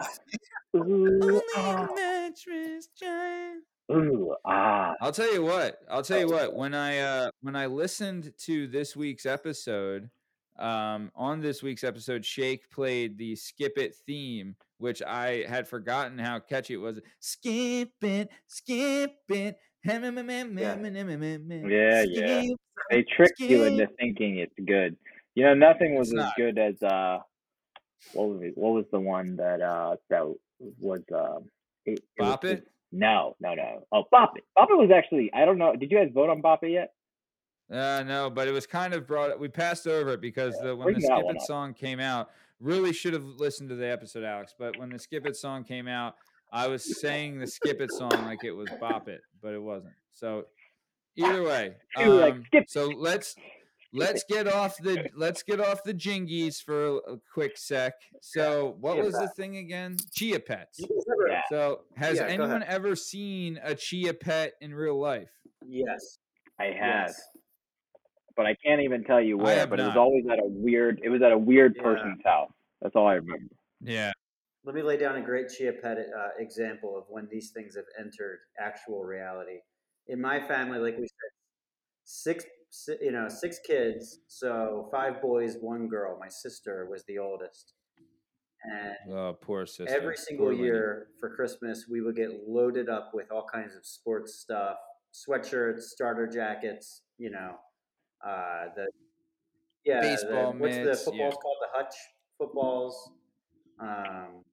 Ooh, 0.76 0.82
Only 1.22 1.42
ah, 1.56 1.88
in 1.88 1.96
mattress 1.96 2.88
giant. 3.00 3.64
ooh, 3.92 4.36
ah. 4.46 4.94
I'll 5.02 5.12
tell 5.14 5.34
you 5.34 5.44
what. 5.44 5.80
I'll 5.90 6.04
tell 6.04 6.20
you 6.20 6.28
what. 6.28 6.54
When 6.54 6.74
I 6.74 7.00
uh 7.00 7.32
when 7.42 7.56
I 7.56 7.68
listened 7.68 8.34
to 8.40 8.68
this 8.68 8.96
week's 8.96 9.26
episode, 9.26 10.10
um, 10.60 11.12
on 11.16 11.40
this 11.40 11.64
week's 11.64 11.84
episode, 11.84 12.26
Shake 12.26 12.70
played 12.70 13.18
the 13.18 13.36
Skip 13.36 13.78
It 13.78 13.96
theme, 14.06 14.56
which 14.78 15.02
I 15.02 15.46
had 15.48 15.68
forgotten 15.68 16.18
how 16.20 16.40
catchy 16.40 16.74
it 16.76 16.78
was. 16.78 17.00
Skip 17.20 17.92
it, 18.02 18.30
skip 18.48 19.16
it. 19.30 19.58
Yeah, 21.70 22.04
yeah. 22.08 22.44
They 22.90 23.04
trick 23.04 23.34
you 23.38 23.64
into 23.64 23.88
thinking 24.00 24.38
it's 24.38 24.54
good. 24.66 24.98
You 25.36 25.46
know, 25.46 25.54
nothing 25.54 25.96
was 25.96 26.10
It's 26.12 26.20
as 26.20 26.26
not. 26.26 26.36
good 26.36 26.58
as 26.58 26.82
uh, 26.84 27.20
what 28.14 28.30
was 28.30 28.42
it, 28.42 28.58
what 28.58 28.74
was 28.74 28.86
the 28.92 29.00
one 29.00 29.36
that 29.38 29.62
uh 29.62 29.96
that 30.10 30.24
was 30.80 31.02
uh 31.14 31.40
It, 31.86 32.00
it 32.00 32.04
Bop 32.18 32.44
was 32.44 32.54
it. 32.54 32.68
No, 32.92 33.36
no, 33.40 33.54
no. 33.54 33.84
Oh, 33.92 34.04
Bop 34.12 34.38
It. 34.38 34.44
Bop 34.56 34.70
It 34.70 34.78
was 34.78 34.92
actually, 34.94 35.32
I 35.34 35.46
don't 35.46 35.58
know. 35.58 35.76
Did 35.76 35.90
you 35.92 35.98
guys 35.98 36.10
vote 36.14 36.30
on 36.30 36.42
Bop 36.42 36.64
It 36.64 36.72
yet? 36.72 36.94
Uh, 37.72 38.04
no, 38.06 38.30
but 38.30 38.50
it 38.50 38.52
was 38.52 38.68
kind 38.68 38.94
of 38.94 39.08
brought. 39.08 39.40
We 39.40 39.48
passed 39.48 39.88
over 39.88 40.12
it 40.14 40.22
because 40.22 40.60
the, 40.62 40.76
when 40.76 40.94
the 40.94 41.02
Skip 41.02 41.24
It 41.30 41.42
song 41.44 41.74
came 41.74 42.02
out, 42.02 42.32
really 42.60 42.92
should 42.92 43.14
have 43.14 43.24
listened 43.24 43.70
to 43.70 43.76
the 43.76 43.90
episode, 43.90 44.26
Alex. 44.26 44.54
But 44.58 44.78
when 44.78 44.90
the 44.90 45.00
Skip 45.00 45.26
It 45.26 45.38
song 45.38 45.64
came 45.64 45.88
out, 45.88 46.16
I 46.52 46.68
was 46.68 47.00
saying 47.00 47.40
the 47.40 47.48
Skip 47.48 47.80
It 47.82 47.92
song 47.92 48.12
like 48.26 48.44
it 48.44 48.52
was 48.52 48.70
Bop 48.80 49.08
It, 49.08 49.22
but 49.42 49.54
it 49.54 49.62
wasn't. 49.62 49.94
So 50.12 50.46
either 51.16 51.44
way, 51.44 51.76
You 51.98 52.10
were 52.10 52.16
like, 52.16 52.34
um, 52.36 52.44
so 52.68 52.88
let's 52.88 53.36
let's 53.94 54.24
get 54.30 54.48
off 54.48 54.78
the 54.78 55.10
let's 55.16 55.44
get 55.44 55.60
off 55.60 55.84
the 55.84 55.94
jingies 55.94 56.62
for 56.62 56.86
a, 56.86 56.94
a 57.14 57.18
quick 57.34 57.58
sec. 57.58 57.94
So 58.22 58.76
what 58.80 58.98
was 58.98 59.14
the 59.14 59.30
thing 59.36 59.58
again? 59.58 59.98
Chia 60.14 60.40
pets. 60.40 60.80
You 60.80 60.88
guys 60.88 61.06
ever- 61.12 61.28
Yeah. 61.30 61.42
So 61.50 61.82
has 61.96 62.18
Yeah, 62.18 62.26
anyone 62.26 62.62
ahead. 62.62 62.74
ever 62.74 62.96
seen 62.96 63.60
a 63.64 63.74
chia 63.76 64.14
pet 64.14 64.54
in 64.62 64.74
real 64.74 65.00
life? 65.00 65.30
Yes. 65.68 66.18
I 66.60 66.66
have. 66.66 67.08
Yes. 67.08 67.22
but 68.38 68.46
I 68.46 68.56
can't 68.64 68.82
even 68.82 69.04
tell 69.04 69.20
you 69.22 69.38
where. 69.38 69.60
have 69.60 69.70
But 69.70 69.80
it 69.80 69.86
was 69.88 69.98
always 69.98 70.26
at 70.32 70.40
a 70.40 70.46
weird. 70.48 71.00
It 71.04 71.10
was 71.10 71.22
at 71.22 71.32
a 71.32 71.38
weird 71.38 71.76
Yeah. 71.78 71.84
person's 71.84 72.22
house. 72.24 72.52
That's 72.82 72.96
all 72.96 73.08
I 73.08 73.14
remember. 73.16 73.54
Yeah. 73.82 74.12
Let 74.64 74.76
me 74.76 74.84
lay 74.84 74.98
down 74.98 75.16
a 75.16 75.22
great 75.22 75.50
Chia 75.50 75.74
Pet 75.74 75.98
uh, 75.98 76.28
example 76.38 76.96
of 76.98 77.06
when 77.10 77.28
these 77.32 77.52
things 77.52 77.76
have 77.76 77.86
entered 78.00 78.40
actual 78.60 79.04
reality. 79.04 79.60
In 80.08 80.22
my 80.22 80.40
family, 80.40 80.78
like 80.78 80.98
we 80.98 81.08
said, 81.08 81.32
six, 82.04 82.46
si- 82.70 82.98
you 83.02 83.12
know, 83.12 83.28
six 83.28 83.58
kids. 83.66 84.20
So 84.28 84.88
five 84.92 85.22
boys, 85.22 85.58
one 85.60 85.88
girl. 85.88 86.18
My 86.20 86.28
sister 86.30 86.88
was 86.90 87.04
the 87.08 87.18
oldest, 87.18 87.74
and 88.64 89.14
Oh, 89.14 89.34
poor 89.42 89.66
sister. 89.66 89.96
every 89.96 90.16
single 90.16 90.48
Poor 90.48 90.54
lady. 90.54 90.66
year 90.66 91.08
for 91.20 91.36
Christmas, 91.36 91.86
we 91.90 92.02
would 92.02 92.16
get 92.16 92.30
loaded 92.48 92.88
up 92.88 93.12
with 93.16 93.32
all 93.32 93.48
kinds 93.52 93.76
of 93.76 93.84
sports 93.84 94.36
stuff, 94.36 94.78
sweatshirts, 95.12 95.82
starter 95.82 96.28
jackets. 96.28 97.02
You 97.18 97.32
know, 97.32 97.56
uh, 98.24 98.66
the 98.76 98.86
yeah, 99.86 100.02
the- 100.02 100.08
Baseball 100.08 100.54
what's 100.54 100.78
the 100.78 100.84
mitts, 100.86 101.04
footballs 101.04 101.34
yeah. 101.34 101.42
called? 101.42 101.58
The 101.62 101.78
hutch 101.80 101.96
footballs. 102.38 103.12
Um, 103.80 104.44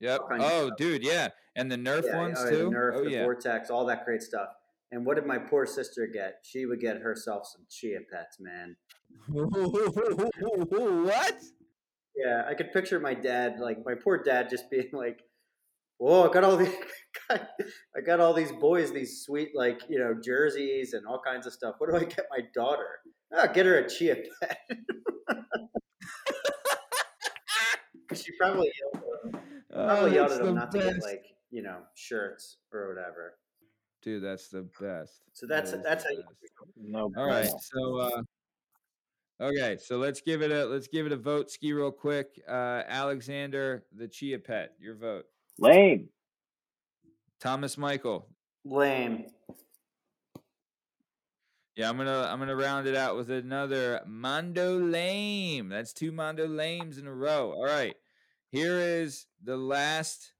Yep. 0.00 0.20
all 0.20 0.28
kinds 0.28 0.44
of 0.44 0.50
Oh, 0.50 0.70
dude, 0.76 1.04
yeah, 1.04 1.28
and 1.54 1.70
the 1.70 1.76
Nerf 1.76 2.04
yeah, 2.06 2.16
ones 2.16 2.38
oh, 2.40 2.50
too. 2.50 2.56
The 2.56 2.76
Nerf, 2.76 2.92
oh 2.94 3.04
the 3.04 3.10
yeah. 3.10 3.24
Vortex, 3.24 3.70
all 3.70 3.86
that 3.86 4.04
great 4.04 4.22
stuff. 4.22 4.48
And 4.92 5.04
what 5.04 5.16
did 5.16 5.26
my 5.26 5.38
poor 5.38 5.66
sister 5.66 6.06
get? 6.06 6.38
She 6.42 6.64
would 6.64 6.80
get 6.80 6.98
herself 6.98 7.46
some 7.46 7.66
chia 7.68 7.98
pets, 8.10 8.38
man. 8.38 8.76
what? 9.28 11.34
Yeah, 12.16 12.44
I 12.48 12.54
could 12.54 12.72
picture 12.72 13.00
my 13.00 13.14
dad, 13.14 13.58
like 13.58 13.84
my 13.84 13.94
poor 13.94 14.22
dad, 14.22 14.48
just 14.48 14.70
being 14.70 14.88
like, 14.92 15.22
"Whoa, 15.98 16.28
I 16.28 16.32
got 16.32 16.44
all 16.44 16.56
these, 16.56 16.72
I 17.30 18.00
got 18.06 18.20
all 18.20 18.32
these 18.32 18.52
boys, 18.52 18.92
these 18.92 19.22
sweet, 19.22 19.50
like 19.54 19.82
you 19.88 19.98
know, 19.98 20.14
jerseys 20.14 20.94
and 20.94 21.04
all 21.06 21.20
kinds 21.24 21.46
of 21.46 21.52
stuff. 21.52 21.74
What 21.78 21.90
do 21.90 21.96
I 21.96 22.04
get 22.04 22.26
my 22.30 22.40
daughter? 22.54 23.00
Ah, 23.36 23.46
get 23.48 23.66
her 23.66 23.78
a 23.78 23.88
chia 23.88 24.16
pet." 24.40 24.58
she 28.14 28.32
probably 28.38 28.70
yelled, 28.80 28.94
at 28.94 28.94
him- 28.94 29.00
probably 29.00 29.05
Oh, 29.76 30.06
yelled 30.06 30.30
that's 30.30 30.40
at 30.40 30.46
him 30.46 30.46
the 30.46 30.52
not 30.52 30.72
to 30.72 30.78
get 30.78 31.02
like 31.02 31.26
you 31.50 31.62
know 31.62 31.78
shirts 31.94 32.58
or 32.72 32.88
whatever. 32.88 33.38
Dude, 34.02 34.22
that's 34.22 34.48
the 34.48 34.68
best. 34.80 35.22
So 35.32 35.46
that's 35.46 35.70
That 35.72 35.78
is 35.78 35.84
that's 35.84 36.04
how 36.04 36.10
you. 36.10 36.18
best. 36.18 36.52
No. 36.76 37.12
All 37.16 37.26
right, 37.26 37.48
bueno. 37.48 37.58
so 37.60 37.96
uh 37.96 38.22
okay, 39.48 39.76
so 39.80 39.98
let's 39.98 40.20
give 40.20 40.42
it 40.42 40.50
a 40.50 40.64
let's 40.66 40.86
give 40.88 41.06
it 41.06 41.12
a 41.12 41.16
vote 41.16 41.50
ski 41.50 41.72
real 41.72 41.90
quick. 41.90 42.40
Uh 42.48 42.82
Alexander, 42.88 43.84
the 43.94 44.08
chia 44.08 44.38
pet, 44.38 44.72
your 44.80 44.94
vote. 44.94 45.24
Lame. 45.58 46.08
Thomas 47.40 47.76
Michael. 47.76 48.28
Lame. 48.64 49.26
Yeah, 51.74 51.90
I'm 51.90 51.98
gonna 51.98 52.26
I'm 52.30 52.38
gonna 52.38 52.56
round 52.56 52.86
it 52.86 52.96
out 52.96 53.16
with 53.16 53.30
another 53.30 54.00
Mondo 54.06 54.78
Lame. 54.78 55.68
That's 55.68 55.92
two 55.92 56.10
Mondo 56.12 56.46
Lames 56.46 56.96
in 56.96 57.06
a 57.06 57.12
row. 57.12 57.52
All 57.52 57.64
right. 57.64 57.94
Here 58.52 58.78
is 58.78 59.26
the 59.44 59.56
last 59.56 60.32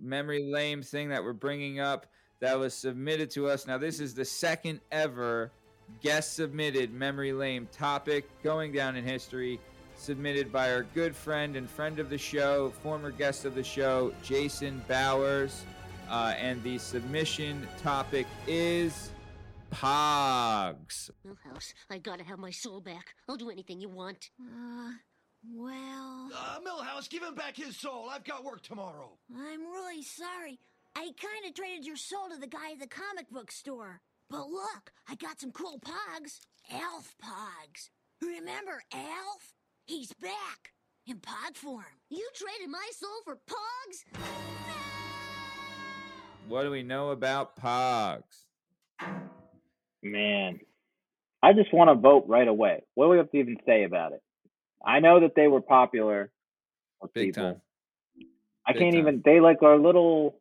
memory 0.00 0.50
lame 0.50 0.82
thing 0.82 1.10
that 1.10 1.22
we're 1.22 1.32
bringing 1.32 1.80
up 1.80 2.06
that 2.40 2.58
was 2.58 2.74
submitted 2.74 3.30
to 3.32 3.48
us. 3.48 3.66
Now, 3.66 3.78
this 3.78 4.00
is 4.00 4.14
the 4.14 4.24
second 4.24 4.80
ever 4.90 5.52
guest 6.00 6.34
submitted 6.34 6.92
memory 6.92 7.32
lame 7.32 7.68
topic 7.72 8.24
going 8.42 8.72
down 8.72 8.96
in 8.96 9.04
history, 9.04 9.60
submitted 9.96 10.50
by 10.52 10.72
our 10.72 10.84
good 10.94 11.14
friend 11.14 11.56
and 11.56 11.68
friend 11.68 11.98
of 11.98 12.08
the 12.08 12.18
show, 12.18 12.72
former 12.82 13.10
guest 13.10 13.44
of 13.44 13.54
the 13.54 13.64
show, 13.64 14.12
Jason 14.22 14.82
Bowers. 14.88 15.64
Uh, 16.08 16.34
and 16.38 16.60
the 16.64 16.76
submission 16.78 17.68
topic 17.82 18.26
is 18.48 19.10
Pogs. 19.70 21.10
Milhouse, 21.24 21.72
I 21.88 21.98
gotta 21.98 22.24
have 22.24 22.38
my 22.38 22.50
soul 22.50 22.80
back. 22.80 23.14
I'll 23.28 23.36
do 23.36 23.50
anything 23.50 23.80
you 23.80 23.88
want. 23.88 24.30
Uh, 24.40 24.90
well, 25.48 26.30
Uh, 26.34 26.58
Milhouse, 26.60 27.08
give 27.08 27.22
him 27.22 27.34
back 27.34 27.56
his 27.56 27.76
soul. 27.76 28.08
I've 28.10 28.24
got 28.24 28.44
work 28.44 28.62
tomorrow. 28.62 29.18
I'm 29.34 29.60
really 29.66 30.02
sorry. 30.02 30.58
I 30.96 31.02
kind 31.20 31.46
of 31.48 31.54
traded 31.54 31.86
your 31.86 31.96
soul 31.96 32.28
to 32.30 32.36
the 32.38 32.46
guy 32.46 32.72
at 32.72 32.80
the 32.80 32.86
comic 32.86 33.30
book 33.30 33.50
store. 33.50 34.00
But 34.28 34.48
look, 34.48 34.92
I 35.08 35.14
got 35.16 35.40
some 35.40 35.52
cool 35.52 35.80
pogs. 35.80 36.40
Alf 36.70 37.14
pogs. 37.22 37.90
Remember 38.22 38.82
Alf? 38.92 39.54
He's 39.86 40.12
back. 40.12 40.72
In 41.06 41.16
pog 41.18 41.56
form. 41.56 41.84
You 42.10 42.28
traded 42.34 42.68
my 42.68 42.88
soul 42.92 43.08
for 43.24 43.36
Pogs? 43.36 44.04
No! 44.14 44.20
What 46.48 46.62
do 46.64 46.70
we 46.70 46.82
know 46.82 47.10
about 47.10 47.56
Pogs? 47.56 48.44
Man, 50.02 50.60
I 51.42 51.52
just 51.52 51.72
want 51.72 51.88
to 51.90 51.94
vote 51.94 52.24
right 52.28 52.46
away. 52.46 52.82
What 52.94 53.06
do 53.06 53.10
we 53.10 53.16
have 53.16 53.30
to 53.30 53.38
even 53.38 53.56
say 53.66 53.84
about 53.84 54.12
it? 54.12 54.22
I 54.84 55.00
know 55.00 55.20
that 55.20 55.34
they 55.34 55.48
were 55.48 55.60
popular 55.60 56.32
with 57.00 57.12
Big 57.12 57.28
people. 57.34 57.42
time. 57.44 57.62
I 58.66 58.72
Big 58.72 58.80
can't 58.82 58.92
time. 58.94 59.00
even. 59.00 59.22
They 59.24 59.40
like 59.40 59.62
are 59.62 59.78
little 59.78 60.40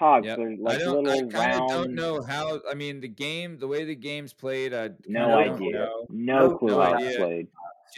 pogs. 0.00 0.24
Yep. 0.24 0.36
They're 0.38 0.50
I 0.50 0.56
like 0.58 0.78
don't. 0.78 1.06
I 1.08 1.14
little 1.14 1.30
kind 1.30 1.52
of 1.52 1.58
round. 1.60 1.68
don't 1.70 1.94
know 1.94 2.22
how. 2.22 2.60
I 2.70 2.74
mean, 2.74 3.00
the 3.00 3.08
game, 3.08 3.58
the 3.58 3.66
way 3.68 3.84
the 3.84 3.94
game's 3.96 4.32
played, 4.32 4.72
I 4.74 4.90
No 5.08 5.36
kinda 5.42 5.54
idea. 5.54 5.72
know. 5.72 6.06
No 6.10 6.48
No- 6.48 6.58
clue 6.58 6.68
no 6.68 6.80
how 6.82 6.98
it's 6.98 7.16
played. 7.16 7.48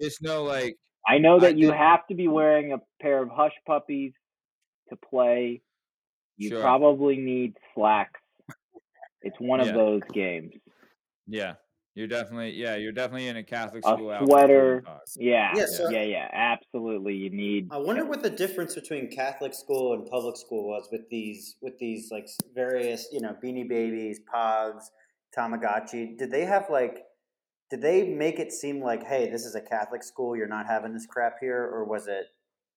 Just 0.00 0.22
know, 0.22 0.44
like, 0.44 0.78
I 1.06 1.18
know 1.18 1.36
I 1.36 1.40
that 1.40 1.58
you 1.58 1.70
have 1.72 2.06
to 2.08 2.14
be 2.14 2.28
wearing 2.28 2.72
a 2.72 2.78
pair 3.00 3.22
of 3.22 3.28
hush 3.30 3.52
puppies 3.66 4.12
to 4.88 4.96
play. 4.96 5.62
You 6.38 6.50
Sure. 6.50 6.60
probably 6.62 7.16
need 7.18 7.56
slacks. 7.74 8.20
It's 9.20 9.38
one 9.38 9.60
Yeah. 9.60 9.66
of 9.68 9.74
those 9.74 10.02
games. 10.12 10.54
yeah, 11.26 11.54
you're 11.94 12.06
definitely, 12.06 12.52
yeah, 12.54 12.76
you're 12.76 12.92
definitely 12.92 13.28
in 13.28 13.36
a 13.36 13.42
Catholic 13.42 13.84
school 13.84 14.10
outfit 14.10 14.28
doing 14.28 14.38
sweater. 14.38 14.84
Yeah, 15.16 15.52
Yeah, 15.54 15.66
so- 15.66 15.90
yeah, 15.90 16.02
yeah. 16.02 16.28
Absolutely, 16.32 17.14
you 17.14 17.30
need. 17.30 17.68
I 17.70 17.78
wonder 17.78 18.04
what 18.04 18.22
the 18.22 18.30
difference 18.30 18.74
between 18.74 19.10
Catholic 19.10 19.54
school 19.54 19.92
and 19.94 20.06
public 20.06 20.36
school 20.36 20.66
was 20.68 20.88
with 20.90 21.08
these 21.10 21.56
with 21.60 21.78
these 21.78 22.10
like 22.10 22.26
various 22.54 23.08
you 23.12 23.20
know 23.20 23.36
Beanie 23.42 23.68
Babies, 23.68 24.20
Pogs, 24.32 24.84
Tamagotchi. 25.36 26.16
Did 26.18 26.30
they 26.30 26.44
have 26.44 26.66
like? 26.70 27.04
Did 27.70 27.80
they 27.80 28.04
make 28.04 28.38
it 28.38 28.52
seem 28.52 28.82
like, 28.82 29.02
hey, 29.02 29.30
this 29.30 29.46
is 29.46 29.54
a 29.54 29.60
Catholic 29.60 30.02
school, 30.02 30.36
you're 30.36 30.46
not 30.46 30.66
having 30.66 30.92
this 30.92 31.06
crap 31.06 31.36
here, 31.40 31.62
or 31.62 31.84
was 31.84 32.06
it 32.06 32.26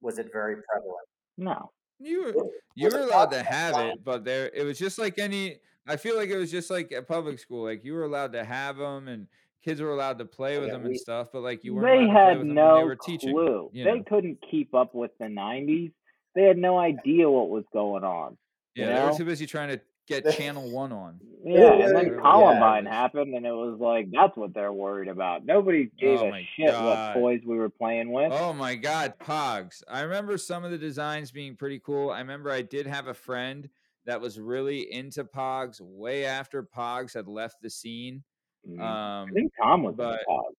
was 0.01 0.19
it 0.19 0.27
very 0.31 0.55
prevalent? 0.71 1.07
No. 1.37 1.71
You 1.99 2.23
were, 2.23 2.33
you 2.75 2.85
was 2.85 2.93
were 2.93 2.99
allowed 3.01 3.31
to 3.31 3.43
have 3.43 3.77
it, 3.77 4.03
but 4.03 4.25
there, 4.25 4.49
it 4.53 4.63
was 4.65 4.77
just 4.77 4.99
like 4.99 5.17
any. 5.17 5.59
I 5.87 5.95
feel 5.97 6.15
like 6.15 6.29
it 6.29 6.37
was 6.37 6.51
just 6.51 6.69
like 6.69 6.91
at 6.91 7.07
public 7.07 7.39
school. 7.39 7.63
Like 7.63 7.83
you 7.85 7.93
were 7.93 8.03
allowed 8.03 8.33
to 8.33 8.43
have 8.43 8.77
them, 8.77 9.07
and 9.07 9.27
kids 9.63 9.81
were 9.81 9.91
allowed 9.91 10.17
to 10.19 10.25
play 10.25 10.57
with 10.59 10.67
Yeah, 10.67 10.73
them 10.73 10.85
and 10.85 10.97
stuff. 10.97 11.31
But 11.31 11.41
like 11.41 11.63
you 11.63 11.75
weren't 11.75 11.87
They 11.87 12.03
allowed 12.05 12.07
to 12.07 12.13
had 12.13 12.37
with 12.39 12.47
them 12.47 12.47
when 12.49 12.55
no 12.55 12.75
they 12.75 12.83
were 12.83 12.95
teaching. 12.95 13.33
clue. 13.33 13.69
you 13.73 13.83
They 13.83 13.99
couldn't 14.01 14.39
keep 14.49 14.73
up 14.73 14.95
with 14.95 15.11
the 15.19 15.25
'90s. 15.25 15.91
They 16.33 16.43
had 16.43 16.57
no 16.57 16.77
idea 16.77 17.29
what 17.29 17.49
was 17.49 17.63
going 17.71 18.03
on. 18.03 18.37
Yeah, 18.73 18.89
you 18.89 18.95
they 18.95 19.01
were 19.05 19.17
too 19.17 19.25
busy 19.25 19.45
trying 19.45 19.69
to 19.69 19.81
get 20.07 20.29
Channel 20.31 20.69
One 20.69 20.91
on. 20.91 21.19
Yeah, 21.43 21.71
and 21.73 21.95
then. 21.95 22.19
Columbine 22.19 22.85
Yeah. 22.85 22.91
happened, 22.91 23.35
and 23.35 23.45
it 23.45 23.51
was 23.51 23.79
like 23.79 24.09
that's 24.11 24.35
what 24.35 24.53
they're 24.53 24.73
worried 24.73 25.07
about. 25.07 25.45
Nobody 25.45 25.91
gave 25.99 26.19
Oh 26.19 26.33
a 26.33 26.47
shit 26.55 26.71
God. 26.71 27.13
what 27.15 27.21
toys 27.21 27.41
we 27.45 27.57
were 27.57 27.69
playing 27.69 28.11
with. 28.11 28.31
Oh 28.33 28.51
my 28.53 28.75
God, 28.75 29.13
Pogs! 29.19 29.83
I 29.87 30.01
remember 30.01 30.37
some 30.37 30.63
of 30.63 30.71
the 30.71 30.77
designs 30.77 31.31
being 31.31 31.55
pretty 31.55 31.79
cool. 31.79 32.09
I 32.09 32.19
remember 32.19 32.49
I 32.51 32.63
did 32.63 32.87
have 32.87 33.07
a 33.07 33.13
friend 33.13 33.69
that 34.05 34.19
was 34.21 34.39
really 34.39 34.91
into 34.93 35.23
Pogs 35.23 35.79
way 35.81 36.25
after 36.25 36.63
Pogs 36.63 37.13
had 37.13 37.27
left 37.27 37.57
the 37.61 37.69
scene. 37.69 38.23
Mhm. 38.67 38.79
Um, 38.79 39.29
I 39.29 39.31
think 39.33 39.51
Tom 39.61 39.83
was 39.83 39.95
but- 39.95 40.19
Pogs. 40.27 40.53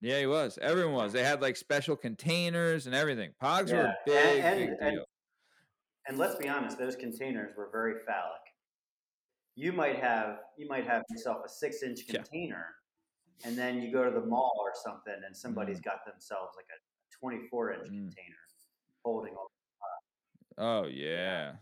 yeah, 0.00 0.18
he 0.20 0.26
was. 0.26 0.58
Everyone 0.58 0.94
was. 0.94 1.12
They 1.12 1.22
had 1.24 1.40
like 1.42 1.56
special 1.56 1.96
containers 1.96 2.86
and 2.86 2.94
everything. 2.94 3.32
Pogs 3.42 3.70
were 3.72 3.78
Yeah, 3.78 3.92
a 3.92 4.04
big, 4.06 4.44
and- 4.44 4.78
big 4.78 4.90
deal. 4.92 5.04
And 6.08 6.18
let's 6.18 6.36
be 6.36 6.48
honest, 6.48 6.78
those 6.78 6.94
containers 6.94 7.56
were 7.56 7.68
very 7.70 8.04
phallic. 8.04 8.40
You 9.56 9.72
might 9.72 9.96
have 9.98 10.40
you 10.56 10.68
might 10.68 10.86
have 10.86 11.02
yourself 11.10 11.44
a 11.44 11.48
six 11.48 11.82
inch 11.82 12.00
Yeah. 12.06 12.16
container, 12.22 12.76
and 13.44 13.56
then 13.56 13.80
you 13.80 13.90
go 13.90 14.04
to 14.04 14.10
the 14.10 14.24
mall 14.24 14.54
or 14.60 14.72
something, 14.74 15.16
and 15.24 15.36
somebody's 15.36 15.80
Mm. 15.80 15.84
got 15.84 16.04
themselves 16.04 16.54
like 16.56 16.66
a 16.66 16.78
twenty 17.18 17.48
four 17.48 17.72
inch 17.72 17.88
Mm. 17.88 18.08
container 18.08 18.36
holding 19.04 19.34
all. 19.34 19.50
Oh 20.58 20.86
yeah, 20.86 21.56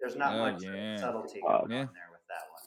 There's 0.00 0.16
not 0.16 0.34
Oh, 0.34 0.52
much 0.52 0.62
yeah. 0.62 0.96
subtlety 0.96 1.40
Oh. 1.46 1.58
going 1.60 1.70
Yeah. 1.72 1.80
on 1.86 1.94
there 1.94 2.08
with 2.10 2.26
that 2.28 2.50
one. 2.50 2.62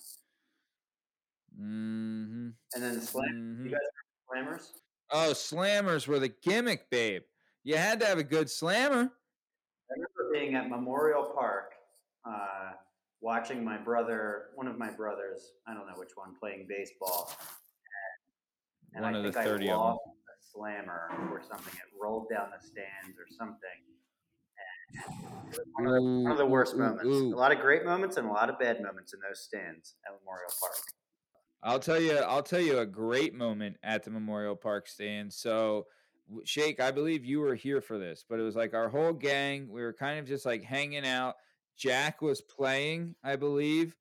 Mm-hmm. 1.60 2.50
And 2.76 2.84
then 2.84 2.96
the 2.96 3.02
slam. 3.02 3.26
Mhm. 3.34 3.66
You 3.66 3.72
guys 3.72 3.80
remember 4.30 4.58
slammers? 4.58 4.74
Oh, 5.12 5.32
slammers 5.34 6.08
were 6.08 6.20
the 6.20 6.30
gimmick, 6.30 6.90
babe. 6.90 7.24
You 7.64 7.78
had 7.78 8.00
to 8.02 8.06
have 8.06 8.18
a 8.18 8.24
good 8.24 8.50
slammer. 8.50 9.02
I 9.90 9.94
remember 9.94 10.32
being 10.32 10.56
at 10.56 10.70
Memorial 10.70 11.32
Park, 11.34 11.76
uh, 12.26 12.74
watching 13.22 13.64
my 13.64 13.78
brother, 13.78 14.52
one 14.56 14.68
of 14.68 14.78
my 14.78 14.90
brothers, 14.92 15.54
I 15.68 15.74
don't 15.74 15.88
know 15.88 15.94
which 15.98 16.16
one, 16.16 16.36
playing 16.36 16.68
baseball. 16.68 17.32
And 18.96 19.04
One 19.04 19.16
I 19.16 19.18
of 19.20 19.24
the 19.24 19.32
think 19.32 19.46
30 19.46 19.70
I 19.70 19.74
of 19.74 19.80
them. 19.80 19.88
lost 19.88 20.02
a 20.08 20.52
slammer 20.52 21.10
or 21.32 21.42
something. 21.42 21.74
It 21.74 21.90
rolled 22.00 22.30
down 22.30 22.52
the 22.52 22.60
stands 22.60 23.18
or 23.18 23.26
something. 23.28 23.82
And 24.94 25.54
it 25.54 25.60
was 25.60 25.68
one 25.74 25.88
of 25.88 25.94
the, 25.94 26.02
one 26.02 26.32
of 26.32 26.38
the 26.38 26.46
worst 26.46 26.76
ooh, 26.76 26.80
moments. 26.80 27.06
ooh. 27.06 27.34
A 27.34 27.38
lot 27.38 27.52
of 27.52 27.60
great 27.60 27.86
moments 27.86 28.18
and 28.18 28.28
a 28.28 28.32
lot 28.32 28.50
of 28.50 28.60
bad 28.60 28.82
moments 28.82 29.14
in 29.14 29.20
those 29.28 29.42
stands 29.42 29.96
at 30.06 30.14
Memorial 30.20 30.52
Park. 30.60 30.76
I'll 31.64 31.80
tell 31.80 32.00
you. 32.00 32.18
I'll 32.18 32.44
tell 32.44 32.60
you 32.60 32.80
a 32.80 32.86
great 32.86 33.34
moment 33.34 33.78
at 33.84 34.04
the 34.04 34.12
Memorial 34.12 34.56
Park 34.56 34.88
stand. 34.88 35.32
So, 35.32 35.86
Shake, 36.44 36.80
I 36.80 36.92
believe 36.92 37.24
you 37.24 37.40
were 37.40 37.56
here 37.56 37.82
for 37.82 37.98
this, 37.98 38.26
but 38.30 38.40
it 38.40 38.44
was 38.44 38.56
like 38.56 38.74
our 38.74 38.90
whole 38.90 39.14
gang. 39.14 39.70
We 39.70 39.82
were 39.82 39.94
kind 39.94 40.20
of 40.20 40.26
just 40.26 40.46
like 40.46 40.64
hanging 40.64 41.06
out. 41.06 41.36
Jack 41.78 42.22
was 42.22 42.42
playing, 42.42 43.16
I 43.24 43.36
believe, 43.36 43.96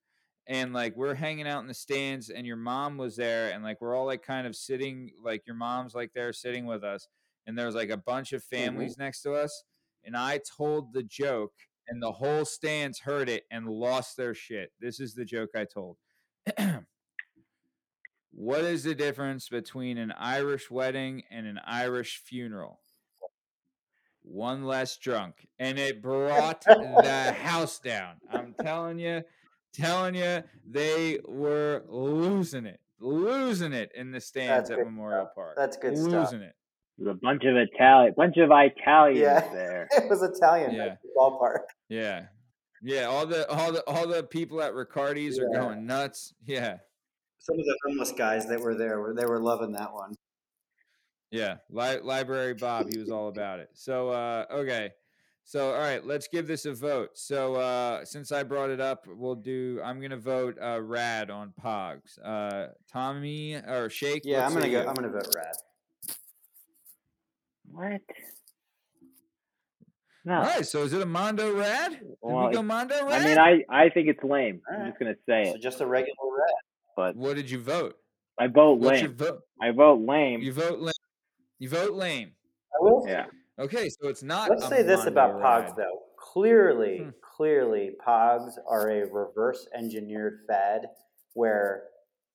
and 0.47 0.73
like 0.73 0.97
we're 0.97 1.15
hanging 1.15 1.47
out 1.47 1.61
in 1.61 1.69
the 1.69 1.75
stands, 1.75 2.31
and 2.31 2.47
your 2.47 2.57
mom 2.57 2.97
was 2.97 3.17
there, 3.17 3.51
and 3.51 3.63
like 3.63 3.81
we're 3.81 3.97
all 3.97 4.07
like 4.07 4.23
kind 4.23 4.47
of 4.47 4.57
sitting, 4.57 5.11
like 5.23 5.47
your 5.47 5.57
mom's 5.57 5.95
like 5.95 6.13
there 6.13 6.33
sitting 6.33 6.67
with 6.67 6.85
us, 6.85 7.09
and 7.47 7.57
there 7.57 7.67
was 7.67 7.75
like 7.75 7.91
a 7.91 7.97
bunch 7.97 8.33
of 8.33 8.43
mm-hmm. 8.43 8.65
families 8.65 8.99
next 8.99 9.23
to 9.23 9.35
us, 9.35 9.63
and 10.05 10.17
I 10.17 10.41
told 10.57 10.93
the 10.93 11.03
joke, 11.03 11.53
and 11.89 12.03
the 12.03 12.13
whole 12.13 12.45
stands 12.45 13.01
heard 13.01 13.29
it 13.29 13.45
and 13.51 13.67
lost 13.67 14.17
their 14.17 14.35
shit. 14.35 14.73
This 14.81 15.01
is 15.01 15.15
the 15.15 15.25
joke 15.25 15.51
I 15.55 15.65
told. 15.65 15.97
What 18.35 18.65
is 18.65 18.85
the 18.85 18.95
difference 18.95 19.49
between 19.51 19.99
an 19.99 20.11
Irish 20.13 20.71
wedding 20.71 21.23
and 21.31 21.47
an 21.47 21.61
Irish 21.67 22.23
funeral? 22.25 22.81
One 24.23 24.65
less 24.65 24.97
drunk. 24.97 25.47
And 25.59 25.79
it 25.79 26.01
brought 26.01 26.63
the 26.63 27.33
house 27.39 27.79
down. 27.79 28.17
I'm 28.31 28.55
telling 28.63 28.99
you, 28.99 29.23
telling 29.75 30.15
you, 30.15 30.43
they 30.67 31.19
were 31.27 31.85
losing 31.89 32.65
it, 32.65 32.81
losing 33.01 33.75
it 33.75 33.93
in 33.95 34.13
the 34.13 34.21
stands 34.21 34.71
at 34.71 34.79
Memorial 34.79 35.29
Park. 35.35 35.57
That's 35.57 35.77
good 35.77 35.99
stuff. 35.99 36.11
losing 36.11 36.41
it. 36.41 36.55
There's 37.03 37.17
a 37.17 37.19
bunch 37.21 37.43
of 37.45 37.57
Italian, 37.57 38.15
bunch 38.17 38.37
of 38.37 38.51
Italians 38.53 39.19
Yeah. 39.21 39.41
there. 39.53 39.89
It 39.97 40.09
was 40.09 40.23
Italian 40.23 40.73
Yeah. 40.75 40.97
the 41.03 41.09
ballpark. 41.17 41.61
Yeah. 41.89 42.27
Yeah. 42.83 43.05
All 43.05 43.27
the 43.27 43.49
all 43.51 43.73
the 43.73 43.83
all 43.89 44.07
the 44.07 44.23
people 44.23 44.61
at 44.63 44.73
Riccardi's 44.73 45.39
are 45.39 45.49
going 45.53 45.87
nuts. 45.87 46.33
Yeah. 46.45 46.77
Some 47.39 47.59
of 47.59 47.65
the 47.65 47.77
homeless 47.87 48.13
guys 48.13 48.47
that 48.49 48.61
were 48.61 48.75
there, 48.77 49.01
were 49.01 49.15
they 49.15 49.27
were 49.27 49.41
loving 49.41 49.73
that 49.73 49.93
one. 49.93 50.15
Yeah, 51.33 51.57
Li- 51.71 51.99
Library 52.01 52.55
Bob, 52.55 52.93
he 52.93 52.99
was 52.99 53.11
all 53.11 53.29
about 53.29 53.59
it. 53.59 53.71
So, 53.73 54.11
uh, 54.11 54.45
okay, 54.53 54.91
so 55.45 55.73
all 55.73 55.81
right, 55.81 56.05
let's 56.07 56.29
give 56.29 56.47
this 56.47 56.67
a 56.67 56.75
vote. 56.75 57.11
So, 57.15 57.55
uh, 57.55 58.05
since 58.05 58.31
I 58.33 58.43
brought 58.43 58.69
it 58.71 58.81
up, 58.83 59.07
we'll 59.09 59.35
do. 59.35 59.81
I'm 59.83 59.99
gonna 60.01 60.19
vote 60.19 60.57
uh, 60.63 60.81
Rad 60.83 61.31
on 61.31 61.53
Pogs. 61.61 62.19
Uh, 62.23 62.69
Tommy 62.93 63.55
or 63.57 63.89
Shake. 63.91 64.23
Yeah, 64.25 64.47
I'm 64.47 64.53
gonna 64.53 64.67
go. 64.71 64.83
you? 64.83 64.87
I'm 64.87 64.95
gonna 64.95 65.09
vote 65.09 65.27
Rad. 65.35 65.55
What? 67.73 68.01
No. 70.25 70.35
All 70.35 70.43
right, 70.43 70.65
so 70.67 70.83
is 70.85 70.93
it 70.93 71.03
a 71.03 71.07
Mondo 71.07 71.53
Rad? 71.57 71.93
Did 71.93 72.03
Well, 72.21 72.47
we 72.49 72.55
go 72.55 72.63
Mondo 72.63 72.95
Rad? 73.07 73.23
I 73.23 73.25
mean, 73.25 73.39
I, 73.39 73.65
I 73.69 73.89
think 73.89 74.09
it's 74.09 74.23
lame. 74.23 74.61
I'm 74.73 74.87
just 74.87 74.99
gonna 75.01 75.17
say 75.29 75.47
So 75.51 75.55
it. 75.57 75.63
just 75.63 75.81
a 75.81 75.87
regular 75.87 76.15
Rad. 76.39 76.55
But 76.97 77.17
what 77.17 77.35
did 77.35 77.51
you 77.51 77.59
vote? 77.59 77.97
I 78.39 78.47
vote 78.47 78.75
What's 78.79 79.01
lame. 79.01 79.05
your 79.07 79.15
vote? 79.15 79.41
I 79.61 79.71
vote 79.73 80.01
lame. 80.07 80.41
You 80.41 80.53
vote 80.53 80.79
lame. 80.79 80.93
You 81.59 81.69
vote 81.69 81.95
lame. 81.95 82.33
I 82.75 82.83
will. 82.83 83.05
Yeah. 83.07 83.27
Okay, 83.59 83.89
so 83.89 84.09
it's 84.09 84.23
not. 84.23 84.49
Let's 84.51 84.65
a 84.65 84.69
say 84.69 84.83
this 84.83 84.99
Mondo 85.05 85.11
about 85.11 85.35
Pogs 85.41 85.67
Rad. 85.69 85.75
though. 85.77 85.99
Clearly, 86.19 86.99
Hmm. 86.99 87.11
clearly, 87.37 87.97
Pogs 88.07 88.53
are 88.69 88.91
a 88.91 89.07
reverse 89.13 89.67
engineered 89.75 90.41
fad 90.47 90.83
where 91.35 91.85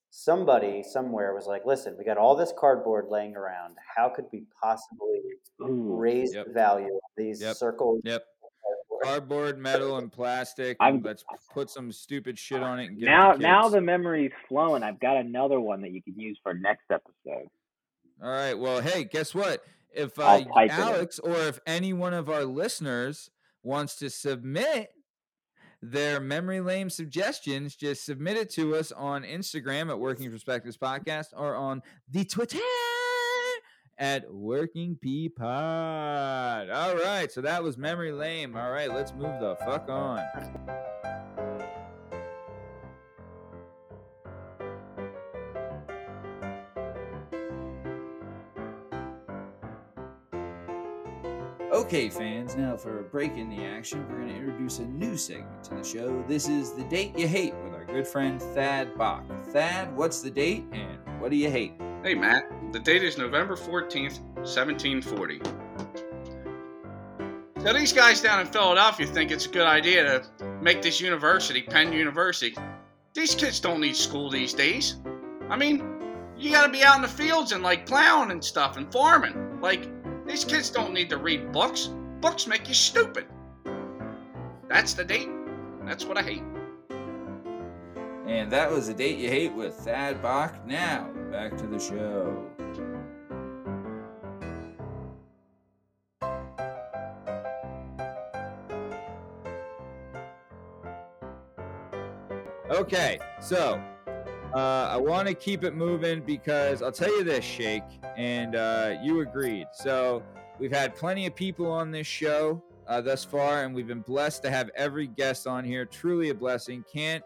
somebody 0.09 0.83
somewhere 0.83 1.33
was 1.33 1.47
like, 1.47 1.65
"Listen, 1.65 1.95
we 1.97 2.03
got 2.05 2.17
all 2.17 2.35
this 2.35 2.53
cardboard 2.57 3.07
laying 3.09 3.35
around. 3.35 3.75
How 3.95 4.09
could 4.09 4.25
we 4.31 4.45
possibly 4.61 5.21
Ooh. 5.61 5.95
raise 5.95 6.33
Yep. 6.33 6.47
the 6.47 6.53
value 6.53 6.95
of 6.95 7.01
these 7.15 7.41
Yep. 7.41 7.55
circle 7.55 7.99
Yep. 8.03 8.25
cardboard?" 8.61 9.03
Cardboard, 9.03 9.57
metal, 9.59 9.97
and 9.97 10.11
plastic. 10.11 10.75
I'm- 10.79 10.95
and 10.95 11.05
let's 11.05 11.23
put 11.53 11.69
some 11.69 11.91
stupid 11.91 12.37
shit 12.39 12.63
on 12.63 12.79
it 12.79 12.87
and 12.87 12.97
give 12.99 13.05
Now, 13.07 13.31
it 13.31 13.35
to 13.37 13.41
now 13.43 13.69
the 13.69 13.79
memory's 13.81 14.31
flowing. 14.47 14.81
I've 14.83 14.99
got 14.99 15.17
another 15.17 15.59
one 15.59 15.81
that 15.81 15.91
you 15.91 16.01
can 16.01 16.19
use 16.19 16.39
for 16.41 16.53
next 16.55 16.89
episode. 16.89 17.49
All 18.21 18.29
right. 18.29 18.55
Well, 18.57 18.81
hey, 18.81 19.03
guess 19.03 19.35
what? 19.35 19.63
If 19.91 20.17
uh, 20.17 20.23
I'll 20.23 20.45
type 20.45 20.71
it 20.71 20.73
in. 20.73 20.79
Alex 20.79 21.19
or 21.19 21.35
if 21.35 21.59
any 21.67 21.93
one 21.93 22.13
of 22.15 22.29
our 22.29 22.43
listeners 22.43 23.29
wants 23.63 23.97
to 23.97 24.09
submit 24.09 24.91
their 25.81 26.19
memory 26.19 26.61
lane 26.61 26.89
suggestions, 26.89 27.75
just 27.75 28.05
submit 28.05 28.37
it 28.37 28.49
to 28.51 28.75
us 28.75 28.91
on 28.91 29.23
Instagram 29.23 29.89
at 29.89 29.99
Working 29.99 30.31
Perspectives 30.31 30.77
Podcast 30.77 31.27
or 31.35 31.55
on 31.55 31.81
the 32.09 32.25
Twitter 32.25 32.59
at 33.97 34.31
Working 34.31 34.97
P 35.01 35.29
Pod. 35.29 36.69
All 36.69 36.95
right. 36.95 37.31
So 37.31 37.41
that 37.41 37.63
was 37.63 37.77
memory 37.77 38.11
lane. 38.11 38.55
All 38.55 38.71
right. 38.71 38.91
Let's 38.91 39.13
move 39.13 39.39
the 39.39 39.55
fuck 39.65 39.89
on. 39.89 40.86
Okay, 51.87 52.09
fans, 52.09 52.57
now 52.57 52.75
for 52.75 52.99
a 52.99 53.03
break 53.03 53.37
in 53.37 53.49
the 53.49 53.63
action, 53.63 54.05
we're 54.09 54.17
going 54.17 54.27
to 54.27 54.35
introduce 54.35 54.79
a 54.79 54.85
new 54.85 55.15
segment 55.15 55.63
to 55.63 55.75
the 55.75 55.83
show. 55.85 56.21
This 56.27 56.49
is 56.49 56.73
The 56.73 56.83
Date 56.83 57.17
You 57.17 57.29
Hate 57.29 57.55
with 57.63 57.73
our 57.73 57.85
good 57.85 58.05
friend 58.05 58.41
Thad 58.41 58.97
Bach. 58.97 59.23
Thad, 59.53 59.95
what's 59.95 60.21
the 60.21 60.29
date 60.29 60.65
and 60.73 60.99
what 61.21 61.31
do 61.31 61.37
you 61.37 61.49
hate? 61.49 61.71
Hey, 62.03 62.13
Matt. 62.13 62.51
The 62.73 62.79
date 62.79 63.03
is 63.03 63.17
November 63.17 63.55
14th, 63.55 64.19
1740. 64.33 65.39
So 67.63 67.71
these 67.71 67.93
guys 67.93 68.19
down 68.19 68.41
in 68.41 68.47
Philadelphia 68.47 69.07
think 69.07 69.31
it's 69.31 69.45
a 69.45 69.49
good 69.49 69.65
idea 69.65 70.03
to 70.03 70.45
make 70.61 70.81
this 70.81 70.99
university, 70.99 71.61
Penn 71.61 71.93
University. 71.93 72.53
These 73.13 73.33
kids 73.33 73.61
don't 73.61 73.79
need 73.79 73.95
school 73.95 74.29
these 74.29 74.53
days. 74.53 74.97
I 75.49 75.55
mean, 75.55 75.81
you 76.37 76.51
gotta 76.51 76.69
be 76.69 76.83
out 76.83 76.97
in 76.97 77.01
the 77.01 77.07
fields 77.07 77.53
and 77.53 77.63
like 77.63 77.85
plowing 77.85 78.31
and 78.31 78.43
stuff 78.43 78.75
and 78.75 78.91
farming. 78.91 79.61
Like, 79.61 79.87
these 80.37 80.45
kids 80.45 80.69
don't 80.69 80.93
need 80.93 81.09
to 81.09 81.17
read 81.17 81.51
books. 81.51 81.89
Books 82.21 82.45
make 82.45 82.67
you 82.67 82.75
stupid. 82.75 83.25
That's 84.69 84.93
the 84.93 85.03
date. 85.03 85.29
That's 85.83 86.05
what 86.05 86.15
I 86.15 86.21
hate. 86.21 86.43
And 88.27 88.51
that 88.51 88.69
was 88.69 88.85
The 88.85 88.93
Date 88.93 89.17
You 89.17 89.29
Hate 89.29 89.51
with 89.51 89.73
Thad 89.73 90.21
Bach. 90.21 90.63
Now, 90.63 91.09
back 91.31 91.57
to 91.57 91.65
the 91.65 91.79
show. 91.79 92.45
Okay, 102.69 103.17
so 103.41 103.81
uh, 104.57 104.89
I 104.91 104.97
want 104.97 105.27
to 105.27 105.35
keep 105.35 105.63
it 105.63 105.75
moving 105.75 106.21
because 106.21 106.81
I'll 106.81 106.91
tell 106.91 107.15
you 107.15 107.23
this, 107.23 107.45
Shake, 107.45 107.83
and 108.17 108.55
uh, 108.55 108.95
you 109.03 109.21
agreed. 109.21 109.67
So 109.71 110.23
we've 110.57 110.71
had 110.71 110.95
plenty 110.95 111.27
of 111.27 111.35
people 111.35 111.69
on 111.69 111.91
this 111.91 112.07
show 112.07 112.63
uh, 112.87 113.01
thus 113.01 113.23
far, 113.23 113.65
and 113.65 113.75
we've 113.75 113.85
been 113.85 114.01
blessed 114.01 114.41
to 114.43 114.49
have 114.49 114.71
every 114.75 115.05
guest 115.05 115.45
on 115.45 115.63
here. 115.63 115.85
Truly 115.85 116.29
a 116.29 116.33
blessing. 116.33 116.83
Can't 116.91 117.23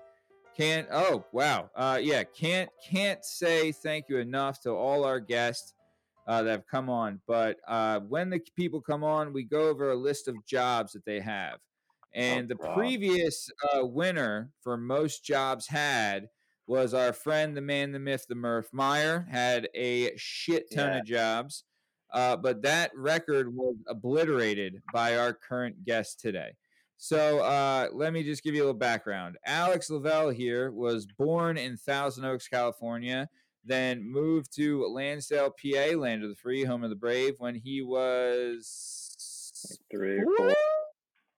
can't 0.53 0.85
oh 0.91 1.23
wow 1.31 1.69
uh 1.77 1.97
yeah 2.01 2.23
can't 2.23 2.69
can't 2.85 3.23
say 3.23 3.71
thank 3.71 4.09
you 4.09 4.17
enough 4.17 4.59
to 4.59 4.69
all 4.69 5.05
our 5.05 5.17
guests 5.17 5.75
uh, 6.27 6.43
that 6.43 6.51
have 6.51 6.67
come 6.67 6.89
on 6.89 7.21
but 7.25 7.55
uh 7.69 8.01
when 8.01 8.29
the 8.29 8.37
people 8.57 8.81
come 8.81 9.01
on 9.01 9.31
we 9.31 9.43
go 9.43 9.69
over 9.69 9.91
a 9.91 9.95
list 9.95 10.27
of 10.27 10.35
jobs 10.45 10.91
that 10.91 11.05
they 11.05 11.21
have 11.21 11.57
and 12.13 12.49
the 12.49 12.55
God. 12.55 12.75
previous 12.75 13.49
uh 13.73 13.85
winner 13.85 14.51
for 14.61 14.75
most 14.75 15.23
jobs 15.23 15.65
had 15.67 16.27
was 16.71 16.93
our 16.93 17.11
friend 17.11 17.55
the 17.57 17.59
man 17.61 17.91
the 17.91 17.99
myth 17.99 18.25
the 18.29 18.35
murph 18.35 18.69
meyer 18.71 19.27
had 19.29 19.67
a 19.75 20.15
shit 20.15 20.71
ton 20.73 20.93
Yeah. 20.93 20.99
of 20.99 21.05
jobs 21.05 21.65
uh, 22.13 22.37
but 22.37 22.61
that 22.61 22.91
record 22.95 23.53
was 23.53 23.75
obliterated 23.87 24.81
by 24.93 25.17
our 25.17 25.33
current 25.33 25.83
guest 25.83 26.21
today 26.21 26.51
so 26.95 27.39
uh, 27.39 27.89
let 27.91 28.13
me 28.13 28.23
just 28.23 28.41
give 28.43 28.53
you 28.55 28.61
a 28.61 28.65
little 28.65 28.79
background. 28.79 29.35
Alex 29.43 29.89
Lavelle 29.89 30.29
here 30.29 30.69
was 30.71 31.07
born 31.17 31.57
in 31.57 31.75
Thousand 31.75 32.25
Oaks, 32.25 32.47
California, 32.47 33.27
then 33.65 34.03
moved 34.03 34.55
to 34.57 34.85
Lansdale, 34.85 35.49
PA, 35.49 35.97
land 35.97 36.21
of 36.21 36.29
the 36.29 36.35
free, 36.35 36.63
home 36.63 36.83
of 36.83 36.91
the 36.91 36.95
brave, 36.95 37.33
when 37.39 37.55
he 37.55 37.81
was 37.81 39.75
Three 39.89 40.19
or 40.19 40.25
four. 40.37 40.53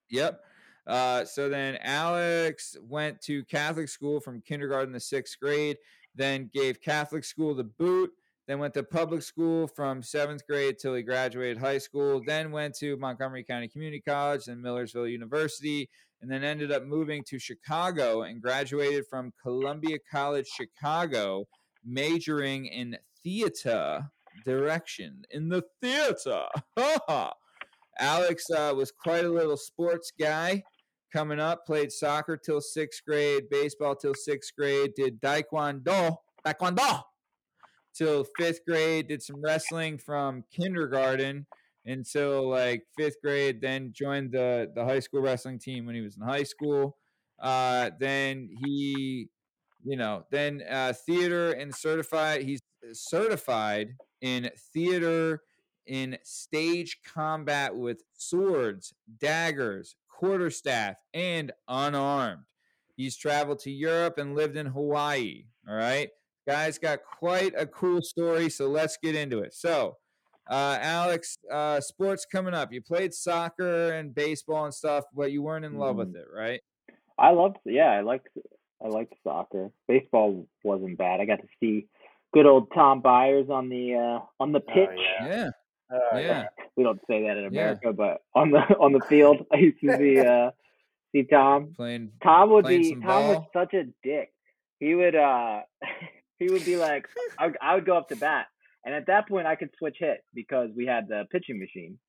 Yep. 0.10 0.42
Uh, 0.86 1.24
so 1.24 1.48
then 1.50 1.78
Alex 1.82 2.76
went 2.82 3.22
to 3.22 3.44
Catholic 3.46 3.88
school 3.88 4.20
from 4.20 4.42
kindergarten 4.42 4.94
to 4.94 5.00
sixth 5.00 5.40
grade, 5.40 5.78
then 6.16 6.50
gave 6.54 6.82
Catholic 6.82 7.24
school 7.24 7.56
the 7.56 7.64
boot, 7.64 8.12
then 8.48 8.60
went 8.60 8.74
to 8.74 8.84
public 8.84 9.22
school 9.22 9.68
from 9.68 10.04
seventh 10.04 10.46
grade 10.46 10.78
till 10.78 10.96
he 10.96 11.02
graduated 11.02 11.58
high 11.58 11.78
school, 11.78 12.22
then 12.26 12.52
went 12.52 12.76
to 12.76 12.98
Montgomery 12.98 13.44
County 13.44 13.70
Community 13.70 14.02
College 14.06 14.48
and 14.48 14.62
Millersville 14.62 15.08
University, 15.08 15.90
and 16.22 16.30
then 16.30 16.44
ended 16.44 16.72
up 16.72 16.84
moving 16.84 17.24
to 17.26 17.40
Chicago 17.40 18.24
and 18.24 18.42
graduated 18.42 19.06
from 19.10 19.32
Columbia 19.42 19.98
College 20.12 20.48
Chicago, 20.48 21.48
majoring 21.86 22.66
in 22.66 22.98
theater 23.24 24.10
direction 24.46 25.24
in 25.32 25.48
the 25.48 25.64
theater. 25.82 26.44
Alex 28.00 28.50
uh, 28.50 28.74
was 28.76 28.92
quite 28.92 29.24
a 29.24 29.30
little 29.30 29.58
sports 29.58 30.12
guy 30.20 30.64
coming 31.14 31.40
up, 31.40 31.66
played 31.66 31.92
soccer 31.92 32.36
till 32.36 32.60
sixth 32.60 33.04
grade, 33.08 33.44
baseball 33.52 33.96
till 33.96 34.16
sixth 34.16 34.52
grade, 34.58 34.94
did 34.96 35.22
taekwondo, 35.22 36.18
taekwondo 36.46 37.04
till 37.94 38.26
fifth 38.38 38.62
grade, 38.68 39.08
did 39.08 39.22
some 39.22 39.42
wrestling 39.42 39.98
from 39.98 40.44
kindergarten 40.52 41.46
until 41.86 42.50
like 42.50 42.84
fifth 42.98 43.18
grade, 43.24 43.62
then 43.62 43.92
joined 43.94 44.32
the, 44.32 44.72
the 44.76 44.84
high 44.84 45.00
school 45.00 45.22
wrestling 45.22 45.60
team 45.60 45.86
when 45.86 45.96
he 45.96 46.02
was 46.02 46.18
in 46.18 46.24
high 46.24 46.44
school. 46.44 46.98
Uh, 47.40 47.92
then 48.00 48.50
he, 48.64 49.28
you 49.84 49.98
know, 49.98 50.24
then 50.32 50.64
uh, 50.70 50.94
theater 51.06 51.52
and 51.52 51.74
certified, 51.76 52.42
he's 52.42 52.62
certified 52.94 53.96
in 54.22 54.50
theater 54.74 55.42
in 55.86 56.18
stage 56.24 57.00
combat 57.14 57.76
with 57.76 58.02
swords, 58.14 58.94
daggers, 59.20 59.96
quarterstaff, 60.24 60.96
and 61.14 61.52
unarmed. 61.68 62.44
He's 62.96 63.18
traveled 63.18 63.60
to 63.60 63.72
Europe 63.72 64.18
and 64.18 64.36
lived 64.36 64.56
in 64.56 64.68
Hawaii. 64.68 65.44
All 65.68 65.76
right. 65.76 66.10
Guys 66.48 66.78
got 66.78 67.00
quite 67.04 67.54
a 67.58 67.66
cool 67.66 68.02
story, 68.02 68.50
so 68.50 68.70
let's 68.70 68.98
get 69.04 69.16
into 69.16 69.40
it. 69.40 69.54
So, 69.54 69.98
uh, 70.50 70.78
Alex, 70.80 71.38
uh, 71.52 71.82
sports 71.82 72.26
coming 72.26 72.54
up. 72.54 72.72
You 72.72 72.82
played 72.82 73.14
soccer 73.14 73.92
and 73.92 74.16
baseball 74.16 74.64
and 74.64 74.74
stuff, 74.74 75.04
but 75.14 75.34
you 75.34 75.42
weren't 75.42 75.66
in 75.66 75.78
love 75.78 75.98
with 75.98 76.16
it, 76.16 76.28
right? 76.34 76.62
I 77.18 77.32
loved, 77.32 77.58
yeah, 77.66 77.92
I 77.92 78.00
liked, 78.02 78.30
I 78.82 78.88
liked 78.88 79.16
soccer. 79.26 79.72
Baseball 79.90 80.48
wasn't 80.64 80.98
bad. 80.98 81.20
I 81.20 81.26
got 81.26 81.42
to 81.42 81.48
see 81.60 81.88
good 82.34 82.46
old 82.46 82.68
Tom 82.74 83.02
Byers 83.02 83.48
on 83.50 83.68
the 83.68 83.96
uh, 83.96 84.26
on 84.40 84.54
the 84.54 84.62
pitch. 84.62 84.90
Yeah. 85.22 85.50
Oh, 85.94 86.18
Yeah. 86.18 86.46
We 86.76 86.84
don't 86.84 87.00
say 87.08 87.24
that 87.24 87.38
in 87.38 87.44
Yeah. 87.44 87.48
America, 87.50 87.94
but 87.94 88.22
on 88.34 88.52
the 88.52 88.60
on 88.80 88.94
the 88.94 89.02
field, 89.10 89.46
I 89.54 89.58
used 89.58 89.80
to 89.82 89.98
see 89.98 90.20
uh, 90.26 90.52
see 91.12 91.24
Tom. 91.24 91.74
Playing 91.76 92.12
Tom 92.24 92.50
would 92.52 92.66
playing 92.66 92.82
be 92.82 92.90
some 92.92 93.02
Tom 93.02 93.28
was 93.28 93.44
such 93.54 93.74
a 93.74 93.84
dick. 94.04 94.34
He 94.80 94.96
would 94.96 95.16
uh 95.16 95.62
he 96.40 96.50
would 96.50 96.66
be 96.66 96.76
like 96.78 97.08
I 97.38 97.46
would, 97.48 97.58
I 97.62 97.76
would 97.76 97.86
go 97.86 97.96
up 97.98 98.10
to 98.10 98.16
bat. 98.16 98.48
And 98.86 98.94
at 98.94 99.06
that 99.08 99.28
point 99.30 99.48
I 99.48 99.56
could 99.56 99.70
switch 99.78 99.98
hit 100.00 100.24
because 100.34 100.70
we 100.76 100.86
had 100.86 101.08
the 101.08 101.26
pitching 101.32 101.60
machine. 101.60 102.00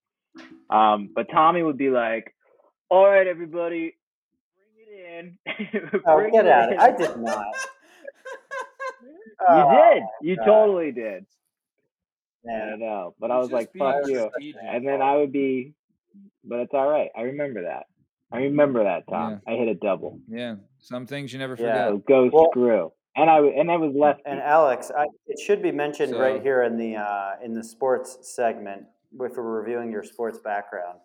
Um 0.70 1.10
but 1.14 1.30
Tommy 1.30 1.62
would 1.62 1.78
be 1.78 1.90
like, 1.90 2.34
All 2.88 3.06
right 3.06 3.26
everybody, 3.26 3.94
bring 4.56 4.88
it 4.88 5.38
in. 5.52 6.00
Oh, 6.06 6.16
Bring 6.16 6.32
get 6.32 6.46
it 6.46 6.52
out 6.52 6.72
in." 6.72 6.78
I 6.80 6.90
did 6.96 7.16
not. 7.18 7.44
You 9.02 9.18
Oh, 9.48 9.92
did. 9.94 10.02
You 10.22 10.36
God. 10.36 10.44
totally 10.44 10.92
did. 10.92 11.26
I 12.46 12.52
Man. 12.70 12.80
know. 12.80 13.14
But 13.18 13.30
I 13.30 13.38
was 13.38 13.50
like, 13.50 13.70
fuck 13.76 14.06
you. 14.06 14.28
strategic. 14.30 14.60
And 14.62 14.86
then 14.86 15.00
I 15.02 15.16
would 15.16 15.32
be 15.32 15.74
but 16.44 16.60
it's 16.60 16.74
all 16.74 16.88
right. 16.88 17.08
I 17.16 17.22
remember 17.22 17.62
that. 17.62 17.84
I 18.30 18.38
remember 18.38 18.84
that, 18.84 19.04
Tom. 19.08 19.40
I 19.46 19.52
hit 19.52 19.68
a 19.68 19.74
double. 19.74 20.18
Yeah. 20.28 20.56
Some 20.78 21.06
things 21.06 21.32
you 21.32 21.38
never 21.38 21.56
forget. 21.56 21.88
So 21.88 21.98
go 22.06 22.30
Well- 22.32 22.48
screw. 22.50 22.92
And 23.16 23.30
I 23.30 23.38
and 23.38 23.70
I 23.70 23.76
was 23.76 23.94
left. 23.94 24.22
And 24.26 24.40
Alex, 24.40 24.90
I, 24.96 25.04
it 25.28 25.38
should 25.38 25.62
be 25.62 25.70
mentioned 25.70 26.18
right 26.18 26.42
here 26.42 26.64
in 26.64 26.76
the 26.76 26.96
uh, 26.96 27.34
in 27.44 27.54
the 27.54 27.62
sports 27.62 28.18
segment 28.22 28.86
if 29.12 29.36
we're 29.36 29.42
reviewing 29.62 29.92
your 29.92 30.02
sports 30.02 30.40
background. 30.40 30.98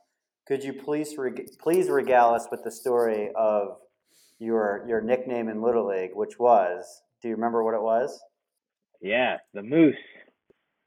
Could 0.48 0.64
you 0.64 0.74
please 0.74 1.16
reg- 1.20 1.52
please 1.62 1.88
regale 1.88 2.30
us 2.30 2.48
with 2.50 2.64
the 2.64 2.72
story 2.72 3.30
of 3.36 3.78
your 4.40 4.84
your 4.88 5.02
nickname 5.02 5.50
in 5.50 5.62
Little 5.62 5.86
League, 5.88 6.10
which 6.16 6.40
was? 6.40 7.04
Do 7.22 7.28
you 7.28 7.36
remember 7.36 7.64
what 7.64 7.76
it 7.76 7.82
was? 7.84 8.20
Yeah, 9.02 9.38
the 9.54 9.62
moose. 9.62 9.96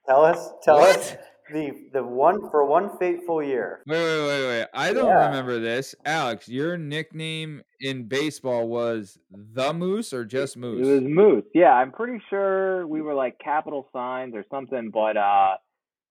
Tell 0.09 0.25
us. 0.25 0.53
Tell 0.63 0.77
What? 0.79 0.97
us 0.99 1.17
the 1.51 1.89
the 1.93 2.03
one 2.03 2.41
for 2.51 2.65
one 2.65 2.97
fateful 2.99 3.43
year. 3.43 3.83
Wait, 3.87 3.99
wait, 4.03 4.27
wait, 4.27 4.47
wait. 4.49 4.67
I 4.75 4.93
don't 4.93 5.07
Yeah. 5.07 5.27
remember 5.27 5.59
this. 5.61 5.95
Alex, 6.05 6.49
your 6.49 6.77
nickname 6.79 7.63
in 7.81 8.05
baseball 8.09 8.69
was 8.69 9.19
the 9.31 9.73
Moose 9.75 10.13
or 10.13 10.25
just 10.25 10.57
Moose? 10.57 10.87
It 10.87 10.91
was 10.91 11.03
moose. 11.03 11.45
Yeah, 11.55 11.73
I'm 11.73 11.93
pretty 11.93 12.23
sure 12.31 12.87
we 12.87 13.03
were 13.03 13.15
like 13.15 13.39
capital 13.39 13.89
signs 13.93 14.35
or 14.35 14.45
something, 14.51 14.91
but 14.91 15.17
uh 15.17 15.57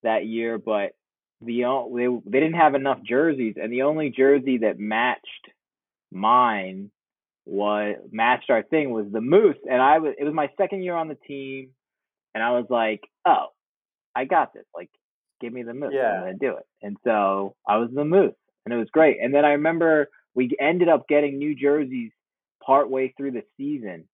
that 0.03 0.25
year, 0.25 0.57
but 0.57 0.91
the 1.41 1.65
o- 1.65 1.91
they 1.95 2.07
they 2.29 2.39
didn't 2.39 2.59
have 2.59 2.75
enough 2.75 3.01
jerseys, 3.03 3.55
and 3.61 3.71
the 3.73 3.81
only 3.83 4.09
jersey 4.09 4.59
that 4.59 4.79
matched 4.79 5.47
mine 6.11 6.91
was 7.45 7.95
matched 8.11 8.49
our 8.49 8.63
thing 8.63 8.91
was 8.91 9.07
the 9.11 9.21
moose, 9.21 9.57
and 9.69 9.81
I 9.81 9.97
was 9.97 10.13
it 10.19 10.23
was 10.23 10.33
my 10.33 10.49
second 10.57 10.83
year 10.83 10.93
on 10.95 11.07
the 11.07 11.15
team, 11.15 11.71
and 12.35 12.43
I 12.43 12.51
was 12.51 12.65
like, 12.69 13.01
oh, 13.25 13.47
I 14.15 14.25
got 14.25 14.53
this. 14.53 14.65
Like, 14.75 14.89
give 15.39 15.53
me 15.53 15.63
the 15.63 15.73
moose. 15.73 15.91
Yeah. 15.93 16.11
I'm 16.13 16.19
gonna 16.21 16.33
do 16.37 16.57
it. 16.57 16.65
And 16.81 16.97
so 17.03 17.55
I 17.67 17.77
was 17.77 17.89
the 17.93 18.05
moose, 18.05 18.35
and 18.65 18.73
it 18.73 18.77
was 18.77 18.89
great. 18.91 19.17
And 19.21 19.33
then 19.33 19.45
I 19.45 19.51
remember 19.53 20.09
we 20.35 20.55
ended 20.59 20.89
up 20.89 21.07
getting 21.07 21.37
new 21.37 21.55
jerseys 21.55 22.11
partway 22.65 23.13
through 23.17 23.31
the 23.31 23.43
season, 23.57 24.07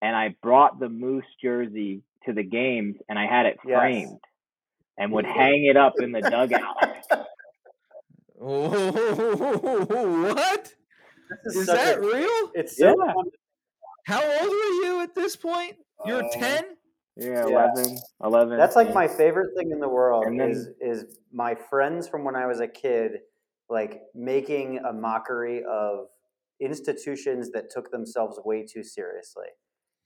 and 0.00 0.16
I 0.16 0.34
brought 0.42 0.78
the 0.80 0.88
moose 0.88 1.24
jersey 1.42 2.02
to 2.26 2.32
the 2.32 2.42
games, 2.42 2.96
and 3.08 3.18
I 3.18 3.26
had 3.26 3.46
it 3.46 3.58
Yes. 3.66 3.78
framed, 3.78 4.20
and 4.98 5.12
would 5.12 5.26
hang 5.26 5.64
it 5.66 5.76
up 5.76 5.94
in 6.00 6.12
the 6.12 6.20
dugout. 6.20 6.76
what? 9.42 10.74
This 11.44 11.66
that 11.66 11.98
a- 11.98 12.00
real? 12.00 12.50
It's 12.54 12.76
so 12.76 12.94
Yeah. 13.04 13.12
How 14.06 14.20
old 14.22 14.48
were 14.50 14.84
you 14.84 15.00
at 15.02 15.14
this 15.14 15.36
point? 15.36 15.76
You're 16.04 16.24
Uh, 16.24 16.28
10? 16.32 16.76
Yeah, 17.16 17.46
Yeah. 17.46 17.70
11, 17.74 17.98
11. 18.22 18.58
That's 18.58 18.76
like 18.76 18.94
my 18.94 19.06
favorite 19.06 19.54
thing 19.56 19.70
in 19.70 19.80
the 19.80 19.88
world 19.88 20.24
then- 20.26 20.40
is 20.40 20.68
is 20.80 21.18
my 21.32 21.54
friends 21.54 22.08
from 22.08 22.24
when 22.24 22.36
I 22.36 22.46
was 22.46 22.60
a 22.60 22.68
kid 22.68 23.20
like 23.68 24.02
making 24.14 24.78
a 24.78 24.92
mockery 24.92 25.64
of 25.64 26.08
institutions 26.60 27.50
that 27.52 27.70
took 27.70 27.90
themselves 27.90 28.38
way 28.44 28.64
too 28.64 28.82
seriously. 28.82 29.48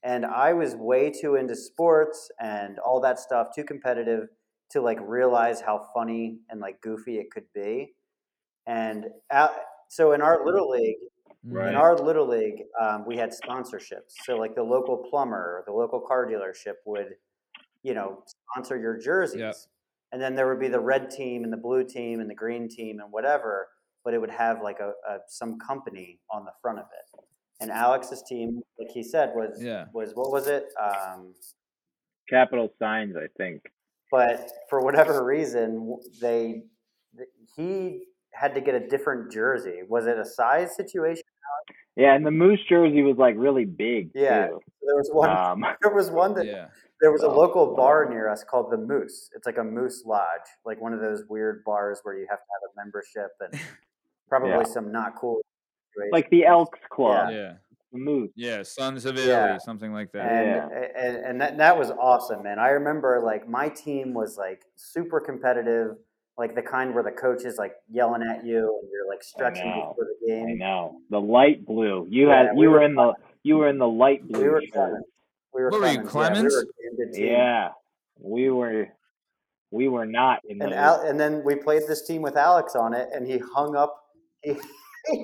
And 0.02 0.24
I 0.24 0.52
was 0.52 0.76
way 0.76 1.10
too 1.10 1.34
into 1.36 1.56
sports 1.56 2.30
and 2.40 2.78
all 2.78 3.00
that 3.00 3.18
stuff, 3.18 3.48
too 3.54 3.64
competitive 3.64 4.28
to 4.70 4.80
like 4.80 4.98
realize 5.00 5.60
how 5.60 5.88
funny 5.94 6.38
and 6.48 6.60
like 6.60 6.80
goofy 6.80 7.18
it 7.18 7.30
could 7.32 7.46
be. 7.54 7.94
And 8.66 9.06
uh, 9.30 9.48
so 9.88 10.12
in 10.12 10.22
our 10.22 10.44
little 10.44 10.70
league, 10.70 10.96
Right. 11.48 11.68
in 11.68 11.74
our 11.76 11.96
little 11.96 12.26
league, 12.28 12.62
um, 12.80 13.04
we 13.06 13.16
had 13.16 13.30
sponsorships. 13.30 14.12
So 14.24 14.36
like 14.36 14.54
the 14.54 14.62
local 14.62 14.96
plumber, 15.10 15.58
or 15.58 15.62
the 15.66 15.72
local 15.72 16.00
car 16.00 16.26
dealership 16.26 16.74
would, 16.86 17.14
you 17.82 17.94
know, 17.94 18.22
sponsor 18.26 18.78
your 18.78 18.98
jerseys. 18.98 19.68
And 20.12 20.20
then 20.22 20.34
there 20.34 20.48
would 20.48 20.60
be 20.60 20.68
the 20.68 20.80
red 20.80 21.10
team 21.10 21.44
and 21.44 21.52
the 21.52 21.56
blue 21.56 21.84
team 21.84 22.20
and 22.20 22.28
the 22.30 22.34
green 22.34 22.68
team 22.68 23.00
and 23.00 23.12
whatever, 23.12 23.68
but 24.04 24.14
it 24.14 24.20
would 24.20 24.30
have 24.30 24.62
like 24.62 24.78
a, 24.80 24.90
a 25.08 25.18
some 25.28 25.58
company 25.58 26.20
on 26.30 26.44
the 26.44 26.52
front 26.62 26.78
of 26.78 26.86
it. 26.86 27.24
And 27.60 27.70
Alex's 27.70 28.22
team, 28.28 28.60
like 28.78 28.90
he 28.92 29.02
said, 29.02 29.32
was 29.34 29.62
Yeah. 29.62 29.86
was 29.92 30.12
what 30.14 30.30
was 30.30 30.46
it? 30.46 30.66
Um, 30.80 31.34
capital 32.28 32.70
signs, 32.78 33.14
I 33.16 33.26
think. 33.36 33.62
but 34.10 34.50
for 34.70 34.80
whatever 34.82 35.24
reason, 35.24 35.98
they 36.20 36.62
he 37.56 38.04
had 38.32 38.54
to 38.54 38.60
get 38.60 38.74
a 38.74 38.86
different 38.86 39.32
jersey. 39.32 39.80
Was 39.88 40.06
it 40.06 40.18
a 40.18 40.24
size 40.24 40.76
situation? 40.76 41.22
Yeah, 41.96 42.14
and 42.14 42.24
the 42.26 42.30
moose 42.30 42.60
jersey 42.68 43.02
was 43.02 43.16
like 43.16 43.34
really 43.38 43.64
big 43.64 44.10
Yeah. 44.14 44.48
too. 44.48 44.60
There 44.82 44.96
was 44.96 45.10
one. 45.12 45.30
Um, 45.30 45.64
There 45.82 45.94
was 45.94 46.10
one 46.10 46.34
that 46.34 46.46
Yeah. 46.46 46.68
there 47.00 47.10
was 47.10 47.22
a 47.22 47.28
Oh. 47.28 47.34
local 47.36 47.74
bar 47.74 48.06
near 48.08 48.28
us 48.28 48.44
called 48.44 48.70
the 48.70 48.76
Moose. 48.76 49.30
It's 49.34 49.46
like 49.46 49.58
a 49.58 49.64
moose 49.64 50.04
lodge, 50.04 50.46
like 50.64 50.80
one 50.80 50.92
of 50.92 51.00
those 51.00 51.24
weird 51.28 51.64
bars 51.64 52.00
where 52.02 52.14
you 52.14 52.26
have 52.28 52.38
to 52.38 52.44
have 52.52 52.70
a 52.70 52.84
membership 52.84 53.30
and 53.40 53.52
probably 54.28 54.50
Yeah. 54.50 54.62
some 54.64 54.92
not 54.92 55.16
cool. 55.16 55.40
situations. 55.94 56.12
like 56.12 56.28
the 56.30 56.44
Elks 56.44 56.78
Club, 56.90 57.30
Yeah. 57.30 57.54
the 57.90 57.98
moose. 57.98 58.30
Yeah. 58.36 58.62
Sons 58.62 59.06
of 59.06 59.14
Italy, 59.16 59.28
Yeah. 59.30 59.56
something 59.56 59.94
like 59.94 60.12
that. 60.12 60.30
and 60.30 60.70
Yeah. 60.70 60.88
and, 60.94 61.16
and 61.24 61.40
that, 61.40 61.56
that 61.56 61.78
was 61.78 61.90
awesome, 61.92 62.42
man. 62.42 62.58
I 62.58 62.68
remember 62.70 63.20
like 63.22 63.48
my 63.48 63.70
team 63.70 64.12
was 64.12 64.36
like 64.36 64.66
super 64.76 65.18
competitive, 65.20 65.96
like 66.38 66.54
the 66.54 66.62
kind 66.62 66.94
where 66.94 67.02
the 67.02 67.10
coach 67.10 67.44
is 67.44 67.56
like 67.58 67.74
yelling 67.90 68.22
at 68.22 68.44
you 68.44 68.78
and 68.82 68.90
you're 68.92 69.08
like 69.08 69.22
stretching 69.22 69.64
know. 69.70 69.94
before 69.96 70.06
the 70.20 70.26
game. 70.26 70.46
I 70.48 70.52
know 70.52 70.98
the 71.10 71.20
light 71.20 71.64
blue. 71.64 72.06
You 72.10 72.28
Yeah, 72.28 72.36
had 72.48 72.56
we 72.56 72.64
you 72.64 72.70
were 72.70 72.78
were 72.78 72.84
in 72.84 72.94
the 72.94 73.14
you 73.42 73.56
were 73.58 73.68
in 73.68 73.78
the 73.78 73.88
light 73.88 74.26
blue 74.28 74.42
We 74.42 74.48
were 74.48 74.60
shirt. 74.60 74.72
Clemens. 74.72 75.04
We 75.54 75.62
were 75.62 75.70
What 75.70 75.80
were 75.80 75.88
you, 75.92 76.00
Clemens. 76.02 76.54
Clemens? 76.54 76.54
Yeah, 76.54 76.58
we 76.58 76.88
were 76.88 76.92
a 76.92 77.06
good 77.06 77.14
team. 77.14 77.26
Yeah, 77.26 77.68
we 78.20 78.50
were 78.50 78.88
we 79.70 79.88
were 79.88 80.06
not 80.06 80.40
in 80.48 80.60
And 80.62 80.72
Al, 80.74 81.00
and 81.00 81.18
then 81.18 81.42
we 81.44 81.54
played 81.54 81.82
this 81.88 82.06
team 82.06 82.22
with 82.22 82.36
Alex 82.36 82.76
on 82.76 82.92
it, 82.94 83.08
and 83.14 83.26
he 83.26 83.38
hung 83.38 83.74
up 83.76 84.02
he 84.42 84.54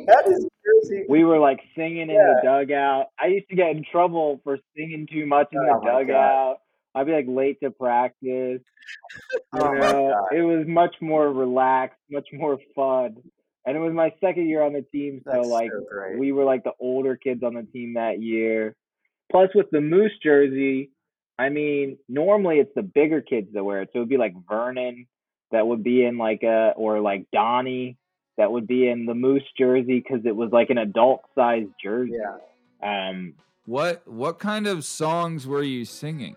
that 0.06 0.24
is 0.26 0.46
crazy. 0.64 1.04
We 1.08 1.24
were 1.24 1.38
like 1.38 1.60
singing 1.76 2.02
in 2.02 2.10
Yeah. 2.10 2.34
the 2.34 2.40
dugout. 2.44 3.06
I 3.18 3.26
used 3.26 3.48
to 3.50 3.56
get 3.56 3.70
in 3.70 3.84
trouble 3.84 4.40
for 4.44 4.58
singing 4.76 5.06
too 5.10 5.26
much 5.26 5.48
in 5.52 5.58
oh 5.58 5.80
the 5.80 5.86
dugout. 5.86 6.06
God. 6.06 6.56
Dugout. 6.94 7.00
I'd 7.00 7.06
be 7.06 7.12
like 7.12 7.26
late 7.28 7.60
to 7.62 7.70
practice. 7.70 8.60
Oh 9.52 9.74
my 9.74 10.36
it 10.36 10.42
was 10.42 10.66
much 10.66 10.94
more 11.00 11.32
relaxed, 11.32 11.98
much 12.10 12.28
more 12.32 12.58
fun. 12.74 13.16
And 13.64 13.76
it 13.76 13.80
was 13.80 13.92
my 13.92 14.12
second 14.20 14.48
year 14.48 14.62
on 14.62 14.72
the 14.72 14.82
team, 14.82 15.22
so 15.24 15.32
That's 15.32 15.46
like 15.46 15.70
so 15.70 16.18
we 16.18 16.32
were 16.32 16.44
like 16.44 16.64
the 16.64 16.72
older 16.80 17.16
kids 17.16 17.42
on 17.42 17.54
the 17.54 17.62
team 17.62 17.94
that 17.94 18.20
year. 18.20 18.74
Plus 19.30 19.50
with 19.54 19.70
the 19.70 19.80
Moose 19.80 20.12
jersey, 20.22 20.90
I 21.38 21.48
mean, 21.48 21.96
normally 22.08 22.58
it's 22.58 22.74
the 22.74 22.82
bigger 22.82 23.20
kids 23.20 23.48
that 23.54 23.64
wear 23.64 23.82
it. 23.82 23.90
So 23.92 23.98
it 23.98 24.00
would 24.00 24.08
be 24.08 24.16
like 24.16 24.34
Vernon 24.48 25.06
that 25.52 25.66
would 25.66 25.84
be 25.84 26.04
in 26.04 26.18
like 26.18 26.42
a 26.42 26.72
or 26.76 27.00
like 27.00 27.26
Donnie 27.32 27.96
that 28.36 28.50
would 28.50 28.66
be 28.66 28.88
in 28.88 29.06
the 29.06 29.14
Moose 29.14 29.42
jersey 29.56 30.02
because 30.02 30.24
it 30.24 30.34
was 30.34 30.50
like 30.50 30.70
an 30.70 30.78
adult 30.78 31.22
sized 31.34 31.70
jersey. 31.82 32.16
Yeah. 32.82 33.08
Um, 33.08 33.34
What 33.64 34.06
what 34.08 34.38
kind 34.38 34.66
of 34.66 34.84
songs 34.84 35.46
were 35.46 35.62
you 35.62 35.84
singing? 35.84 36.36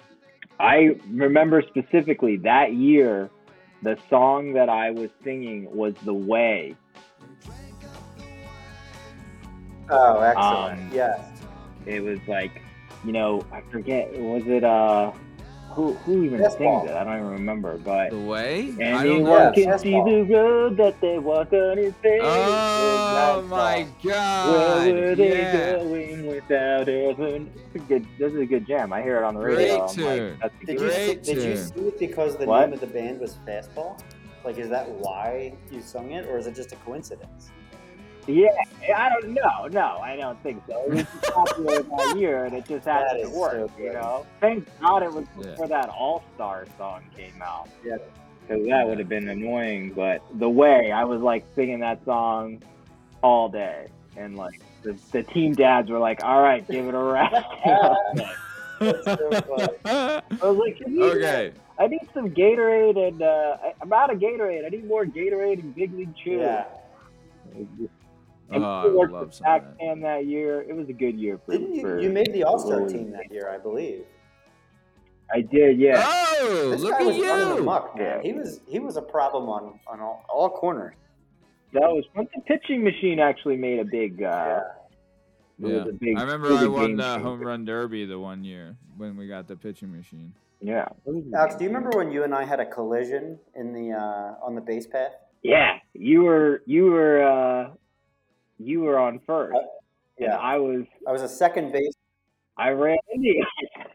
I 0.60 0.96
remember 1.12 1.62
specifically 1.62 2.38
that 2.38 2.74
year, 2.74 3.30
the 3.84 3.98
song 4.10 4.54
that 4.54 4.70
I 4.70 4.92
was 4.92 5.10
singing 5.24 5.74
was 5.76 5.94
"The 6.04 6.14
Way." 6.14 6.76
Oh, 9.90 10.20
excellent. 10.22 10.82
Um, 10.82 10.92
yes. 10.94 11.20
It 11.86 12.02
was 12.02 12.20
like, 12.28 12.62
you 13.06 13.12
know, 13.12 13.46
I 13.52 13.62
forget. 13.72 14.12
Was 14.18 14.44
it 14.48 14.64
uh, 14.64 15.12
who 15.76 15.94
who 16.06 16.24
even 16.24 16.40
Fastball. 16.40 16.58
sings 16.82 16.90
it? 16.90 16.96
I 16.96 17.04
don't 17.04 17.18
even 17.20 17.32
remember. 17.32 17.78
But 17.78 18.12
The 18.12 18.20
way? 18.20 18.74
I 18.80 19.04
don't 19.04 19.06
anyone 19.06 19.54
can 19.54 19.64
Yeah, 19.64 19.78
see 19.78 19.92
Fastball. 19.92 20.28
the 20.28 20.34
road 20.36 20.78
that 20.78 21.02
they 21.02 21.18
walk 21.20 21.54
on 21.54 21.78
his 21.78 21.94
face. 22.02 22.22
Oh 22.24 23.10
That's 23.14 23.48
my 23.48 23.82
all. 23.84 23.88
god! 24.04 24.50
Where 24.86 24.94
were 25.10 25.16
they 25.16 25.42
Yeah. 25.42 25.76
going 25.78 26.28
without 26.28 26.88
heaven? 26.88 27.52
It's 27.74 27.76
a 27.76 27.88
good. 27.88 28.06
This 28.18 28.34
is 28.34 28.40
a 28.40 28.46
good 28.46 28.66
jam. 28.66 28.94
I 28.94 29.02
hear 29.02 29.18
it 29.18 29.24
on 29.24 29.36
the 29.36 29.42
radio. 29.42 29.86
I'm 29.86 29.96
tune. 29.96 30.38
like, 30.42 30.52
Did 30.60 30.68
good 30.68 30.74
you 30.74 30.80
Great 30.80 31.24
did 31.24 31.38
you 31.38 31.44
tune. 31.44 31.58
see 31.58 31.80
it 31.82 32.00
because 32.00 32.38
the 32.38 32.46
What? 32.46 32.62
name 32.62 32.74
of 32.74 32.80
the 32.80 32.88
band 32.88 33.20
was 33.20 33.38
Fastball? 33.48 34.00
Like, 34.44 34.58
is 34.60 34.70
that 34.70 34.88
why 34.90 35.54
you 35.72 35.82
sung 35.82 36.12
it, 36.12 36.26
or 36.28 36.38
is 36.38 36.46
it 36.48 36.56
just 36.56 36.72
a 36.72 36.76
coincidence? 36.78 37.50
Yeah, 38.28 38.48
I 38.96 39.10
don't 39.10 39.30
know. 39.34 39.68
No, 39.72 40.00
I 40.02 40.16
don't 40.16 40.42
think 40.42 40.62
so. 40.68 40.84
It 40.86 40.90
was 40.90 41.04
just 41.04 41.22
popular 41.34 41.84
that 41.84 42.16
year, 42.18 42.46
and 42.46 42.56
it 42.56 42.66
just 42.68 42.86
That 42.86 43.08
happened 43.08 43.32
to 43.32 43.38
work. 43.38 43.54
so 43.54 43.84
you 43.84 43.94
know, 43.94 44.26
thank 44.42 44.68
God 44.82 45.04
it 45.04 45.12
was 45.14 45.26
Yeah. 45.40 45.52
before 45.52 45.68
that 45.68 45.90
All 45.90 46.24
Star 46.36 46.66
song 46.78 47.04
came 47.16 47.40
out. 47.42 47.70
Yeah. 47.84 47.98
because 48.48 48.66
that 48.68 48.88
would 48.88 49.00
have 49.00 49.10
been 49.10 49.30
annoying. 49.30 49.92
But 49.94 50.22
the 50.40 50.50
way 50.50 50.92
I 50.92 51.04
was 51.04 51.22
like 51.22 51.46
singing 51.56 51.80
that 51.82 52.04
song 52.06 52.62
all 53.22 53.48
day, 53.50 53.88
and 54.18 54.36
like 54.36 54.60
the, 54.84 54.98
the 55.12 55.24
team 55.24 55.54
dads 55.54 55.90
were 55.90 56.00
like, 56.00 56.24
"All 56.24 56.42
right, 56.42 56.68
give 56.68 56.88
it 56.88 56.94
a 56.96 57.00
rest." 57.00 57.46
So. 58.78 59.30
I 59.86 60.22
was 60.42 60.58
like, 60.58 60.78
"Can 60.78 60.94
you- 60.96 61.06
okay. 61.06 61.54
I 61.80 61.88
need 61.88 62.08
some 62.14 62.30
Gatorade, 62.32 62.98
and 63.08 63.22
uh, 63.22 63.58
I- 63.64 63.74
I'm 63.82 63.94
out 63.94 64.12
of 64.12 64.20
Gatorade. 64.20 64.66
I 64.66 64.70
need 64.70 64.86
more 64.86 65.06
Gatorade 65.06 65.60
and 65.62 65.74
Big 65.74 65.94
League 65.94 66.14
Chew." 66.22 66.40
Yeah. 66.40 66.66
And 68.52 68.64
Oh, 68.64 68.68
I 68.68 68.88
worked 68.88 69.14
love 69.14 69.26
with 69.28 69.36
some 69.36 69.46
that. 69.46 69.78
Pac-Man 69.78 70.02
that 70.02 70.26
year. 70.28 70.62
It 70.62 70.76
was 70.76 70.88
a 70.90 70.94
good 70.94 71.18
year 71.20 71.40
for. 71.46 71.52
Didn't 71.54 71.74
you? 71.76 71.82
for 71.82 72.00
You 72.00 72.10
made 72.10 72.32
the 72.34 72.44
All 72.44 72.60
Star 72.60 72.78
Lily. 72.82 72.94
team 72.94 73.12
that 73.12 73.32
year, 73.32 73.50
I 73.50 73.58
believe. 73.58 74.06
I 75.34 75.42
did, 75.42 75.80
yeah. 75.80 76.04
Oh, 76.06 76.70
This 76.72 76.82
look 76.82 76.92
guy 76.94 77.00
at 77.00 77.06
was 77.08 77.18
running 77.20 77.48
you! 77.48 77.58
amok, 77.64 77.98
man. 77.98 78.06
Yeah. 78.06 78.22
He 78.22 78.34
was 78.38 78.62
he 78.68 78.80
was 78.80 78.96
a 78.98 79.02
problem 79.02 79.50
on 79.50 79.80
on 79.88 80.00
all, 80.00 80.24
all 80.30 80.50
corners. 80.52 80.94
That 81.74 81.82
was 81.82 82.06
when 82.14 82.28
the 82.36 82.42
pitching 82.42 82.84
machine 82.84 83.20
actually 83.20 83.58
made 83.58 83.80
a 83.80 83.86
big. 83.86 84.22
Uh, 84.22 84.62
Yeah. 85.58 85.70
Yeah. 85.70 85.76
a 85.88 85.92
big- 85.94 86.18
I 86.18 86.22
remember 86.22 86.50
it 86.50 86.52
was 86.52 86.62
I 86.62 86.66
a 86.66 86.70
won 86.70 86.96
the 86.98 87.04
changer. 87.04 87.24
home 87.24 87.42
run 87.42 87.66
derby 87.66 88.06
the 88.06 88.20
one 88.20 88.44
year 88.44 88.76
when 88.98 89.18
we 89.18 89.28
got 89.28 89.48
the 89.48 89.56
pitching 89.56 89.92
machine. 89.92 90.34
Yeah. 90.62 90.88
Alex, 91.36 91.56
do 91.56 91.64
you 91.64 91.70
remember 91.72 91.98
when 91.98 92.12
you 92.12 92.24
and 92.24 92.34
I 92.36 92.44
had 92.44 92.60
a 92.60 92.66
collision 92.66 93.40
in 93.56 93.74
the 93.74 93.94
uh, 93.94 94.46
on 94.46 94.54
the 94.54 94.62
base 94.62 94.86
path? 94.86 95.14
Yeah, 95.42 95.78
you 95.94 96.22
were 96.24 96.62
you 96.68 96.86
were 96.92 97.24
uh 97.24 97.70
you 98.58 98.82
were 98.82 98.98
on 98.98 99.20
first. 99.26 99.54
And 99.56 99.68
Yeah, 100.28 100.38
I 100.38 100.58
was 100.58 100.86
I 101.08 101.12
was 101.12 101.22
a 101.22 101.30
second 101.30 101.72
base. 101.72 101.94
I 102.58 102.70
ran 102.70 102.98
into 103.12 103.28
you. 103.28 103.46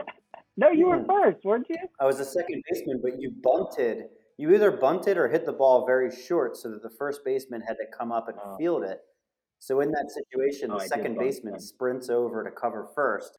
no, 0.57 0.71
you 0.71 0.87
were 0.87 0.99
Hmm. 0.99 1.07
first, 1.07 1.45
weren't 1.45 1.69
you? 1.71 1.77
I 1.99 2.05
was 2.05 2.21
a 2.21 2.25
second 2.25 2.63
baseman, 2.71 3.01
but 3.03 3.21
you 3.21 3.31
bunted. 3.43 4.09
You 4.37 4.55
either 4.55 4.71
bunted 4.71 5.17
or 5.19 5.29
hit 5.29 5.45
the 5.47 5.53
ball 5.53 5.85
very 5.87 6.11
short, 6.11 6.57
so 6.57 6.71
that 6.71 6.83
the 6.83 6.91
first 6.91 7.25
baseman 7.25 7.61
had 7.63 7.75
to 7.79 7.87
come 7.97 8.11
up 8.13 8.29
and 8.29 8.39
Oh. 8.43 8.57
field 8.57 8.85
it. 8.85 9.01
So 9.59 9.81
in 9.81 9.91
that 9.93 10.11
situation, 10.11 10.71
Oh, 10.71 10.79
the 10.79 10.85
I 10.85 10.87
second 10.87 11.19
baseman 11.19 11.53
then. 11.53 11.61
sprints 11.61 12.09
over 12.09 12.43
to 12.45 12.51
cover 12.51 12.87
first. 12.95 13.39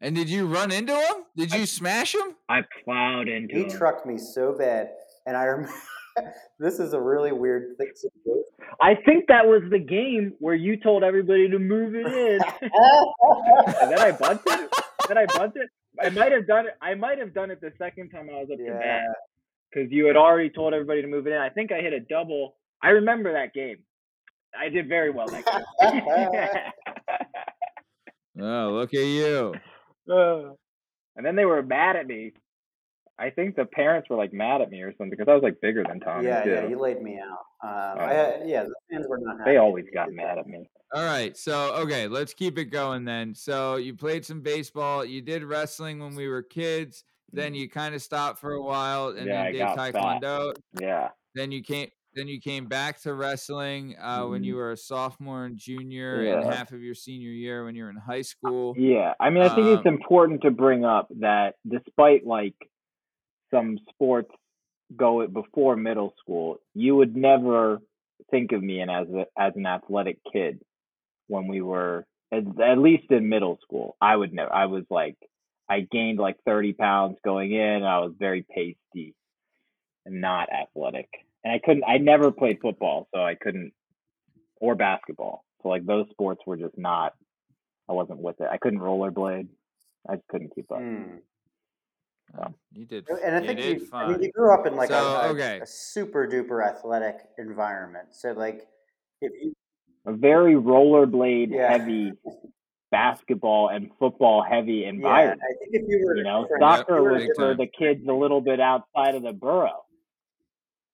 And 0.00 0.14
did 0.14 0.28
you 0.28 0.46
run 0.46 0.70
into 0.72 0.94
him? 0.94 1.24
Did 1.36 1.52
you 1.54 1.64
smash 1.66 2.14
him? 2.14 2.36
I 2.48 2.62
plowed 2.84 3.28
into 3.28 3.54
He 3.54 3.62
him. 3.62 3.70
He 3.70 3.74
trucked 3.76 4.04
me 4.06 4.18
so 4.18 4.52
bad, 4.52 4.90
and 5.26 5.36
I 5.36 5.44
remember. 5.44 5.72
this 6.58 6.78
is 6.78 6.92
a 6.92 7.00
really 7.00 7.32
weird 7.32 7.76
thing. 7.78 7.90
situation. 7.94 8.44
I 8.80 8.94
think 8.94 9.26
that 9.28 9.46
was 9.46 9.62
the 9.70 9.78
game 9.78 10.34
where 10.38 10.54
you 10.54 10.76
told 10.76 11.02
everybody 11.02 11.48
to 11.48 11.58
move 11.58 11.94
it 11.94 12.06
in. 12.06 12.40
and 13.80 13.90
then 13.90 13.98
I 13.98 14.12
bunted. 14.12 14.68
then 15.08 15.18
I 15.18 15.26
bunted. 15.26 15.68
I 16.02 16.10
might 16.10 16.32
have 16.32 16.46
done 16.46 16.66
it. 16.66 16.76
I 16.82 16.94
might 16.94 17.18
have 17.18 17.32
done 17.32 17.50
it 17.50 17.60
the 17.60 17.72
second 17.78 18.10
time 18.10 18.28
I 18.30 18.38
was 18.40 18.48
up 18.52 18.58
to 18.58 18.72
bat 18.72 19.04
because 19.72 19.90
you 19.90 20.06
had 20.06 20.16
already 20.16 20.50
told 20.50 20.74
everybody 20.74 21.02
to 21.02 21.08
move 21.08 21.26
it 21.26 21.32
in. 21.32 21.38
I 21.38 21.48
think 21.48 21.72
I 21.72 21.80
hit 21.80 21.92
a 21.92 22.00
double. 22.00 22.56
I 22.82 22.90
remember 22.90 23.32
that 23.32 23.54
game. 23.54 23.78
I 24.58 24.68
did 24.68 24.88
very 24.88 25.10
well 25.10 25.26
that 25.26 25.44
game. 25.80 26.02
Oh, 28.38 28.72
look 28.74 28.92
at 28.92 29.00
you. 29.00 29.54
Uh, 30.10 30.50
and 31.16 31.24
then 31.24 31.36
they 31.36 31.46
were 31.46 31.62
mad 31.62 31.96
at 31.96 32.06
me. 32.06 32.34
I 33.18 33.30
think 33.30 33.56
the 33.56 33.64
parents 33.64 34.10
were 34.10 34.16
like 34.16 34.32
mad 34.32 34.60
at 34.60 34.70
me 34.70 34.82
or 34.82 34.90
something 34.92 35.10
because 35.10 35.26
I 35.28 35.34
was 35.34 35.42
like 35.42 35.60
bigger 35.60 35.82
than 35.88 36.00
Tommy 36.00 36.26
yeah, 36.26 36.42
too. 36.44 36.50
yeah. 36.50 36.66
You 36.68 36.78
laid 36.78 37.02
me 37.02 37.18
out. 37.18 37.38
Um, 37.66 37.98
I 37.98 38.04
Oh. 38.04 38.14
had, 38.40 38.48
yeah, 38.48 38.64
the 38.64 38.74
fans 38.90 39.06
were 39.08 39.18
not. 39.18 39.38
happy 39.38 39.50
they 39.52 39.56
always 39.56 39.86
got 39.92 40.12
mad 40.12 40.36
that. 40.36 40.38
at 40.38 40.46
me. 40.46 40.68
All 40.94 41.04
right, 41.04 41.36
so 41.36 41.74
okay, 41.76 42.06
let's 42.08 42.32
keep 42.34 42.58
it 42.58 42.66
going 42.66 43.04
then. 43.04 43.34
So 43.34 43.76
you 43.76 43.94
played 43.94 44.24
some 44.24 44.40
baseball, 44.42 45.04
you 45.04 45.20
did 45.22 45.42
wrestling 45.44 45.98
when 45.98 46.14
we 46.14 46.28
were 46.28 46.42
kids, 46.42 47.04
then 47.32 47.54
you 47.54 47.68
kind 47.68 47.94
of 47.94 48.02
stopped 48.02 48.38
for 48.38 48.52
a 48.52 48.62
while 48.62 49.08
and 49.08 49.20
Mm. 49.20 49.26
Yeah, 49.26 49.42
then 49.44 49.52
did 49.52 49.58
got 49.58 49.76
fat. 49.76 49.94
taekwondo. 49.94 50.52
Yeah. 50.80 51.08
Then 51.34 51.50
you 51.52 51.62
came 51.62 51.88
then 52.14 52.28
you 52.28 52.40
came 52.40 52.64
back 52.66 52.98
to 53.02 53.12
wrestling 53.12 53.94
uh, 54.00 54.24
when 54.24 54.42
you 54.42 54.56
were 54.56 54.72
a 54.72 54.76
sophomore 54.76 55.44
and 55.44 55.54
junior 55.58 56.20
and 56.22 56.40
Mm-hmm. 56.44 56.50
Half 56.50 56.72
of 56.72 56.80
your 56.82 56.94
senior 56.94 57.28
year 57.28 57.64
when 57.66 57.74
you 57.74 57.84
were 57.84 57.90
in 57.90 57.96
high 57.96 58.22
school. 58.22 58.74
Yeah, 58.78 59.12
I 59.20 59.28
mean, 59.28 59.42
I 59.42 59.54
think 59.54 59.66
it's 59.66 59.86
Um, 59.86 59.94
important 59.94 60.40
to 60.42 60.50
bring 60.50 60.84
up 60.86 61.08
that 61.20 61.56
despite 61.68 62.24
like 62.26 62.54
some 63.56 63.78
sports 63.90 64.30
go 64.96 65.26
before 65.26 65.76
middle 65.76 66.14
school, 66.20 66.58
you 66.74 66.96
would 66.96 67.16
never 67.16 67.80
think 68.30 68.52
of 68.52 68.62
me 68.62 68.82
as 68.82 69.06
a, 69.08 69.26
as 69.36 69.52
an 69.56 69.66
athletic 69.66 70.18
kid 70.32 70.60
when 71.28 71.48
we 71.48 71.60
were 71.60 72.06
at, 72.32 72.44
at 72.60 72.78
least 72.78 73.10
in 73.10 73.28
middle 73.28 73.58
school. 73.62 73.96
I 74.00 74.16
would 74.16 74.32
never. 74.32 74.52
I 74.52 74.66
was 74.66 74.84
like, 74.90 75.16
I 75.68 75.80
gained 75.80 76.18
like 76.18 76.36
thirty 76.44 76.72
pounds 76.72 77.18
going 77.24 77.52
in. 77.52 77.82
I 77.82 77.98
was 77.98 78.12
very 78.18 78.42
pasty 78.42 79.14
and 80.04 80.20
not 80.20 80.48
athletic, 80.52 81.08
and 81.44 81.52
I 81.52 81.58
couldn't. 81.64 81.84
I 81.84 81.98
never 81.98 82.30
played 82.30 82.58
football, 82.60 83.08
so 83.14 83.20
I 83.20 83.34
couldn't, 83.34 83.72
or 84.60 84.74
basketball. 84.74 85.44
So 85.62 85.68
like 85.68 85.84
those 85.86 86.06
sports 86.10 86.42
were 86.46 86.56
just 86.56 86.78
not 86.78 87.14
I 87.88 87.92
wasn't 87.92 88.20
with 88.20 88.40
it. 88.40 88.48
I 88.50 88.58
couldn't 88.58 88.80
rollerblade. 88.80 89.48
I 90.08 90.16
just 90.16 90.28
couldn't 90.28 90.54
keep 90.54 90.70
up. 90.70 90.78
Hmm. 90.78 91.16
Oh, 92.38 92.54
you 92.72 92.84
did. 92.84 93.08
And 93.08 93.36
I 93.36 93.40
think 93.40 93.60
did 93.60 93.80
you, 93.80 93.88
I 93.92 94.08
mean, 94.08 94.22
you 94.22 94.30
grew 94.32 94.52
up 94.52 94.66
in 94.66 94.76
like 94.76 94.88
So, 94.88 94.94
a, 94.94 95.26
a, 95.26 95.28
okay. 95.30 95.60
a 95.62 95.66
super 95.66 96.26
duper 96.26 96.66
athletic 96.66 97.16
environment. 97.38 98.08
So 98.12 98.32
like, 98.32 98.66
if 99.20 99.32
you 99.42 99.54
A 100.06 100.12
very 100.12 100.54
rollerblade 100.54 101.50
Yeah. 101.50 101.70
heavy, 101.70 102.12
basketball 102.90 103.68
and 103.68 103.90
football 103.98 104.42
heavy 104.48 104.82
yeah, 104.82 104.88
environment. 104.90 105.40
I 105.42 105.52
think 105.58 105.70
if 105.74 105.88
you 105.88 106.06
were 106.06 106.16
you 106.16 106.22
know, 106.22 106.46
soccer 106.60 107.16
if 107.16 107.28
was 107.28 107.36
for 107.36 107.54
the 107.54 107.66
kids 107.66 108.06
a 108.08 108.12
little 108.12 108.40
bit 108.40 108.60
outside 108.60 109.14
of 109.14 109.22
the 109.22 109.32
borough. 109.32 109.84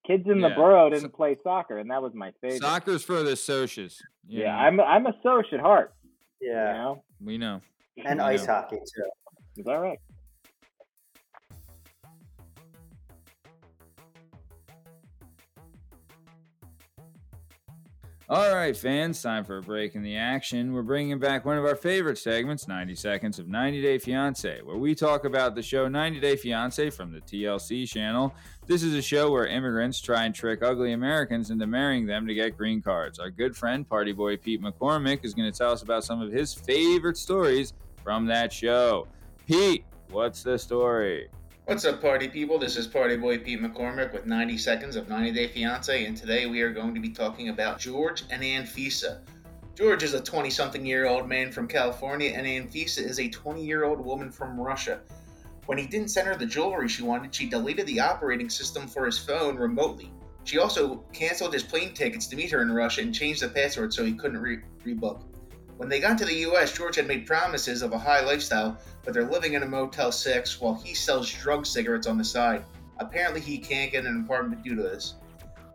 Kids 0.07 0.24
in 0.26 0.40
the 0.40 0.51
borough 0.51 0.90
didn't 0.90 1.14
play 1.14 1.36
soccer, 1.45 1.78
and 1.78 1.90
that 1.90 2.03
was 2.03 2.12
my 2.12 2.32
favorite. 2.40 2.61
Soccer's 2.61 3.05
for 3.05 3.22
the 3.22 3.32
socias. 3.32 3.99
yeah, 4.26 4.47
know? 4.47 4.51
I'm 4.51 4.80
I'm 4.80 5.07
a 5.07 5.12
social 5.22 5.59
at 5.59 5.61
heart. 5.61 5.95
You 6.40 6.51
yeah, 6.51 6.72
know, 6.72 7.05
we 7.20 7.38
know. 7.38 7.61
and 8.05 8.20
I 8.20 8.32
ice 8.32 8.47
know. 8.47 8.55
hockey 8.55 8.76
too. 8.78 9.11
is 9.59 9.64
that 9.64 9.74
right? 9.74 9.99
All 18.33 18.51
right, 18.51 18.74
fans, 18.74 19.20
time 19.20 19.45
for 19.45 19.59
a 19.59 19.62
break 19.62 19.95
in 19.95 20.03
the 20.03 20.16
action. 20.16 20.72
We're 20.72 20.80
bringing 20.80 21.18
back 21.18 21.45
one 21.45 21.59
of 21.59 21.66
our 21.66 21.76
favorite 21.76 22.16
segments, 22.16 22.66
90 22.66 22.95
Seconds 22.95 23.39
of 23.39 23.47
90 23.47 23.83
Day 23.83 23.99
Fiancé, 23.99 24.62
where 24.62 24.78
we 24.78 24.95
talk 24.95 25.26
about 25.26 25.55
the 25.55 25.61
show 25.61 25.87
90 25.87 26.18
Day 26.18 26.35
Fiancé 26.35 26.91
from 26.91 27.12
the 27.12 27.20
TLC 27.20 27.87
channel. 27.87 28.35
This 28.66 28.83
is 28.83 28.95
a 28.95 29.03
show 29.03 29.30
where 29.30 29.45
immigrants 29.45 30.01
try 30.01 30.24
and 30.24 30.35
trick 30.35 30.62
ugly 30.62 30.93
Americans 30.93 31.51
into 31.51 31.66
marrying 31.66 32.07
them 32.07 32.26
to 32.26 32.33
get 32.33 32.57
green 32.57 32.80
cards. 32.80 33.18
Our 33.18 33.28
good 33.28 33.55
friend, 33.55 33.87
party 33.87 34.12
boy 34.12 34.39
Pete 34.39 34.62
McCormick, 34.62 35.26
is 35.26 35.35
going 35.35 35.53
to 35.53 35.59
tell 35.59 35.72
us 35.72 35.83
about 35.83 36.03
some 36.03 36.22
of 36.22 36.33
his 36.33 36.55
favorite 36.55 37.18
stories 37.18 37.74
from 38.03 38.24
that 38.28 38.51
show. 38.51 39.09
Pete, 39.47 39.85
what's 40.09 40.43
the 40.43 40.59
story? 40.59 41.28
What's 41.65 41.85
up, 41.85 42.03
party 42.03 42.27
people? 42.27 42.59
This 42.59 42.77
is 42.77 42.89
Party 42.89 43.17
Boy 43.17 43.39
Pete 43.39 43.63
McCormick 43.63 44.13
with 44.13 44.27
90 44.27 44.59
Seconds 44.59 44.97
of 44.97 45.09
90 45.09 45.31
Day 45.31 45.47
Fiance, 45.47 46.05
and 46.05 46.17
today 46.17 46.47
we 46.47 46.61
are 46.61 46.73
going 46.73 46.93
to 46.93 47.01
be 47.01 47.11
talking 47.11 47.51
about 47.51 47.79
George 47.79 48.25
and 48.31 48.43
Anfisa. 48.43 49.21
George 49.77 50.03
is 50.03 50.13
a 50.13 50.21
20 50.21 50.51
something 50.51 50.85
year 50.85 51.07
old 51.07 51.29
man 51.29 51.53
from 51.53 51.69
California, 51.69 52.33
and 52.35 52.49
Anfisa 52.49 52.99
is 52.99 53.21
a 53.21 53.29
20 53.29 53.65
year 53.65 53.85
old 53.85 54.05
woman 54.05 54.33
from 54.33 54.59
Russia. 54.59 55.03
When 55.67 55.79
he 55.79 55.87
didn't 55.87 56.09
send 56.09 56.27
her 56.27 56.35
the 56.35 56.47
jewelry 56.47 56.89
she 56.89 57.05
wanted, 57.05 57.33
she 57.33 57.49
deleted 57.49 57.87
the 57.87 58.01
operating 58.01 58.51
system 58.51 58.89
for 58.89 59.07
his 59.07 59.17
phone 59.17 59.57
remotely. 59.57 60.13
She 60.43 60.59
also 60.59 61.05
canceled 61.13 61.53
his 61.53 61.63
plane 61.63 61.95
tickets 61.95 62.27
to 62.27 62.37
meet 62.37 62.51
her 62.51 62.63
in 62.63 62.73
Russia 62.73 63.03
and 63.03 63.15
changed 63.15 63.41
the 63.41 63.49
password 63.49 63.95
so 63.95 64.05
he 64.05 64.15
couldn't 64.15 64.43
re- 64.43 64.63
rebook. 64.85 65.23
When 65.77 65.89
they 65.89 66.01
got 66.01 66.18
to 66.18 66.25
the 66.25 66.47
US, 66.47 66.73
George 66.73 66.97
had 66.97 67.07
made 67.07 67.27
promises 67.27 67.83
of 67.83 67.93
a 67.93 67.99
high 67.99 68.20
lifestyle, 68.25 68.79
but 69.05 69.14
they're 69.14 69.29
living 69.29 69.55
in 69.55 69.62
a 69.62 69.66
Motel 69.66 70.12
6 70.12 70.61
while 70.61 70.75
he 70.75 70.95
sells 70.95 71.31
drug 71.31 71.66
cigarettes 71.66 72.07
on 72.07 72.18
the 72.18 72.25
side. 72.25 72.64
Apparently, 72.99 73.41
he 73.41 73.59
can't 73.59 73.91
get 73.91 74.05
an 74.05 74.23
apartment 74.25 74.62
due 74.62 74.77
to 74.77 74.83
this. 74.83 75.14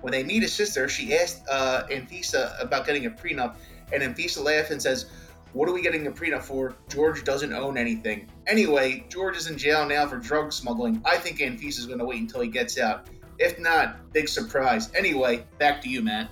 When 0.02 0.12
they 0.12 0.24
meet 0.24 0.43
his 0.43 0.54
sister, 0.54 0.88
she 0.88 1.18
asked 1.18 1.43
uh, 1.50 1.84
Anfisa 1.89 2.62
about 2.62 2.86
getting 2.86 3.08
a 3.08 3.10
prenup, 3.10 3.56
and 3.91 4.04
Anfisa 4.04 4.43
laughs 4.43 4.72
and 4.72 4.82
says, 4.82 5.08
What 5.54 5.68
are 5.68 5.74
we 5.74 5.82
getting 5.82 6.08
a 6.08 6.12
prenup 6.12 6.43
for? 6.43 6.76
George 6.88 7.24
doesn't 7.24 7.52
own 7.52 7.78
anything. 7.78 8.30
Anyway, 8.45 9.06
George 9.10 9.36
is 9.36 9.48
in 9.48 9.58
jail 9.58 9.86
now 9.88 10.08
for 10.08 10.18
drug 10.18 10.54
smuggling. 10.54 11.02
I 11.04 11.18
think 11.18 11.39
Anfisa 11.39 11.80
is 11.80 11.88
going 11.88 12.00
to 12.00 12.06
wait 12.06 12.22
until 12.22 12.41
he 12.41 12.48
gets 12.48 12.78
out. 12.78 13.10
If 13.39 13.60
not, 13.60 14.14
big 14.14 14.30
surprise. 14.30 14.91
Anyway, 14.95 15.45
back 15.58 15.82
to 15.82 15.89
you, 15.89 16.02
Matt. 16.02 16.30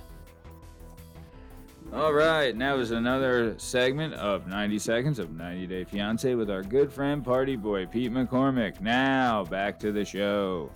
All 1.92 2.12
right, 2.12 2.54
now 2.54 2.76
is 2.78 2.90
another 2.90 3.54
segment 3.58 4.12
of 4.14 4.48
90 4.48 4.78
Seconds 4.80 5.18
of 5.20 5.30
90 5.32 5.66
Day 5.68 5.84
Fiance 5.84 6.34
with 6.34 6.50
our 6.50 6.62
good 6.62 6.92
friend 6.92 7.24
party 7.24 7.54
boy 7.54 7.86
Pete 7.86 8.12
McCormick. 8.12 8.80
Now, 8.80 9.44
back 9.44 9.78
to 9.80 9.92
the 9.92 10.04
show. 10.04 10.70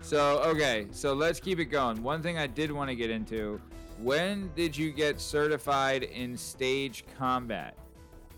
So, 0.00 0.38
okay, 0.44 0.86
so 0.92 1.12
let's 1.12 1.38
keep 1.38 1.58
it 1.60 1.66
going. 1.66 2.02
One 2.02 2.22
thing 2.22 2.38
I 2.38 2.46
did 2.46 2.72
want 2.72 2.88
to 2.88 2.96
get 2.96 3.10
into 3.10 3.60
when 3.98 4.50
did 4.56 4.76
you 4.76 4.92
get 4.92 5.20
certified 5.20 6.04
in 6.04 6.36
stage 6.36 7.04
combat? 7.18 7.76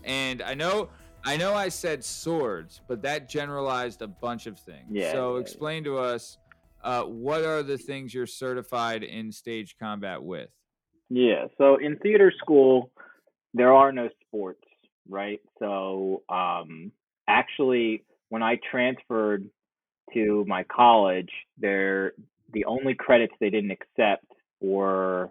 And 0.03 0.41
I 0.41 0.55
know 0.55 0.89
I 1.23 1.37
know 1.37 1.53
I 1.53 1.69
said 1.69 2.03
swords, 2.03 2.81
but 2.87 3.01
that 3.03 3.29
generalized 3.29 4.01
a 4.01 4.07
bunch 4.07 4.47
of 4.47 4.59
things. 4.59 4.87
Yeah, 4.89 5.11
So 5.11 5.35
yeah, 5.35 5.41
explain 5.41 5.83
to 5.83 5.97
us 5.97 6.37
uh, 6.83 7.03
what 7.03 7.43
are 7.43 7.63
the 7.63 7.77
things 7.77 8.13
you're 8.13 8.25
certified 8.25 9.03
in 9.03 9.31
stage 9.31 9.75
combat 9.79 10.21
with? 10.23 10.49
Yeah. 11.09 11.47
So 11.57 11.75
in 11.75 11.97
theater 11.97 12.33
school, 12.37 12.91
there 13.53 13.73
are 13.73 13.91
no 13.91 14.09
sports, 14.25 14.63
right? 15.07 15.41
So 15.59 16.23
um, 16.29 16.91
actually, 17.27 18.03
when 18.29 18.41
I 18.41 18.57
transferred 18.69 19.47
to 20.13 20.45
my 20.47 20.63
college, 20.63 21.29
there 21.57 22.13
the 22.53 22.65
only 22.65 22.95
credits 22.95 23.33
they 23.39 23.49
didn't 23.49 23.71
accept 23.71 24.25
were 24.59 25.29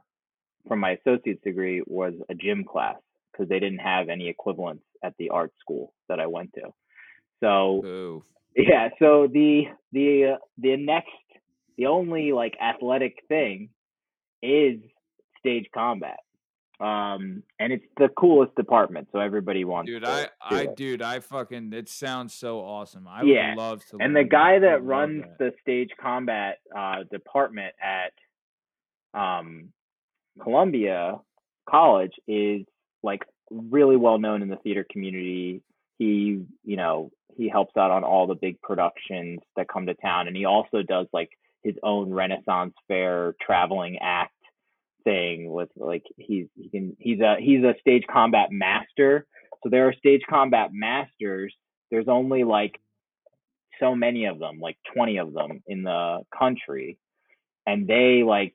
from 0.68 0.80
my 0.80 0.92
associate's 0.92 1.42
degree 1.42 1.82
was 1.86 2.14
a 2.28 2.34
gym 2.34 2.64
class 2.64 2.96
because 3.32 3.48
they 3.48 3.58
didn't 3.58 3.78
have 3.78 4.08
any 4.08 4.28
equivalents 4.28 4.84
at 5.04 5.14
the 5.18 5.30
art 5.30 5.52
school 5.60 5.92
that 6.08 6.20
I 6.20 6.26
went 6.26 6.52
to. 6.54 6.72
So 7.42 7.80
Boo. 7.82 8.24
yeah, 8.56 8.88
so 8.98 9.26
the 9.32 9.62
the 9.92 10.34
uh, 10.34 10.38
the 10.58 10.76
next 10.76 11.08
the 11.78 11.86
only 11.86 12.32
like 12.32 12.54
athletic 12.60 13.16
thing 13.28 13.70
is 14.42 14.78
stage 15.38 15.66
combat. 15.72 16.18
Um 16.80 17.42
and 17.58 17.72
it's 17.74 17.84
the 17.98 18.08
coolest 18.18 18.54
department, 18.56 19.08
so 19.12 19.18
everybody 19.18 19.64
wants 19.64 19.90
Dude, 19.90 20.02
to 20.02 20.08
I, 20.08 20.28
I, 20.40 20.60
it. 20.62 20.76
dude, 20.76 21.02
I 21.02 21.20
fucking, 21.20 21.72
it 21.74 21.88
sounds 21.90 22.32
so 22.32 22.60
awesome. 22.60 23.06
I 23.06 23.22
yeah. 23.22 23.50
would 23.50 23.58
love 23.58 23.84
to. 23.90 23.98
and 24.00 24.16
the 24.16 24.24
guy 24.24 24.58
that. 24.58 24.78
That 24.80 24.84
runs 24.84 25.22
that. 25.22 25.38
the 25.38 25.52
stage 25.60 25.90
combat 26.00 26.58
uh 26.76 27.04
department 27.10 27.74
at 27.82 28.12
um 29.18 29.72
Columbia 30.42 31.16
College 31.68 32.12
is 32.26 32.62
like 33.02 33.22
really 33.50 33.96
well 33.96 34.18
known 34.18 34.42
in 34.42 34.48
the 34.48 34.56
theater 34.56 34.86
community. 34.90 35.62
He, 35.98 36.42
you 36.64 36.76
know, 36.76 37.10
he 37.36 37.48
helps 37.48 37.76
out 37.76 37.90
on 37.90 38.04
all 38.04 38.26
the 38.26 38.34
big 38.34 38.60
productions 38.60 39.40
that 39.56 39.68
come 39.68 39.86
to 39.86 39.94
town 39.94 40.26
and 40.26 40.36
he 40.36 40.44
also 40.44 40.82
does 40.82 41.06
like 41.12 41.30
his 41.62 41.74
own 41.82 42.10
Renaissance 42.10 42.74
fair 42.88 43.34
traveling 43.40 43.98
act 44.00 44.32
thing 45.04 45.50
with 45.50 45.68
like 45.76 46.04
he's 46.16 46.46
he 46.56 46.68
can 46.68 46.96
he's 46.98 47.20
a 47.20 47.36
he's 47.38 47.64
a 47.64 47.74
stage 47.80 48.04
combat 48.10 48.50
master. 48.50 49.26
So 49.62 49.68
there 49.70 49.88
are 49.88 49.94
stage 49.94 50.22
combat 50.28 50.70
masters. 50.72 51.54
There's 51.90 52.08
only 52.08 52.44
like 52.44 52.80
so 53.78 53.94
many 53.94 54.26
of 54.26 54.38
them, 54.38 54.60
like 54.60 54.76
20 54.94 55.18
of 55.18 55.32
them 55.32 55.62
in 55.66 55.82
the 55.82 56.20
country. 56.36 56.98
And 57.66 57.86
they 57.86 58.22
like 58.24 58.54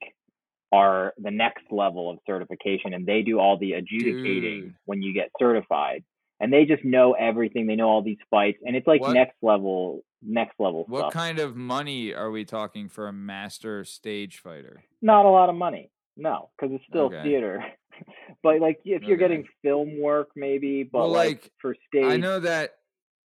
are 0.76 1.14
the 1.18 1.32
next 1.32 1.66
level 1.72 2.10
of 2.12 2.18
certification 2.28 2.94
and 2.94 3.06
they 3.06 3.22
do 3.22 3.40
all 3.40 3.58
the 3.58 3.74
adjudicating 3.74 4.62
Dude. 4.62 4.76
when 4.86 5.02
you 5.02 5.14
get 5.14 5.30
certified. 5.40 6.04
And 6.42 6.52
they 6.52 6.66
just 6.66 6.84
know 6.84 7.14
everything. 7.14 7.66
They 7.66 7.78
know 7.78 7.88
all 7.88 8.02
these 8.04 8.18
fights 8.30 8.60
and 8.66 8.76
it's 8.76 8.88
like 8.88 9.02
What- 9.02 9.14
next 9.14 9.38
level 9.42 10.04
next 10.28 10.56
level 10.60 10.86
What 10.88 11.02
stuff. 11.02 11.14
kind 11.14 11.38
of 11.40 11.56
money 11.56 12.12
are 12.14 12.32
we 12.32 12.46
talking 12.46 12.90
for 12.90 13.08
a 13.08 13.14
master 13.14 13.84
stage 13.86 14.40
fighter? 14.40 14.84
Not 15.02 15.26
a 15.26 15.30
lot 15.30 15.50
of 15.50 15.56
money. 15.56 15.92
No, 16.18 16.50
because 16.58 16.74
it's 16.76 16.84
still 16.90 17.06
Okay. 17.06 17.22
theater. 17.24 17.64
but 18.44 18.60
like 18.60 18.80
if 18.86 19.04
you're 19.04 19.18
getting 19.18 19.48
film 19.62 20.00
work 20.02 20.30
maybe, 20.36 20.84
but 20.84 21.00
Well, 21.00 21.10
like, 21.10 21.44
like, 21.44 21.52
for 21.62 21.76
stage 21.88 22.06
I 22.06 22.18
know 22.18 22.40
that. 22.40 22.72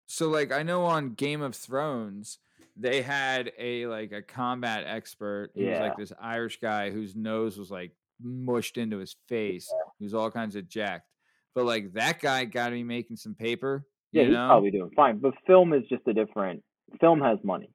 So, 0.06 0.28
like, 0.28 0.50
I 0.52 0.62
know 0.64 0.82
on 0.84 1.14
Game 1.14 1.40
of 1.40 1.54
Thrones, 1.54 2.38
they 2.80 3.02
had 3.02 3.52
a 3.58 3.86
like 3.86 4.12
a 4.12 4.22
combat 4.22 4.84
expert. 4.86 5.50
He 5.54 5.64
was 5.64 5.72
Yeah. 5.72 5.80
like 5.82 5.96
this 5.96 6.12
Irish 6.20 6.58
guy 6.60 6.90
whose 6.90 7.14
nose 7.14 7.58
was 7.58 7.70
like 7.70 7.92
mushed 8.22 8.78
into 8.78 8.98
his 8.98 9.16
face. 9.28 9.72
He 9.98 10.04
was 10.04 10.14
all 10.14 10.30
kinds 10.30 10.56
of 10.56 10.68
jacked. 10.68 11.06
But 11.54 11.64
like 11.64 11.92
that 11.94 12.20
guy 12.20 12.44
got 12.46 12.66
to 12.66 12.72
be 12.74 12.82
making 12.84 13.16
some 13.16 13.34
paper. 13.34 13.84
yeah, 14.12 14.22
you 14.22 14.28
he's 14.28 14.34
know? 14.36 14.48
probably 14.48 14.70
doing 14.70 14.90
fine. 14.96 15.18
But 15.18 15.34
film 15.46 15.72
is 15.72 15.82
just 15.88 16.02
a 16.06 16.12
different 16.14 16.62
film 17.00 17.20
has 17.20 17.38
money. 17.44 17.70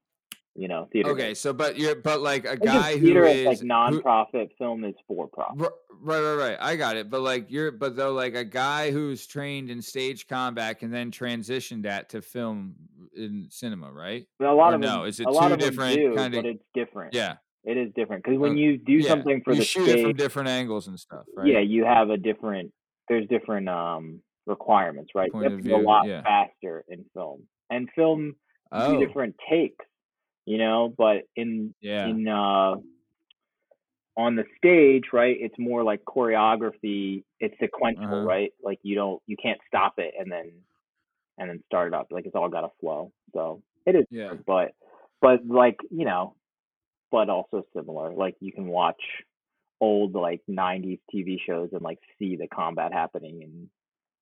You 0.58 0.70
know, 0.70 0.88
theater. 0.92 1.10
Okay, 1.10 1.34
so 1.34 1.52
but 1.52 1.78
you're 1.78 1.96
but 1.96 2.22
like 2.22 2.46
a 2.46 2.56
guy 2.56 2.98
who 2.98 3.08
theater 3.08 3.26
is 3.26 3.40
is 3.40 3.46
like 3.46 3.60
who- 3.60 3.68
non-profit, 3.68 4.52
film 4.58 4.86
is 4.86 4.96
for 5.06 5.28
profit. 5.28 5.70
Right, 6.02 6.22
right, 6.22 6.36
right. 6.36 6.58
I 6.62 6.78
got 6.78 6.96
it. 6.96 7.10
But 7.10 7.22
like 7.22 7.52
you're, 7.52 7.72
but 7.74 7.98
though, 7.98 8.14
like 8.14 8.36
a 8.36 8.46
guy 8.46 8.92
who's 8.92 9.28
trained 9.28 9.70
in 9.70 9.82
stage 9.82 10.28
combat 10.28 10.80
can 10.80 10.92
then 10.92 11.12
transition 11.12 11.82
that 11.82 12.10
to 12.10 12.22
film 12.22 12.76
in 13.18 13.48
cinema, 13.50 13.92
right? 13.92 14.28
But 14.40 14.48
a 14.48 14.54
lot 14.54 14.72
Or 14.72 14.76
of 14.76 14.82
no, 14.82 15.00
them, 15.00 15.08
is 15.08 15.20
it 15.20 15.26
two 15.26 15.56
different 15.58 15.96
do, 15.96 16.16
kind 16.16 16.34
of? 16.34 16.44
but 16.44 16.50
it's 16.50 16.64
different. 16.74 17.14
Yeah, 17.14 17.36
It 17.66 17.76
is 17.78 17.92
different 17.94 18.24
because 18.24 18.40
when 18.40 18.52
Uh, 18.52 18.56
you 18.56 18.78
do 18.78 18.94
yeah. 18.94 19.10
something 19.10 19.42
for 19.42 19.52
you 19.52 19.60
the 19.60 19.66
shoot 19.66 19.90
it 19.90 19.92
from 20.02 20.12
stage, 20.12 20.18
different 20.18 20.48
angles 20.50 20.88
and 20.88 20.98
stuff, 20.98 21.26
right? 21.36 21.48
yeah, 21.48 21.60
you 21.60 21.84
have 21.84 22.10
a 22.12 22.18
different. 22.18 22.72
There's 23.10 23.28
different 23.28 23.68
um 23.68 24.22
requirements, 24.46 25.12
right? 25.16 25.30
Point 25.32 25.46
you 25.50 25.52
have 25.56 25.64
to 25.64 25.70
go 25.70 25.76
a 25.78 25.82
lot 25.82 26.08
yeah. 26.08 26.22
faster 26.22 26.86
in 26.88 27.04
film, 27.14 27.44
and 27.70 27.90
film 27.94 28.20
you 28.28 28.34
Oh, 28.72 29.00
different 29.06 29.36
takes, 29.50 29.86
you 30.46 30.58
know. 30.58 30.94
But 30.98 31.24
in 31.36 31.74
yeah. 31.82 32.08
in 32.08 32.28
uh 32.28 32.76
on 34.18 34.36
the 34.36 34.46
stage, 34.58 35.06
right? 35.12 35.36
It's 35.40 35.56
more 35.60 35.84
like 35.84 36.02
choreography. 36.06 37.24
It's 37.40 37.56
sequential, 37.60 38.06
Uh-huh. 38.06 38.24
right? 38.24 38.54
Like 38.64 38.80
you 38.82 38.96
don't, 38.96 39.22
you 39.28 39.36
can't 39.36 39.60
stop 39.68 39.96
it 39.98 40.14
and 40.18 40.32
then 40.32 40.52
and 41.38 41.50
then 41.50 41.62
start 41.66 41.90
it 41.90 41.94
up. 41.94 42.08
Like 42.12 42.26
it's 42.26 42.36
all 42.36 42.48
got 42.50 42.62
to 42.62 42.70
flow. 42.80 43.12
So 43.34 43.62
it 43.86 43.96
is, 43.96 44.06
Yeah. 44.10 44.34
but 44.48 44.74
but 45.22 45.46
like 45.46 45.78
you 45.92 46.06
know, 46.06 46.36
but 47.12 47.30
also 47.30 47.66
similar. 47.76 48.14
Like 48.14 48.36
you 48.40 48.52
can 48.54 48.68
watch 48.68 49.02
old 49.82 50.14
like 50.14 50.42
'90s 50.50 51.00
TV 51.14 51.38
shows 51.46 51.70
and 51.74 51.82
like 51.82 52.00
see 52.18 52.38
the 52.38 52.48
combat 52.48 52.94
happening, 52.94 53.44
and 53.44 53.70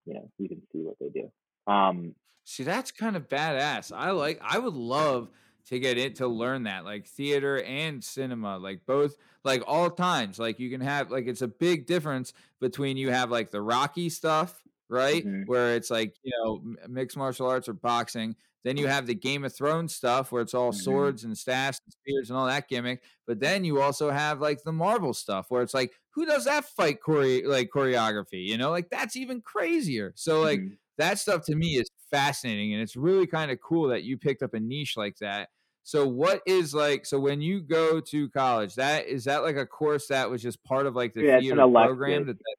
you 0.05 0.15
know 0.15 0.29
you 0.39 0.49
can 0.49 0.61
see 0.71 0.79
what 0.79 0.95
they 0.99 1.09
do. 1.09 1.31
Um, 1.71 2.15
See, 2.45 2.63
that's 2.63 2.91
kind 2.91 3.15
of 3.15 3.29
badass. 3.29 3.91
I 3.95 4.09
like. 4.11 4.41
I 4.43 4.57
would 4.57 4.73
love 4.73 5.29
to 5.67 5.79
get 5.79 5.97
it 5.97 6.15
to 6.17 6.27
learn 6.27 6.63
that, 6.63 6.85
like 6.85 7.07
theater 7.07 7.61
and 7.63 8.03
cinema, 8.03 8.57
like 8.57 8.85
both, 8.85 9.15
like 9.43 9.63
all 9.67 9.89
times. 9.89 10.39
Like 10.39 10.59
you 10.59 10.69
can 10.69 10.81
have, 10.81 11.11
like 11.11 11.27
it's 11.27 11.41
a 11.41 11.47
big 11.47 11.85
difference 11.87 12.33
between 12.59 12.97
you 12.97 13.09
have 13.11 13.31
like 13.31 13.51
the 13.51 13.61
Rocky 13.61 14.09
stuff, 14.09 14.61
right, 14.89 15.25
Mhm. 15.25 15.43
where 15.45 15.75
it's 15.75 15.89
like 15.91 16.15
you 16.23 16.31
know 16.43 16.75
mixed 16.87 17.17
martial 17.17 17.47
arts 17.47 17.69
or 17.69 17.73
boxing. 17.73 18.35
Then 18.63 18.77
you 18.77 18.87
have 18.87 19.07
the 19.07 19.15
Game 19.15 19.43
of 19.43 19.53
Thrones 19.53 19.93
stuff 19.93 20.31
where 20.31 20.41
it's 20.41 20.53
all 20.53 20.71
Mhm. 20.71 20.73
swords 20.73 21.23
and 21.25 21.37
staffs 21.37 21.79
and 21.85 21.91
spears 21.93 22.29
and 22.29 22.37
all 22.37 22.45
that 22.47 22.69
gimmick. 22.69 23.03
But 23.27 23.39
then 23.41 23.65
you 23.65 23.81
also 23.81 24.09
have 24.09 24.39
like 24.39 24.63
the 24.63 24.71
Marvel 24.71 25.13
stuff 25.13 25.47
where 25.51 25.61
it's 25.61 25.73
like, 25.73 25.93
who 26.11 26.25
does 26.25 26.45
that 26.45 26.63
fight 26.65 26.99
chore- 27.05 27.41
like 27.45 27.69
choreography? 27.75 28.45
You 28.45 28.57
know, 28.57 28.69
like 28.71 28.89
that's 28.89 29.17
even 29.17 29.41
crazier. 29.41 30.13
So 30.15 30.41
like 30.41 30.61
Mhm. 30.61 30.77
That 30.97 31.19
stuff 31.19 31.43
to 31.45 31.55
me 31.55 31.75
is 31.77 31.89
fascinating 32.11 32.73
and 32.73 32.81
it's 32.81 32.95
really 32.95 33.27
kind 33.27 33.51
of 33.51 33.59
cool 33.61 33.87
that 33.89 34.03
you 34.03 34.17
picked 34.17 34.43
up 34.43 34.53
a 34.53 34.59
niche 34.59 34.95
like 34.97 35.17
that. 35.17 35.49
So 35.83 36.07
what 36.07 36.41
is 36.47 36.73
like 36.73 37.05
so 37.05 37.19
when 37.19 37.41
you 37.41 37.61
go 37.61 37.99
to 37.99 38.29
college, 38.29 38.75
that 38.75 39.07
is 39.07 39.25
that 39.25 39.43
like 39.43 39.57
a 39.57 39.65
course 39.65 40.07
that 40.07 40.29
was 40.29 40.41
just 40.41 40.63
part 40.63 40.85
of 40.87 40.95
like 40.95 41.13
the 41.13 41.23
Yeah, 41.23 41.39
theater 41.39 41.65
program 41.65 42.25
that, 42.27 42.37
that 42.37 42.55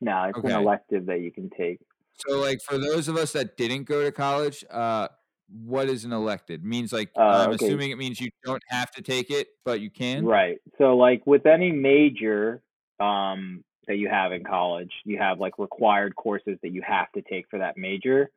No, 0.00 0.24
it's 0.24 0.38
Okay. 0.38 0.48
an 0.48 0.54
elective 0.54 1.06
that 1.06 1.20
you 1.20 1.32
can 1.32 1.50
take. 1.50 1.80
so 2.12 2.38
like 2.38 2.58
for 2.62 2.78
those 2.78 3.08
of 3.08 3.16
us 3.16 3.32
that 3.32 3.56
didn't 3.56 3.84
go 3.84 4.02
to 4.04 4.12
college, 4.12 4.64
uh 4.70 5.08
what 5.48 5.88
is 5.88 6.04
an 6.04 6.12
elected? 6.12 6.64
Means 6.64 6.92
like 6.92 7.12
Uh, 7.16 7.20
I'm 7.30 7.52
okay. 7.52 7.52
assuming 7.52 7.90
it 7.92 7.98
means 7.98 8.20
you 8.20 8.30
don't 8.44 8.62
have 8.70 8.90
to 8.92 9.02
take 9.02 9.30
it, 9.30 9.48
but 9.64 9.80
you 9.80 9.90
can. 9.90 10.28
Right. 10.28 10.58
So 10.78 10.96
like 10.96 11.26
with 11.26 11.46
any 11.46 11.72
major 11.72 12.62
um 13.00 13.62
that 13.86 13.96
you 13.96 14.08
have 14.08 14.32
in 14.32 14.44
college, 14.44 14.92
you 15.04 15.18
have 15.18 15.38
like 15.40 15.58
required 15.58 16.14
courses 16.16 16.58
that 16.62 16.70
you 16.70 16.82
have 16.82 17.10
to 17.12 17.22
take 17.22 17.46
for 17.50 17.58
that 17.58 17.76
major. 17.76 18.30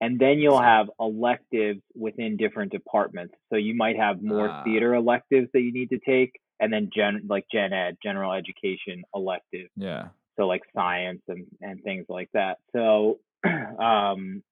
And 0.00 0.18
then 0.18 0.38
you'll 0.40 0.60
have 0.60 0.90
electives 1.00 1.80
within 1.94 2.36
different 2.36 2.70
departments. 2.70 3.34
So 3.50 3.56
you 3.56 3.74
might 3.74 3.96
have 3.96 4.22
more 4.22 4.50
Ah. 4.50 4.62
theater 4.64 4.94
electives 4.94 5.48
that 5.52 5.60
you 5.62 5.72
need 5.72 5.88
to 5.90 5.98
take 5.98 6.38
and 6.60 6.72
then 6.72 6.90
gen 6.94 7.22
like 7.28 7.46
gen 7.50 7.72
ed, 7.72 7.96
general 8.02 8.32
education 8.32 9.04
electives. 9.14 9.70
Yeah. 9.76 10.08
So 10.36 10.46
like 10.46 10.62
science 10.74 11.22
and 11.28 11.46
and 11.62 11.82
things 11.82 12.06
like 12.08 12.30
that. 12.32 12.58
So 12.72 13.20
um 13.44 14.42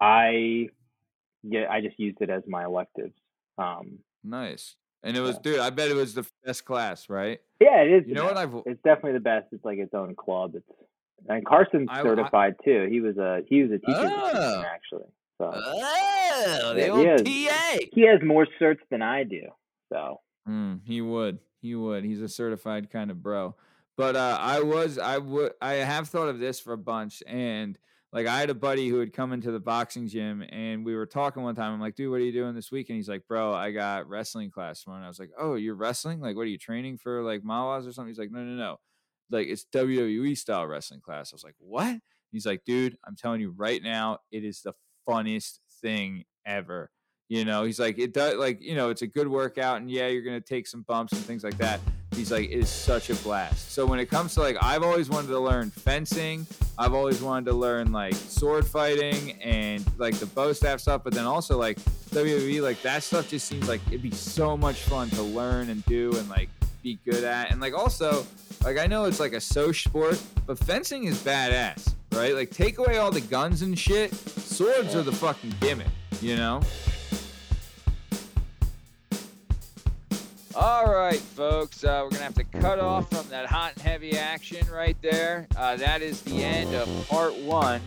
I 0.00 0.68
yeah, 1.42 1.66
I 1.70 1.80
just 1.80 1.98
used 1.98 2.18
it 2.20 2.30
as 2.30 2.42
my 2.46 2.64
electives. 2.64 3.14
Um 3.58 3.98
Nice. 4.22 4.76
And 5.02 5.16
it 5.16 5.20
was 5.20 5.38
dude, 5.38 5.58
I 5.60 5.70
bet 5.70 5.90
it 5.90 5.94
was 5.94 6.14
the 6.14 6.26
best 6.44 6.64
class, 6.64 7.08
right? 7.08 7.40
Yeah, 7.60 7.82
it 7.82 7.90
is. 7.90 8.08
You 8.08 8.14
know 8.14 8.24
what. 8.26 8.36
I've 8.36 8.54
It's 8.66 8.80
definitely 8.82 9.12
the 9.14 9.20
best. 9.20 9.46
It's 9.52 9.64
like 9.64 9.78
its 9.78 9.94
own 9.94 10.14
club. 10.14 10.54
It's 10.54 10.66
and 11.28 11.44
Carson's 11.46 11.88
I- 11.90 12.00
I- 12.00 12.02
certified 12.02 12.54
too. 12.64 12.86
He 12.90 13.00
was 13.00 13.16
a 13.18 13.40
he 13.46 13.62
was 13.62 13.70
a 13.72 13.78
teacher 13.78 14.10
Oh. 14.12 14.64
actually. 14.66 15.06
So 15.38 15.50
Oh, 15.54 16.74
the 16.74 16.80
yeah, 16.80 16.88
old 16.90 17.26
he 17.26 17.44
has, 17.46 17.80
TA. 17.80 17.86
he 17.92 18.02
has 18.06 18.20
more 18.22 18.46
certs 18.60 18.80
than 18.90 19.02
I 19.02 19.24
do. 19.24 19.42
So 19.92 20.20
Mm, 20.48 20.80
he 20.84 21.00
would. 21.00 21.38
He 21.60 21.74
would. 21.74 22.04
He's 22.04 22.20
a 22.22 22.28
certified 22.28 22.90
kind 22.90 23.10
of 23.10 23.22
bro. 23.22 23.54
But 23.96 24.16
uh, 24.16 24.38
I 24.40 24.60
was. 24.62 24.98
I 24.98 25.18
would. 25.18 25.52
I 25.60 25.74
have 25.74 26.08
thought 26.08 26.28
of 26.28 26.38
this 26.38 26.58
for 26.60 26.72
a 26.72 26.78
bunch, 26.78 27.22
and 27.26 27.78
like 28.12 28.26
I 28.26 28.40
had 28.40 28.50
a 28.50 28.54
buddy 28.54 28.88
who 28.88 28.98
had 28.98 29.12
come 29.12 29.32
into 29.32 29.52
the 29.52 29.60
boxing 29.60 30.08
gym, 30.08 30.42
and 30.50 30.84
we 30.84 30.96
were 30.96 31.06
talking 31.06 31.42
one 31.42 31.54
time. 31.54 31.72
I'm 31.72 31.80
like, 31.80 31.94
dude, 31.94 32.10
what 32.10 32.20
are 32.20 32.24
you 32.24 32.32
doing 32.32 32.54
this 32.54 32.72
week? 32.72 32.88
And 32.88 32.96
he's 32.96 33.08
like, 33.08 33.22
bro, 33.28 33.54
I 33.54 33.70
got 33.70 34.08
wrestling 34.08 34.50
class 34.50 34.82
tomorrow. 34.82 34.98
And 34.98 35.04
I 35.04 35.08
was 35.08 35.20
like, 35.20 35.30
oh, 35.38 35.54
you're 35.54 35.76
wrestling? 35.76 36.20
Like, 36.20 36.34
what 36.34 36.42
are 36.42 36.46
you 36.46 36.58
training 36.58 36.98
for? 36.98 37.22
Like 37.22 37.42
Mawas 37.42 37.86
or 37.86 37.92
something? 37.92 38.08
He's 38.08 38.18
like, 38.18 38.32
no, 38.32 38.40
no, 38.40 38.56
no. 38.56 38.76
Like 39.30 39.46
it's 39.46 39.64
WWE 39.72 40.36
style 40.36 40.66
wrestling 40.66 41.00
class. 41.00 41.32
I 41.32 41.36
was 41.36 41.44
like, 41.44 41.54
what? 41.58 41.98
He's 42.32 42.46
like, 42.46 42.64
dude, 42.64 42.96
I'm 43.06 43.16
telling 43.16 43.40
you 43.40 43.54
right 43.56 43.82
now, 43.82 44.18
it 44.32 44.44
is 44.44 44.62
the 44.62 44.72
funnest 45.08 45.58
thing 45.80 46.24
ever. 46.44 46.90
You 47.28 47.44
know, 47.44 47.62
he's 47.62 47.78
like, 47.78 47.98
it 48.00 48.12
does, 48.12 48.34
like, 48.36 48.60
you 48.60 48.74
know, 48.74 48.90
it's 48.90 49.02
a 49.02 49.06
good 49.06 49.28
workout, 49.28 49.80
and 49.80 49.88
yeah, 49.88 50.08
you're 50.08 50.22
gonna 50.22 50.40
take 50.40 50.66
some 50.66 50.82
bumps 50.82 51.12
and 51.12 51.22
things 51.22 51.44
like 51.44 51.58
that. 51.58 51.78
He's 52.20 52.30
like, 52.30 52.50
it 52.50 52.58
is 52.58 52.68
such 52.68 53.08
a 53.08 53.14
blast. 53.14 53.72
So 53.72 53.86
when 53.86 53.98
it 53.98 54.10
comes 54.10 54.34
to 54.34 54.40
like, 54.40 54.58
I've 54.60 54.82
always 54.82 55.08
wanted 55.08 55.28
to 55.28 55.38
learn 55.38 55.70
fencing. 55.70 56.46
I've 56.76 56.92
always 56.92 57.22
wanted 57.22 57.46
to 57.46 57.54
learn 57.54 57.92
like 57.92 58.12
sword 58.12 58.66
fighting 58.66 59.40
and 59.40 59.82
like 59.96 60.16
the 60.16 60.26
bow 60.26 60.52
staff 60.52 60.80
stuff, 60.80 61.02
but 61.02 61.14
then 61.14 61.24
also 61.24 61.56
like 61.56 61.78
WWE, 62.10 62.60
like 62.60 62.82
that 62.82 63.04
stuff 63.04 63.30
just 63.30 63.48
seems 63.48 63.68
like 63.68 63.80
it'd 63.86 64.02
be 64.02 64.10
so 64.10 64.54
much 64.54 64.82
fun 64.82 65.08
to 65.10 65.22
learn 65.22 65.70
and 65.70 65.82
do 65.86 66.14
and 66.14 66.28
like 66.28 66.50
be 66.82 66.98
good 67.06 67.24
at. 67.24 67.50
And 67.50 67.58
like 67.58 67.72
also, 67.72 68.26
like 68.64 68.76
I 68.76 68.86
know 68.86 69.06
it's 69.06 69.18
like 69.18 69.32
a 69.32 69.40
social 69.40 69.90
sport, 69.90 70.22
but 70.46 70.58
fencing 70.58 71.04
is 71.04 71.22
badass, 71.22 71.94
right? 72.12 72.34
Like 72.34 72.50
take 72.50 72.76
away 72.76 72.98
all 72.98 73.10
the 73.10 73.22
guns 73.22 73.62
and 73.62 73.78
shit. 73.78 74.14
Swords 74.14 74.94
are 74.94 75.02
the 75.02 75.12
fucking 75.12 75.54
gimmick, 75.58 75.88
you 76.20 76.36
know? 76.36 76.60
All 80.56 80.92
right, 80.92 81.20
folks, 81.20 81.84
uh, 81.84 82.00
we're 82.02 82.10
going 82.10 82.18
to 82.18 82.24
have 82.24 82.34
to 82.34 82.44
cut 82.44 82.80
off 82.80 83.08
from 83.08 83.28
that 83.28 83.46
hot 83.46 83.74
and 83.74 83.82
heavy 83.82 84.18
action 84.18 84.66
right 84.68 85.00
there. 85.00 85.46
Uh, 85.56 85.76
that 85.76 86.02
is 86.02 86.22
the 86.22 86.42
end 86.42 86.74
of 86.74 86.88
part 87.08 87.36
one 87.36 87.80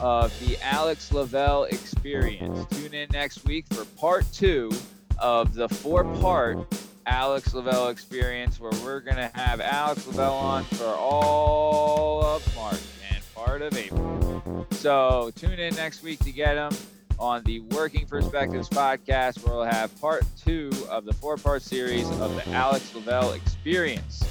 of 0.00 0.36
the 0.40 0.58
Alex 0.60 1.12
Lavelle 1.12 1.64
experience. 1.64 2.66
Tune 2.74 2.94
in 2.94 3.08
next 3.12 3.44
week 3.44 3.64
for 3.72 3.84
part 3.96 4.26
two 4.32 4.72
of 5.20 5.54
the 5.54 5.68
four 5.68 6.02
part 6.02 6.58
Alex 7.06 7.54
Lavelle 7.54 7.90
experience, 7.90 8.58
where 8.58 8.72
we're 8.84 9.00
going 9.00 9.16
to 9.16 9.30
have 9.32 9.60
Alex 9.60 10.04
Lavelle 10.08 10.34
on 10.34 10.64
for 10.64 10.86
all 10.86 12.24
of 12.24 12.56
March 12.56 12.80
and 13.14 13.22
part 13.36 13.62
of 13.62 13.76
April. 13.76 14.66
So 14.72 15.30
tune 15.36 15.60
in 15.60 15.76
next 15.76 16.02
week 16.02 16.18
to 16.24 16.32
get 16.32 16.56
him 16.56 16.72
on 17.20 17.44
the 17.44 17.60
Working 17.60 18.06
Perspectives 18.06 18.68
podcast, 18.68 19.44
where 19.44 19.54
we'll 19.54 19.64
have 19.64 19.98
part 20.00 20.24
two 20.42 20.70
of 20.88 21.04
the 21.04 21.12
four 21.12 21.36
part 21.36 21.62
series 21.62 22.08
of 22.18 22.34
the 22.34 22.48
Alex 22.50 22.94
Lavelle 22.94 23.32
experience. 23.32 24.24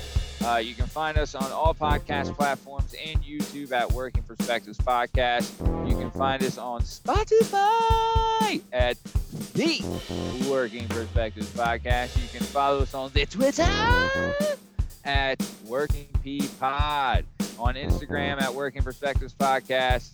Uh, 0.43 0.55
you 0.55 0.73
can 0.73 0.87
find 0.87 1.17
us 1.17 1.35
on 1.35 1.51
all 1.51 1.73
podcast 1.73 2.33
platforms 2.35 2.95
and 3.05 3.21
YouTube 3.21 3.71
at 3.71 3.91
Working 3.91 4.23
Perspectives 4.23 4.77
Podcast. 4.77 5.51
You 5.87 5.95
can 5.95 6.09
find 6.11 6.41
us 6.43 6.57
on 6.57 6.81
Spotify 6.81 8.61
at 8.71 8.97
the 9.53 9.81
Working 10.49 10.87
Perspectives 10.87 11.49
Podcast. 11.49 12.15
You 12.21 12.27
can 12.29 12.45
follow 12.47 12.79
us 12.79 12.93
on 12.93 13.11
the 13.13 13.25
Twitter 13.25 14.55
at 15.03 15.37
Working 15.65 16.07
P 16.23 16.49
Pod, 16.59 17.25
on 17.57 17.75
Instagram 17.75 18.41
at 18.41 18.53
Working 18.53 18.81
Perspectives 18.81 19.33
Podcast. 19.33 20.11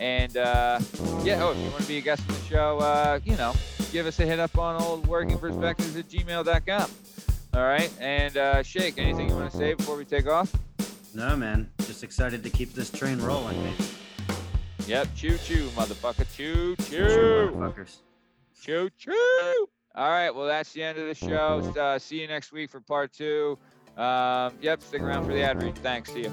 And 0.00 0.36
uh, 0.36 0.78
yeah, 1.22 1.42
oh, 1.42 1.52
if 1.52 1.58
you 1.58 1.70
want 1.70 1.82
to 1.82 1.88
be 1.88 1.98
a 1.98 2.00
guest 2.00 2.22
on 2.28 2.34
the 2.34 2.42
show, 2.42 2.78
uh, 2.78 3.20
you 3.24 3.36
know, 3.36 3.52
give 3.92 4.06
us 4.06 4.18
a 4.20 4.26
hit 4.26 4.38
up 4.38 4.56
on 4.58 4.80
old 4.80 5.06
working 5.06 5.38
perspectives 5.38 5.96
at 5.96 6.08
gmail.com. 6.08 6.90
All 7.54 7.62
right. 7.64 7.90
And 8.00 8.36
uh, 8.36 8.62
Shake, 8.62 8.98
anything 8.98 9.28
you 9.28 9.34
want 9.34 9.50
to 9.50 9.56
say 9.56 9.74
before 9.74 9.96
we 9.96 10.04
take 10.04 10.28
off? 10.28 10.54
No, 11.14 11.36
man. 11.36 11.70
Just 11.80 12.04
excited 12.04 12.42
to 12.44 12.50
keep 12.50 12.74
this 12.74 12.90
train 12.90 13.20
rolling, 13.20 13.60
baby. 13.62 13.84
Yep. 14.86 15.08
Choo 15.16 15.36
choo, 15.38 15.68
motherfucker. 15.70 16.26
Choo 16.36 16.76
Choo, 16.76 16.84
choo. 17.08 17.52
motherfuckers. 17.56 17.96
Choo 18.62 18.88
choo. 18.98 19.68
All 19.94 20.08
right. 20.10 20.30
Well, 20.30 20.46
that's 20.46 20.72
the 20.72 20.82
end 20.82 20.98
of 20.98 21.06
the 21.06 21.14
show. 21.14 21.72
Uh, 21.80 21.98
see 21.98 22.20
you 22.20 22.28
next 22.28 22.52
week 22.52 22.70
for 22.70 22.80
part 22.80 23.12
two. 23.12 23.58
Um, 23.96 24.52
yep. 24.60 24.80
Stick 24.82 25.02
around 25.02 25.24
for 25.26 25.32
the 25.32 25.42
ad 25.42 25.60
read. 25.62 25.76
Thanks. 25.78 26.12
See 26.12 26.20
you. 26.22 26.32